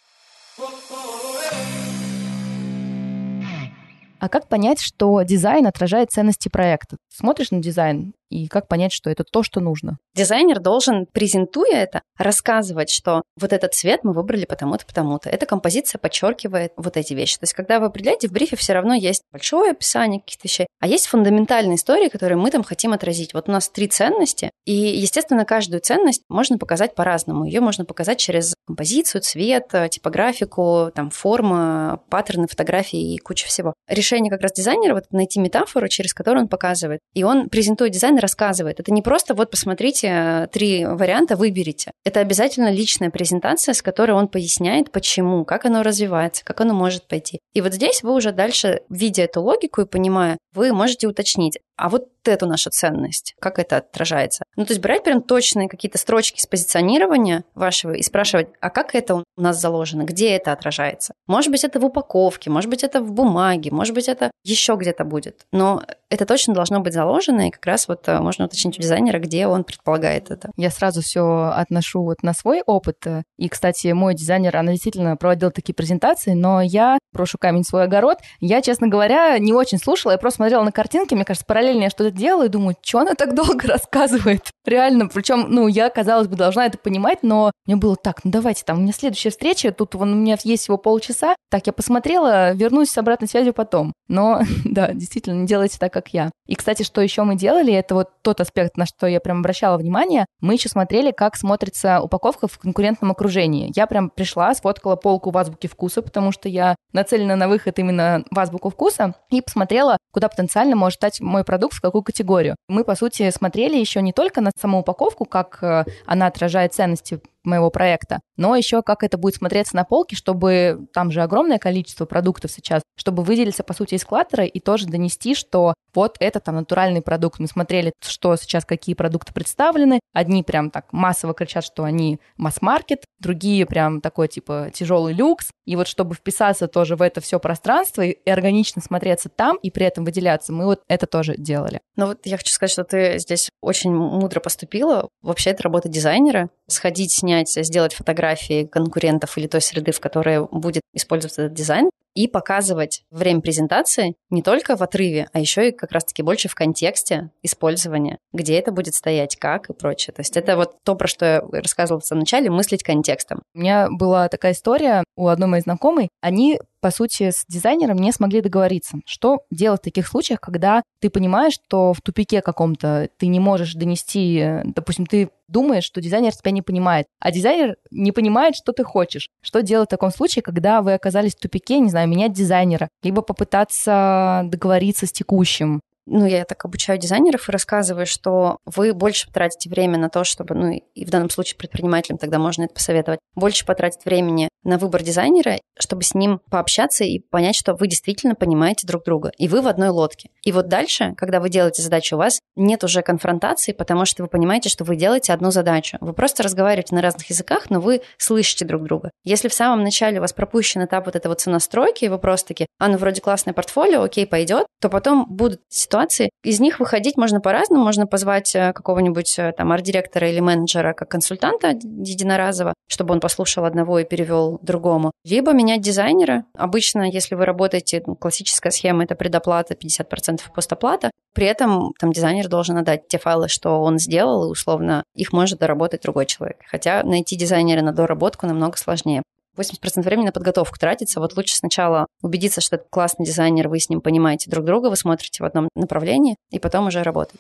А 4.19 4.30
как 4.30 4.47
понять, 4.47 4.82
что 4.82 5.21
дизайн 5.23 5.67
отражает 5.67 6.12
ценности 6.12 6.49
проекта? 6.49 6.97
Смотришь 7.10 7.51
на 7.51 7.60
дизайн, 7.60 8.13
и 8.29 8.47
как 8.47 8.67
понять, 8.67 8.91
что 8.91 9.09
это 9.09 9.23
то, 9.23 9.43
что 9.43 9.59
нужно? 9.59 9.97
Дизайнер 10.15 10.59
должен, 10.59 11.05
презентуя 11.05 11.77
это, 11.77 12.01
рассказывать, 12.17 12.89
что 12.89 13.21
вот 13.39 13.53
этот 13.53 13.73
цвет 13.73 14.03
мы 14.03 14.13
выбрали 14.13 14.45
потому-то, 14.45 14.85
потому-то. 14.85 15.29
Эта 15.29 15.45
композиция 15.45 15.99
подчеркивает 15.99 16.71
вот 16.77 16.97
эти 16.97 17.13
вещи. 17.13 17.38
То 17.38 17.43
есть, 17.43 17.53
когда 17.53 17.79
вы 17.79 17.88
определяете, 17.88 18.27
в 18.27 18.31
брифе 18.31 18.55
все 18.55 18.73
равно 18.73 18.93
есть 18.93 19.23
большое 19.31 19.71
описание 19.71 20.21
каких-то 20.21 20.47
вещей, 20.47 20.67
а 20.79 20.88
есть 20.88 21.07
фундаментальные 21.07 21.75
истории, 21.75 22.09
которые 22.09 22.38
мы 22.38 22.51
там 22.51 22.63
хотим 22.63 22.93
отразить. 22.93 23.33
Вот 23.33 23.49
у 23.49 23.51
нас 23.51 23.69
три 23.69 23.88
ценности, 23.88 24.51
и, 24.65 24.73
естественно, 24.73 25.45
каждую 25.45 25.81
ценность 25.81 26.23
можно 26.29 26.57
показать 26.57 26.95
по-разному. 26.95 27.45
Ее 27.45 27.59
можно 27.59 27.85
показать 27.85 28.19
через 28.19 28.55
композицию, 28.67 29.21
цвет, 29.21 29.71
типографику, 29.91 30.91
там, 30.95 31.09
формы, 31.09 31.99
паттерны 32.09 32.47
фотографии 32.47 33.13
и 33.13 33.17
куча 33.17 33.47
всего. 33.47 33.73
Решение 33.88 34.31
как 34.31 34.41
раз 34.41 34.53
дизайнера 34.53 34.95
вот 34.95 35.05
найти 35.11 35.39
метафору, 35.39 35.88
через 35.88 36.13
которую 36.13 36.43
он 36.43 36.47
показывает. 36.47 36.99
И 37.13 37.23
он 37.23 37.49
презентует 37.49 37.91
дизайн 37.91 38.14
рассказывает. 38.19 38.80
Это 38.80 38.91
не 38.91 39.01
просто 39.01 39.34
вот 39.34 39.51
посмотрите 39.51 40.49
три 40.51 40.86
варианта, 40.86 41.36
выберите. 41.36 41.91
Это 42.04 42.19
обязательно 42.19 42.71
личная 42.71 43.10
презентация, 43.10 43.73
с 43.73 43.82
которой 43.82 44.12
он 44.12 44.28
поясняет, 44.28 44.91
почему, 44.91 45.45
как 45.45 45.65
оно 45.65 45.84
развивается, 45.84 46.43
как 46.43 46.62
оно 46.62 46.73
может 46.73 47.08
пойти. 47.08 47.39
И 47.54 47.62
вот 47.62 47.73
здесь 47.73 48.04
вы 48.04 48.13
уже 48.13 48.32
дальше, 48.32 48.82
видя 48.89 49.23
эту 49.23 49.41
логику 49.41 49.82
и 49.82 49.86
понимая, 49.86 50.38
вы 50.54 50.73
можете 50.73 51.08
уточнить, 51.08 51.60
а 51.78 51.89
вот 51.89 52.08
эту 52.31 52.47
нашу 52.47 52.69
ценность, 52.69 53.35
как 53.39 53.59
это 53.59 53.77
отражается. 53.77 54.43
Ну, 54.55 54.65
то 54.65 54.71
есть 54.71 54.81
брать 54.81 55.03
прям 55.03 55.21
точные 55.21 55.67
какие-то 55.67 55.97
строчки 55.97 56.39
с 56.39 56.45
позиционирования 56.45 57.43
вашего 57.55 57.93
и 57.93 58.03
спрашивать, 58.03 58.47
а 58.61 58.69
как 58.69 58.95
это 58.95 59.15
у 59.15 59.23
нас 59.38 59.59
заложено, 59.59 60.03
где 60.03 60.31
это 60.31 60.51
отражается. 60.51 61.13
Может 61.27 61.51
быть, 61.51 61.63
это 61.63 61.79
в 61.79 61.85
упаковке, 61.85 62.49
может 62.49 62.69
быть, 62.69 62.83
это 62.83 63.01
в 63.01 63.11
бумаге, 63.11 63.71
может 63.71 63.93
быть, 63.93 64.07
это 64.07 64.31
еще 64.43 64.75
где-то 64.75 65.03
будет. 65.03 65.45
Но 65.51 65.83
это 66.09 66.25
точно 66.25 66.53
должно 66.53 66.79
быть 66.79 66.93
заложено, 66.93 67.47
и 67.47 67.51
как 67.51 67.65
раз 67.65 67.88
вот 67.88 68.07
э, 68.07 68.19
можно 68.19 68.45
уточнить 68.45 68.77
у 68.77 68.81
дизайнера, 68.81 69.19
где 69.19 69.47
он 69.47 69.63
предполагает 69.63 70.31
это. 70.31 70.51
Я 70.55 70.69
сразу 70.69 71.01
все 71.01 71.51
отношу 71.53 72.03
вот 72.03 72.23
на 72.23 72.33
свой 72.33 72.61
опыт. 72.65 73.03
И, 73.38 73.49
кстати, 73.49 73.88
мой 73.88 74.13
дизайнер, 74.13 74.55
она 74.55 74.71
действительно 74.71 75.17
проводила 75.17 75.51
такие 75.51 75.73
презентации, 75.73 76.33
но 76.33 76.61
я 76.61 76.97
брошу 77.11 77.38
камень 77.38 77.63
в 77.63 77.67
свой 77.67 77.83
огород. 77.83 78.19
Я, 78.39 78.61
честно 78.61 78.88
говоря, 78.88 79.38
не 79.39 79.53
очень 79.53 79.79
слушала, 79.79 80.11
я 80.11 80.17
просто 80.17 80.38
смотрела 80.38 80.63
на 80.63 80.71
картинки, 80.71 81.13
мне 81.13 81.25
кажется, 81.25 81.45
параллельно 81.45 81.83
я 81.83 81.89
что-то 81.89 82.11
делаю 82.15 82.47
и 82.47 82.51
думаю, 82.51 82.75
что 82.82 82.99
она 82.99 83.13
так 83.13 83.34
долго 83.36 83.67
рассказывает? 83.67 84.49
Реально, 84.65 85.08
причем, 85.08 85.45
ну, 85.49 85.67
я, 85.67 85.89
казалось 85.89 86.28
бы, 86.28 86.36
должна 86.36 86.65
это 86.65 86.78
понимать, 86.78 87.19
но 87.21 87.51
мне 87.65 87.75
было 87.75 87.95
так, 87.95 88.23
ну, 88.23 88.32
давайте, 88.32 88.63
там, 88.63 88.80
у 88.80 88.82
меня 88.82 88.93
следующая 88.93 89.30
встреча, 89.30 89.71
тут 89.71 89.95
вон, 89.95 90.13
у 90.13 90.15
меня 90.15 90.38
есть 90.43 90.63
всего 90.63 90.78
полчаса, 90.78 91.36
так, 91.49 91.67
я 91.67 91.73
посмотрела, 91.73 92.54
вернусь 92.54 92.89
с 92.89 92.97
обратной 92.97 93.28
связью 93.28 93.54
потом. 93.54 93.93
Но, 94.08 94.41
да, 94.65 94.91
действительно, 94.93 95.41
не 95.41 95.47
делайте 95.47 95.78
так, 95.80 95.93
как 95.93 96.10
я. 96.10 96.32
И, 96.47 96.56
кстати, 96.56 96.84
что 96.84 97.01
еще 97.01 97.23
мы 97.23 97.36
делали, 97.36 97.73
это 97.73 97.95
вот 97.95 98.10
тот 98.21 98.41
аспект, 98.41 98.78
на 98.78 98.86
что 98.86 99.08
я 99.08 99.19
прям 99.19 99.39
обращала 99.39 99.78
внимание, 99.78 100.25
мы 100.41 100.54
еще 100.54 100.69
смотрели, 100.69 101.12
как 101.12 101.36
смотрится 101.36 102.01
упаковка 102.01 102.47
в 102.47 102.58
конкурентном 102.60 103.12
окружении. 103.12 103.71
Я 103.75 103.88
прям 103.88 104.10
пришла, 104.10 104.54
сфоткала 104.54 104.95
полку 104.95 105.32
в 105.32 105.38
азбуке 105.38 105.67
вкуса, 105.67 106.01
потому 106.01 106.32
что 106.32 106.49
я 106.49 106.75
нацелена 106.93 107.36
на 107.36 107.47
выход 107.47 107.78
именно 107.80 108.23
в 108.32 108.39
азбуку 108.39 108.69
вкуса, 108.69 109.15
и 109.32 109.41
посмотрела, 109.41 109.97
куда 110.12 110.30
потенциально 110.30 110.75
может 110.75 110.97
стать 110.97 111.21
мой 111.21 111.43
продукт, 111.43 111.75
в 111.75 111.82
какую 111.82 112.04
категорию. 112.05 112.55
Мы, 112.69 112.83
по 112.85 112.95
сути, 112.95 113.29
смотрели 113.31 113.77
еще 113.77 114.01
не 114.01 114.13
только 114.13 114.39
на 114.41 114.51
саму 114.57 114.79
упаковку, 114.79 115.25
как 115.25 115.59
э, 115.61 115.83
она 116.05 116.27
отражает 116.27 116.73
ценности 116.73 117.19
моего 117.45 117.69
проекта, 117.69 118.19
но 118.38 118.55
еще 118.55 118.81
как 118.81 119.03
это 119.03 119.17
будет 119.17 119.36
смотреться 119.36 119.75
на 119.75 119.84
полке, 119.84 120.15
чтобы 120.15 120.88
там 120.93 121.12
же 121.12 121.21
огромное 121.21 121.60
количество 121.60 122.05
продуктов 122.05 122.51
сейчас, 122.51 122.81
чтобы 122.97 123.23
выделиться, 123.23 123.63
по 123.63 123.73
сути, 123.73 123.95
из 123.95 124.05
клаттера 124.05 124.45
и 124.45 124.60
тоже 124.60 124.88
донести, 124.88 125.36
что 125.36 125.73
вот 125.93 126.17
это 126.19 126.39
там 126.39 126.55
натуральный 126.55 127.01
продукт. 127.01 127.39
Мы 127.39 127.47
смотрели, 127.47 127.93
что 128.01 128.36
сейчас 128.36 128.65
какие 128.65 128.95
продукты 128.95 129.34
представлены. 129.34 129.99
Одни 130.13 130.43
прям 130.43 130.69
так 130.69 130.91
массово 130.91 131.34
кричат, 131.34 131.63
что 131.63 131.84
они 131.84 132.19
масс-маркет, 132.38 133.05
другие 133.19 133.65
прям 133.65 134.01
такой 134.01 134.27
типа 134.27 134.71
тяжелый 134.73 135.13
люкс. 135.13 135.49
И 135.65 135.75
вот 135.75 135.88
чтобы 135.88 136.13
вписаться 136.13 136.67
тоже 136.67 136.95
в 136.95 137.01
это 137.01 137.21
все 137.21 137.39
пространство 137.39 138.01
и 138.01 138.29
органично 138.29 138.81
смотреться 138.81 139.29
там 139.29 139.58
и 139.58 139.71
при 139.71 139.86
этом 139.86 140.05
выделяться, 140.05 140.53
мы 140.53 140.65
вот 140.65 140.81
это 140.88 141.08
тоже 141.08 141.36
делали. 141.38 141.79
Ну 141.95 142.08
вот 142.08 142.19
я 142.25 142.38
хочу 142.38 142.53
сказать, 142.53 142.71
что 142.71 142.84
ты 142.84 143.17
здесь 143.19 143.49
очень 143.62 143.93
мудро 143.93 144.39
поступила. 144.41 145.10
Вообще 145.21 145.51
это 145.51 145.63
работа 145.63 145.89
дизайнера. 145.89 146.49
Сходить, 146.67 147.12
снять, 147.43 147.65
сделать 147.65 147.93
фотографии 147.93 148.65
конкурентов 148.65 149.38
или 149.38 149.48
той 149.48 149.62
среды, 149.62 149.91
в 149.91 150.00
которой 150.00 150.45
будет 150.48 150.84
использоваться 150.93 151.43
этот 151.43 151.54
дизайн, 151.56 151.89
и 152.15 152.28
показывать 152.28 153.04
время 153.12 153.41
презентации 153.41 154.15
не 154.30 154.41
только 154.41 154.78
в 154.78 154.82
отрыве, 154.82 155.28
а 155.34 155.39
еще 155.39 155.67
и 155.67 155.71
как 155.71 155.91
раз-таки 155.91 156.24
больше 156.24 156.48
в 156.48 156.56
контексте 156.56 157.30
использования, 157.43 158.17
где 158.32 158.58
это 158.58 158.71
будет 158.71 158.95
стоять, 158.95 159.36
как 159.36 159.69
и 159.69 159.74
прочее. 159.74 160.13
То 160.13 160.21
есть 160.21 160.38
это 160.38 160.56
вот 160.56 160.78
то, 160.84 160.95
про 160.95 161.08
что 161.08 161.26
я 161.26 161.41
рассказывала 161.52 162.00
в 162.00 162.06
самом 162.06 162.21
начале, 162.21 162.50
мыслить 162.50 162.84
контекстом. 162.84 163.41
У 163.54 163.60
меня 163.60 163.89
была 163.91 164.30
такая 164.30 164.54
история 164.54 165.04
у 165.17 165.28
одной 165.28 165.50
моей 165.50 165.63
знакомой. 165.63 166.08
Они 166.21 166.60
по 166.86 166.91
сути, 166.91 167.32
с 167.32 167.45
дизайнером 167.48 167.98
не 167.98 168.12
смогли 168.12 168.41
договориться. 168.41 169.00
Что 169.08 169.39
делать 169.50 169.82
в 169.82 169.86
таких 169.86 170.08
случаях, 170.08 170.39
когда 170.39 170.84
ты 171.00 171.10
понимаешь, 171.10 171.54
что 171.54 171.93
в 171.93 172.02
тупике 172.02 172.43
каком-то 172.43 173.10
ты 173.17 173.26
не 173.26 173.39
можешь 173.39 173.74
донести, 173.74 174.60
допустим, 174.65 175.08
ты 175.08 175.32
думаешь, 175.48 175.84
что 175.84 176.00
дизайнер 176.00 176.32
тебя 176.36 176.52
не 176.52 176.62
понимает, 176.62 177.08
а 177.19 177.32
дизайнер 177.32 177.78
не 177.89 178.12
понимает, 178.12 178.56
что 178.56 178.71
ты 178.71 178.84
хочешь. 178.84 179.32
Что 179.41 179.63
делать 179.63 179.89
в 179.89 179.89
таком 179.89 180.12
случае, 180.12 180.43
когда 180.43 180.84
вы 180.84 180.93
оказались 180.93 181.34
в 181.34 181.39
тупике, 181.39 181.80
не 181.80 181.89
знаю, 181.89 182.08
менять 182.08 182.34
дизайнера, 182.34 182.88
либо 183.02 183.24
попытаться 183.24 184.43
договориться 184.45 185.08
с 185.08 185.12
текущим, 185.12 185.82
ну, 186.08 186.26
я 186.26 186.45
так 186.45 186.63
обучаю 186.65 187.00
дизайнеров 187.00 187.50
и 187.50 187.52
рассказываю, 187.52 188.06
что 188.06 188.60
вы 188.65 188.93
больше 188.93 189.28
потратите 189.28 189.69
время 189.69 189.98
на 189.98 190.10
то, 190.10 190.24
чтобы, 190.24 190.54
ну, 190.54 190.71
и 190.71 191.06
в 191.06 191.10
данном 191.10 191.32
случае 191.32 191.58
предпринимателям 191.58 192.19
тогда 192.19 192.38
можно 192.38 192.63
это 192.63 192.76
посоветовать, 192.76 193.19
больше 193.34 193.65
потратить 193.65 194.06
времени 194.06 194.50
на 194.65 194.78
выбор 194.78 195.04
дизайнера, 195.04 195.60
чтобы 195.80 196.04
с 196.04 196.13
ним 196.13 196.41
пообщаться 196.49 197.04
и 197.04 197.19
понять, 197.19 197.56
что 197.56 197.73
вы 197.75 197.88
действительно 197.88 198.36
понимаете 198.36 198.86
друг 198.88 199.06
друга, 199.06 199.32
и 199.38 199.47
вы 199.47 199.62
в 199.62 199.67
одной 199.67 199.89
лодке. 199.89 200.30
И 200.43 200.51
вот 200.51 200.67
дальше, 200.67 201.13
когда 201.17 201.39
вы 201.39 201.49
делаете 201.49 201.82
задачу, 201.82 202.15
у 202.15 202.19
вас 202.19 202.39
нет 202.56 202.84
уже 202.84 203.01
конфронтации, 203.01 203.71
потому 203.71 204.06
что 204.06 204.23
вы 204.23 204.30
понимаете, 204.30 204.69
что 204.69 204.84
вы 204.84 204.95
делаете 204.95 205.34
одну 205.34 205.51
задачу. 205.51 205.97
Вы 206.01 206.13
просто 206.13 206.43
разговариваете 206.43 206.95
на 206.95 207.01
разных 207.01 207.30
языках, 207.30 207.69
но 207.69 207.80
вы 207.80 208.01
слышите 208.17 208.65
друг 208.65 208.84
друга. 208.84 209.12
Если 209.23 209.47
в 209.47 209.54
самом 209.54 209.84
начале 209.84 210.17
у 210.17 210.21
вас 210.21 210.34
пропущен 210.34 210.84
этап 210.84 211.06
вот 211.06 211.15
этого 211.15 211.36
ценостройки, 211.36 212.06
и 212.06 212.10
вы 212.10 212.17
просто 212.17 212.49
таки, 212.49 212.65
а, 212.80 212.89
ну, 212.89 212.97
вроде 212.97 213.21
классное 213.21 213.54
портфолио, 213.54 214.01
окей, 214.01 214.25
пойдет, 214.25 214.65
то 214.82 214.89
потом 214.89 215.25
будут 215.30 215.62
ситуации, 215.69 215.95
ситуации. 215.95 216.30
Из 216.43 216.60
них 216.60 216.80
выходить 216.80 217.17
можно 217.17 217.41
по-разному. 217.41 217.84
Можно 217.84 218.08
позвать 218.08 218.56
э, 218.56 218.73
какого-нибудь 218.73 219.39
э, 219.39 219.54
там 219.58 219.71
арт-директора 219.71 220.30
или 220.30 220.39
менеджера 220.39 220.93
как 220.93 221.10
консультанта 221.10 221.69
единоразово, 221.69 222.73
чтобы 222.88 223.13
он 223.13 223.19
послушал 223.19 223.65
одного 223.65 223.99
и 223.99 224.06
перевел 224.06 224.54
другому. 224.61 225.11
Либо 225.23 225.53
менять 225.53 225.81
дизайнера. 225.81 226.45
Обычно, 226.57 227.09
если 227.09 227.35
вы 227.35 227.45
работаете, 227.45 228.03
ну, 228.05 228.15
классическая 228.15 228.71
схема– 228.71 229.03
это 229.05 229.15
предоплата 229.15 229.73
50% 229.73 230.41
постоплата. 230.53 231.11
При 231.33 231.47
этом 231.47 231.93
там 231.99 232.11
дизайнер 232.11 232.47
должен 232.47 232.77
отдать 232.77 233.07
те 233.07 233.17
файлы, 233.17 233.49
что 233.49 233.81
он 233.81 233.99
сделал, 233.99 234.45
и 234.45 234.51
условно 234.51 235.03
их 235.15 235.33
может 235.33 235.59
доработать 235.59 236.01
другой 236.01 236.25
человек. 236.25 236.57
Хотя 236.67 237.03
найти 237.03 237.35
дизайнера 237.35 237.81
на 237.81 237.91
доработку 237.91 238.47
намного 238.47 238.77
сложнее. 238.77 239.21
80% 239.57 240.01
времени 240.01 240.27
на 240.27 240.31
подготовку 240.31 240.77
тратится. 240.77 241.19
Вот 241.19 241.35
лучше 241.37 241.55
сначала 241.55 242.07
убедиться, 242.21 242.61
что 242.61 242.75
это 242.75 242.85
классный 242.89 243.25
дизайнер, 243.25 243.67
вы 243.67 243.79
с 243.79 243.89
ним 243.89 244.01
понимаете 244.01 244.49
друг 244.49 244.65
друга, 244.65 244.87
вы 244.87 244.95
смотрите 244.95 245.43
в 245.43 245.45
одном 245.45 245.69
направлении, 245.75 246.35
и 246.51 246.59
потом 246.59 246.87
уже 246.87 247.03
работать. 247.03 247.39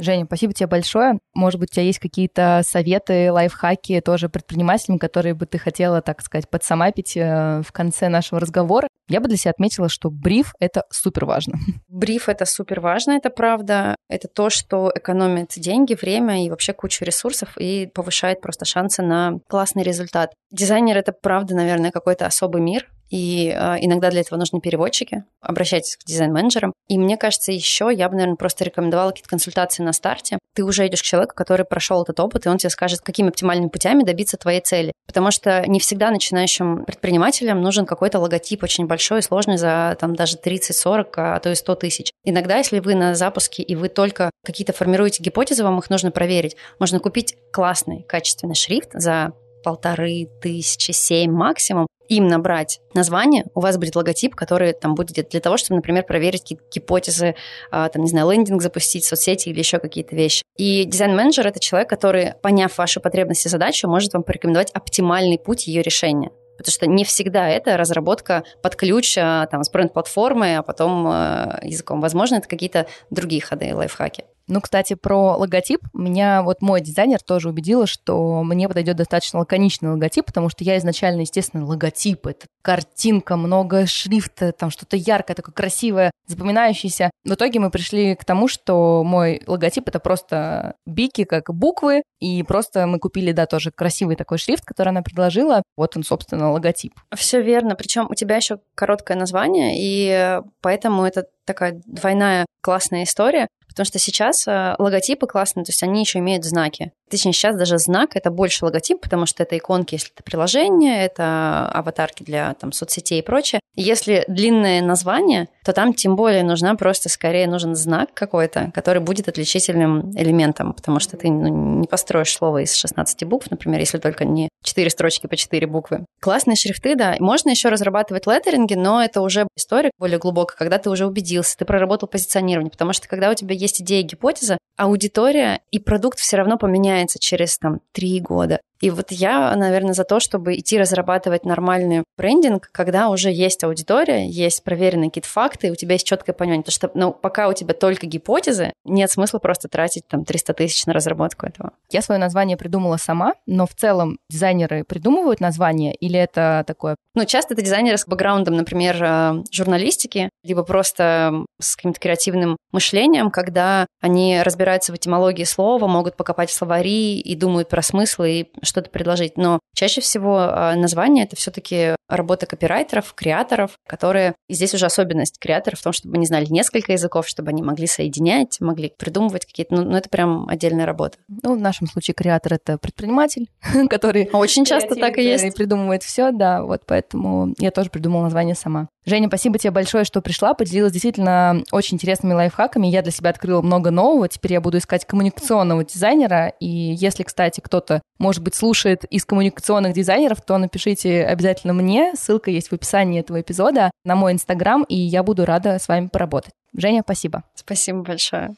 Женя, 0.00 0.24
спасибо 0.24 0.52
тебе 0.52 0.66
большое. 0.66 1.18
Может 1.34 1.60
быть, 1.60 1.70
у 1.70 1.74
тебя 1.74 1.84
есть 1.84 1.98
какие-то 1.98 2.62
советы, 2.64 3.30
лайфхаки 3.30 4.00
тоже 4.00 4.28
предпринимателям, 4.28 4.98
которые 4.98 5.34
бы 5.34 5.46
ты 5.46 5.58
хотела, 5.58 6.00
так 6.00 6.22
сказать, 6.22 6.48
подсамапить 6.48 7.16
э, 7.16 7.62
в 7.62 7.70
конце 7.72 8.08
нашего 8.08 8.40
разговора? 8.40 8.88
Я 9.08 9.20
бы 9.20 9.28
для 9.28 9.36
себя 9.36 9.50
отметила, 9.50 9.88
что 9.88 10.10
бриф— 10.10 10.54
это 10.60 10.84
супер 10.90 11.24
важно. 11.26 11.58
Бриф— 11.88 12.28
это 12.28 12.46
супер 12.46 12.80
важно, 12.80 13.12
это 13.12 13.28
правда. 13.30 13.96
Это 14.08 14.28
то, 14.28 14.50
что 14.50 14.90
экономит 14.94 15.52
деньги, 15.56 15.94
время 16.00 16.44
и 16.44 16.50
вообще 16.50 16.72
кучу 16.72 17.04
ресурсов 17.04 17.56
и 17.58 17.88
повышает 17.92 18.40
просто 18.40 18.64
шансы 18.64 19.02
на 19.02 19.38
классный 19.48 19.82
результат. 19.82 20.32
Дизайнер— 20.50 20.96
это 20.98 21.12
правда, 21.12 21.54
наверное, 21.54 21.90
какой-то 21.90 22.26
особый 22.26 22.62
мир, 22.62 22.88
и 23.10 23.52
э, 23.54 23.76
иногда 23.80 24.10
для 24.10 24.20
этого 24.20 24.38
нужны 24.38 24.60
переводчики. 24.60 25.24
Обращайтесь 25.40 25.96
к 25.96 26.04
дизайн-менеджерам. 26.04 26.72
И 26.88 26.96
мне 26.96 27.16
кажется, 27.16 27.50
еще 27.50 27.90
я 27.92 28.08
бы, 28.08 28.14
наверное, 28.14 28.36
просто 28.36 28.64
рекомендовала 28.64 29.10
какие-то 29.10 29.28
консультации 29.28 29.82
на 29.82 29.92
старте. 29.92 30.38
Ты 30.54 30.64
уже 30.64 30.86
идешь 30.86 31.02
к 31.02 31.04
человеку, 31.04 31.34
который 31.34 31.64
прошел 31.64 32.02
этот 32.02 32.20
опыт, 32.20 32.46
и 32.46 32.48
он 32.48 32.58
тебе 32.58 32.70
скажет, 32.70 33.00
какими 33.00 33.28
оптимальными 33.28 33.68
путями 33.68 34.04
добиться 34.04 34.36
твоей 34.36 34.60
цели. 34.60 34.92
Потому 35.06 35.32
что 35.32 35.64
не 35.66 35.80
всегда 35.80 36.10
начинающим 36.10 36.84
предпринимателям 36.84 37.60
нужен 37.60 37.84
какой-то 37.84 38.20
логотип 38.20 38.62
очень 38.62 38.86
большой 38.86 39.18
и 39.18 39.22
сложный 39.22 39.58
за 39.58 39.96
там 39.98 40.14
даже 40.14 40.36
30-40, 40.36 41.06
а 41.16 41.40
то 41.40 41.50
и 41.50 41.56
100 41.56 41.74
тысяч. 41.74 42.12
Иногда, 42.24 42.58
если 42.58 42.78
вы 42.78 42.94
на 42.94 43.16
запуске 43.16 43.62
и 43.62 43.74
вы 43.74 43.88
только 43.88 44.30
какие-то 44.44 44.72
формируете 44.72 45.22
гипотезы, 45.22 45.64
вам 45.64 45.80
их 45.80 45.90
нужно 45.90 46.12
проверить, 46.12 46.56
можно 46.78 47.00
купить 47.00 47.34
классный, 47.52 48.02
качественный 48.02 48.54
шрифт 48.54 48.90
за 48.92 49.32
полторы 49.62 50.28
тысячи, 50.40 50.92
семь 50.92 51.32
максимум, 51.32 51.86
им 52.10 52.26
набрать 52.26 52.80
название, 52.92 53.46
у 53.54 53.60
вас 53.60 53.78
будет 53.78 53.94
логотип, 53.94 54.34
который 54.34 54.72
там 54.72 54.96
будет 54.96 55.28
для 55.28 55.40
того, 55.40 55.56
чтобы, 55.56 55.76
например, 55.76 56.04
проверить 56.04 56.42
какие-то 56.42 56.64
гипотезы, 56.72 57.36
а, 57.70 57.88
там, 57.88 58.02
не 58.02 58.08
знаю, 58.08 58.28
лендинг 58.30 58.60
запустить, 58.60 59.04
соцсети 59.04 59.48
или 59.48 59.60
еще 59.60 59.78
какие-то 59.78 60.16
вещи. 60.16 60.42
И 60.56 60.84
дизайн-менеджер— 60.84 61.46
это 61.48 61.60
человек, 61.60 61.88
который, 61.88 62.34
поняв 62.42 62.76
ваши 62.76 62.98
потребности 62.98 63.46
и 63.46 63.50
задачу, 63.50 63.88
может 63.88 64.12
вам 64.12 64.24
порекомендовать 64.24 64.72
оптимальный 64.72 65.38
путь 65.38 65.68
ее 65.68 65.82
решения. 65.82 66.30
Потому 66.58 66.72
что 66.72 66.86
не 66.88 67.04
всегда 67.04 67.48
это 67.48 67.76
разработка 67.76 68.42
под 68.60 68.74
ключ 68.76 69.16
а, 69.16 69.46
там, 69.46 69.62
с 69.62 69.70
бренд-платформы, 69.70 70.56
а 70.56 70.62
потом 70.62 71.06
э, 71.06 71.60
языком. 71.62 72.00
Возможно, 72.02 72.36
это 72.36 72.48
какие-то 72.48 72.86
другие 73.08 73.40
ходы, 73.40 73.74
лайфхаки. 73.74 74.24
Ну, 74.50 74.60
кстати, 74.60 74.94
про 74.94 75.36
логотип. 75.36 75.80
Меня 75.94 76.42
вот 76.42 76.60
мой 76.60 76.80
дизайнер 76.80 77.22
тоже 77.22 77.48
убедила, 77.48 77.86
что 77.86 78.42
мне 78.42 78.68
подойдет 78.68 78.96
достаточно 78.96 79.38
лаконичный 79.38 79.90
логотип, 79.90 80.26
потому 80.26 80.48
что 80.48 80.64
я 80.64 80.76
изначально, 80.78 81.20
естественно, 81.20 81.64
логотип— 81.64 82.26
это 82.26 82.46
картинка, 82.62 83.36
много 83.36 83.86
шрифта, 83.86 84.52
там 84.52 84.70
что-то 84.70 84.96
яркое, 84.96 85.36
такое 85.36 85.54
красивое, 85.54 86.10
запоминающееся. 86.26 87.10
В 87.24 87.32
итоге 87.32 87.60
мы 87.60 87.70
пришли 87.70 88.16
к 88.16 88.24
тому, 88.24 88.48
что 88.48 89.04
мой 89.04 89.40
логотип— 89.46 89.84
это 89.88 90.00
просто 90.00 90.74
бики, 90.84 91.22
как 91.24 91.54
буквы, 91.54 92.02
и 92.18 92.42
просто 92.42 92.88
мы 92.88 92.98
купили, 92.98 93.30
да, 93.30 93.46
тоже 93.46 93.70
красивый 93.70 94.16
такой 94.16 94.38
шрифт, 94.38 94.64
который 94.64 94.88
она 94.88 95.02
предложила. 95.02 95.62
Вот 95.76 95.96
он, 95.96 96.02
собственно, 96.02 96.50
логотип. 96.50 96.92
Все 97.14 97.40
верно. 97.40 97.76
Причем 97.76 98.08
у 98.10 98.14
тебя 98.14 98.36
еще 98.36 98.58
короткое 98.74 99.16
название, 99.16 99.74
и 99.78 100.40
поэтому 100.60 101.04
это 101.04 101.26
такая 101.44 101.80
двойная 101.86 102.46
классная 102.62 103.04
история. 103.04 103.48
Потому 103.70 103.86
что 103.86 103.98
сейчас 103.98 104.46
э, 104.46 104.74
логотипы 104.78 105.26
классные, 105.26 105.64
то 105.64 105.70
есть 105.70 105.82
они 105.82 106.00
еще 106.00 106.18
имеют 106.18 106.44
знаки. 106.44 106.92
Точнее, 107.10 107.32
сейчас 107.32 107.56
даже 107.56 107.78
знак— 107.78 108.10
это 108.14 108.30
больше 108.30 108.64
логотип, 108.64 109.00
потому 109.00 109.26
что 109.26 109.42
это 109.42 109.58
иконки, 109.58 109.94
если 109.94 110.12
это 110.14 110.22
приложение, 110.22 111.04
это 111.04 111.68
аватарки 111.72 112.22
для 112.22 112.54
там, 112.54 112.72
соцсетей 112.72 113.18
и 113.18 113.22
прочее. 113.22 113.60
Если 113.76 114.24
длинное 114.28 114.82
название, 114.82 115.48
то 115.64 115.72
там 115.72 115.94
тем 115.94 116.16
более 116.16 116.42
нужна 116.42 116.74
просто 116.74 117.08
скорее 117.08 117.46
нужен 117.46 117.74
знак 117.74 118.12
какой-то, 118.14 118.70
который 118.74 119.00
будет 119.00 119.28
отличительным 119.28 120.10
элементом, 120.16 120.72
потому 120.72 121.00
что 121.00 121.16
ты 121.16 121.30
ну, 121.30 121.80
не 121.80 121.86
построишь 121.86 122.32
слово 122.32 122.62
из 122.62 122.74
16 122.74 123.24
букв, 123.24 123.50
например, 123.50 123.80
если 123.80 123.98
только 123.98 124.24
не 124.24 124.48
4 124.64 124.90
строчки 124.90 125.26
по 125.26 125.36
4 125.36 125.66
буквы. 125.66 126.04
Классные 126.20 126.56
шрифты, 126.56 126.94
да. 126.96 127.16
Можно 127.20 127.50
еще 127.50 127.68
разрабатывать 127.68 128.26
леттеринги, 128.26 128.74
но 128.74 129.02
это 129.02 129.20
уже 129.20 129.46
история 129.56 129.90
более 129.98 130.18
глубокая, 130.18 130.56
когда 130.56 130.78
ты 130.78 130.90
уже 130.90 131.06
убедился, 131.06 131.56
ты 131.56 131.64
проработал 131.64 132.08
позиционирование, 132.08 132.70
потому 132.70 132.92
что 132.92 133.08
когда 133.08 133.30
у 133.30 133.34
тебя 133.34 133.54
есть 133.54 133.80
идея, 133.80 134.02
гипотеза, 134.02 134.58
аудитория 134.76 135.60
и 135.70 135.78
продукт 135.78 136.18
все 136.18 136.36
равно 136.36 136.56
поменяется 136.58 136.99
через 137.18 137.58
там 137.58 137.80
три 137.92 138.20
года. 138.20 138.60
И 138.80 138.90
вот 138.90 139.10
я, 139.10 139.54
наверное, 139.56 139.92
за 139.92 140.04
то, 140.04 140.20
чтобы 140.20 140.56
идти 140.56 140.78
разрабатывать 140.78 141.44
нормальный 141.44 142.04
брендинг, 142.16 142.70
когда 142.72 143.10
уже 143.10 143.30
есть 143.30 143.62
аудитория, 143.62 144.26
есть 144.28 144.64
проверенные 144.64 145.10
какие-то 145.10 145.28
факты, 145.28 145.68
и 145.68 145.70
у 145.70 145.74
тебя 145.74 145.94
есть 145.94 146.06
четкое 146.06 146.34
понимание. 146.34 146.62
Потому 146.62 146.74
что 146.74 146.90
ну, 146.94 147.12
пока 147.12 147.48
у 147.48 147.52
тебя 147.52 147.74
только 147.74 148.06
гипотезы, 148.06 148.72
нет 148.84 149.10
смысла 149.10 149.38
просто 149.38 149.68
тратить 149.68 150.06
там 150.08 150.24
300 150.24 150.54
тысяч 150.54 150.86
на 150.86 150.92
разработку 150.92 151.46
этого. 151.46 151.72
Я 151.90 152.02
свое 152.02 152.18
название 152.18 152.56
придумала 152.56 152.96
сама, 152.96 153.34
но 153.46 153.66
в 153.66 153.74
целом 153.74 154.18
дизайнеры 154.30 154.84
придумывают 154.84 155.40
название 155.40 155.94
или 155.94 156.18
это 156.18 156.64
такое? 156.66 156.96
Ну, 157.14 157.24
часто 157.24 157.54
это 157.54 157.62
дизайнеры 157.62 157.98
с 157.98 158.06
бэкграундом, 158.06 158.56
например, 158.56 159.02
э, 159.02 159.42
журналистики, 159.50 160.30
либо 160.44 160.62
просто 160.62 161.44
с 161.60 161.76
каким-то 161.76 161.98
креативным 161.98 162.56
мышлением, 162.72 163.30
когда 163.30 163.86
они 164.00 164.40
разбираются 164.42 164.92
в 164.92 164.96
этимологии 164.96 165.44
слова, 165.44 165.86
могут 165.86 166.16
покопать 166.16 166.50
в 166.50 166.54
словари 166.54 167.18
и 167.18 167.34
думают 167.34 167.68
про 167.68 167.82
смыслы 167.82 168.30
и 168.30 168.50
что-то 168.70 168.90
предложить. 168.90 169.36
Но 169.36 169.60
чаще 169.74 170.00
всего 170.00 170.38
а, 170.38 170.74
название— 170.74 171.24
это 171.26 171.36
все 171.36 171.50
таки 171.50 171.94
работа 172.08 172.46
копирайтеров, 172.46 173.12
креаторов, 173.14 173.72
которые... 173.86 174.34
И 174.48 174.54
здесь 174.54 174.74
уже 174.74 174.86
особенность 174.86 175.38
креаторов 175.38 175.80
в 175.80 175.82
том, 175.82 175.92
чтобы 175.92 176.16
они 176.16 176.26
знали 176.26 176.46
несколько 176.48 176.92
языков, 176.92 177.28
чтобы 177.28 177.50
они 177.50 177.62
могли 177.62 177.86
соединять, 177.86 178.60
могли 178.60 178.92
придумывать 178.96 179.44
какие-то... 179.44 179.74
Ну, 179.74 179.82
ну 179.82 179.96
это 179.96 180.08
прям 180.08 180.48
отдельная 180.48 180.86
работа. 180.86 181.18
Ну, 181.42 181.56
в 181.56 181.60
нашем 181.60 181.86
случае 181.86 182.14
креатор— 182.14 182.54
это 182.54 182.78
предприниматель, 182.78 183.50
который... 183.90 184.30
Очень 184.32 184.64
часто 184.64 184.94
так 184.94 185.18
и 185.18 185.22
есть. 185.22 185.54
придумывает 185.56 186.02
все, 186.02 186.30
да, 186.32 186.62
вот 186.62 186.82
поэтому 186.86 187.54
я 187.58 187.70
тоже 187.70 187.90
придумала 187.90 188.24
название 188.24 188.54
сама. 188.54 188.88
Женя, 189.06 189.28
спасибо 189.28 189.58
тебе 189.58 189.70
большое, 189.70 190.04
что 190.04 190.20
пришла, 190.20 190.52
поделилась 190.52 190.92
действительно 190.92 191.62
очень 191.72 191.94
интересными 191.94 192.34
лайфхаками. 192.34 192.86
Я 192.86 193.02
для 193.02 193.12
себя 193.12 193.30
открыла 193.30 193.62
много 193.62 193.90
нового. 193.90 194.28
Теперь 194.28 194.52
я 194.52 194.60
буду 194.60 194.78
искать 194.78 195.06
коммуникационного 195.06 195.84
дизайнера. 195.84 196.48
И 196.60 196.66
если, 196.66 197.22
кстати, 197.22 197.60
кто-то, 197.60 198.02
может 198.18 198.42
быть, 198.42 198.54
слушает 198.54 199.04
из 199.04 199.24
коммуникационных 199.24 199.94
дизайнеров, 199.94 200.42
то 200.42 200.58
напишите 200.58 201.24
обязательно 201.24 201.72
мне. 201.72 202.12
Ссылка 202.14 202.50
есть 202.50 202.68
в 202.68 202.74
описании 202.74 203.20
этого 203.20 203.40
эпизода 203.40 203.90
на 204.04 204.16
мой 204.16 204.32
инстаграм, 204.32 204.82
и 204.82 204.96
я 204.96 205.22
буду 205.22 205.46
рада 205.46 205.78
с 205.78 205.88
вами 205.88 206.08
поработать. 206.08 206.52
Женя, 206.76 207.00
спасибо. 207.02 207.44
Спасибо 207.54 208.02
большое. 208.02 208.54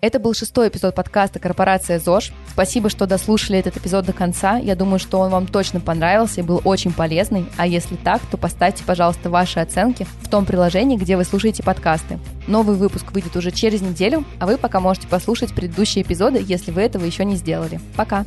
Это 0.00 0.20
был 0.20 0.32
шестой 0.32 0.68
эпизод 0.68 0.94
подкаста 0.94 1.40
«Корпорация 1.40 1.98
ЗОЖ». 1.98 2.30
Спасибо, 2.52 2.88
что 2.88 3.04
дослушали 3.06 3.58
этот 3.58 3.78
эпизод 3.78 4.06
до 4.06 4.12
конца. 4.12 4.56
Я 4.56 4.76
думаю, 4.76 5.00
что 5.00 5.18
он 5.18 5.32
вам 5.32 5.48
точно 5.48 5.80
понравился 5.80 6.40
и 6.40 6.44
был 6.44 6.60
очень 6.64 6.92
полезный. 6.92 7.46
А 7.56 7.66
если 7.66 7.96
так, 7.96 8.20
то 8.30 8.36
поставьте, 8.36 8.84
пожалуйста, 8.84 9.28
ваши 9.28 9.58
оценки 9.58 10.06
в 10.22 10.28
том 10.28 10.46
приложении, 10.46 10.96
где 10.96 11.16
вы 11.16 11.24
слушаете 11.24 11.64
подкасты. 11.64 12.20
Новый 12.46 12.76
выпуск 12.76 13.10
выйдет 13.10 13.34
уже 13.34 13.50
через 13.50 13.80
неделю, 13.80 14.24
а 14.38 14.46
вы 14.46 14.56
пока 14.56 14.78
можете 14.78 15.08
послушать 15.08 15.52
предыдущие 15.52 16.04
эпизоды, 16.04 16.44
если 16.46 16.70
вы 16.70 16.82
этого 16.82 17.04
еще 17.04 17.24
не 17.24 17.34
сделали. 17.34 17.80
Пока! 17.96 18.24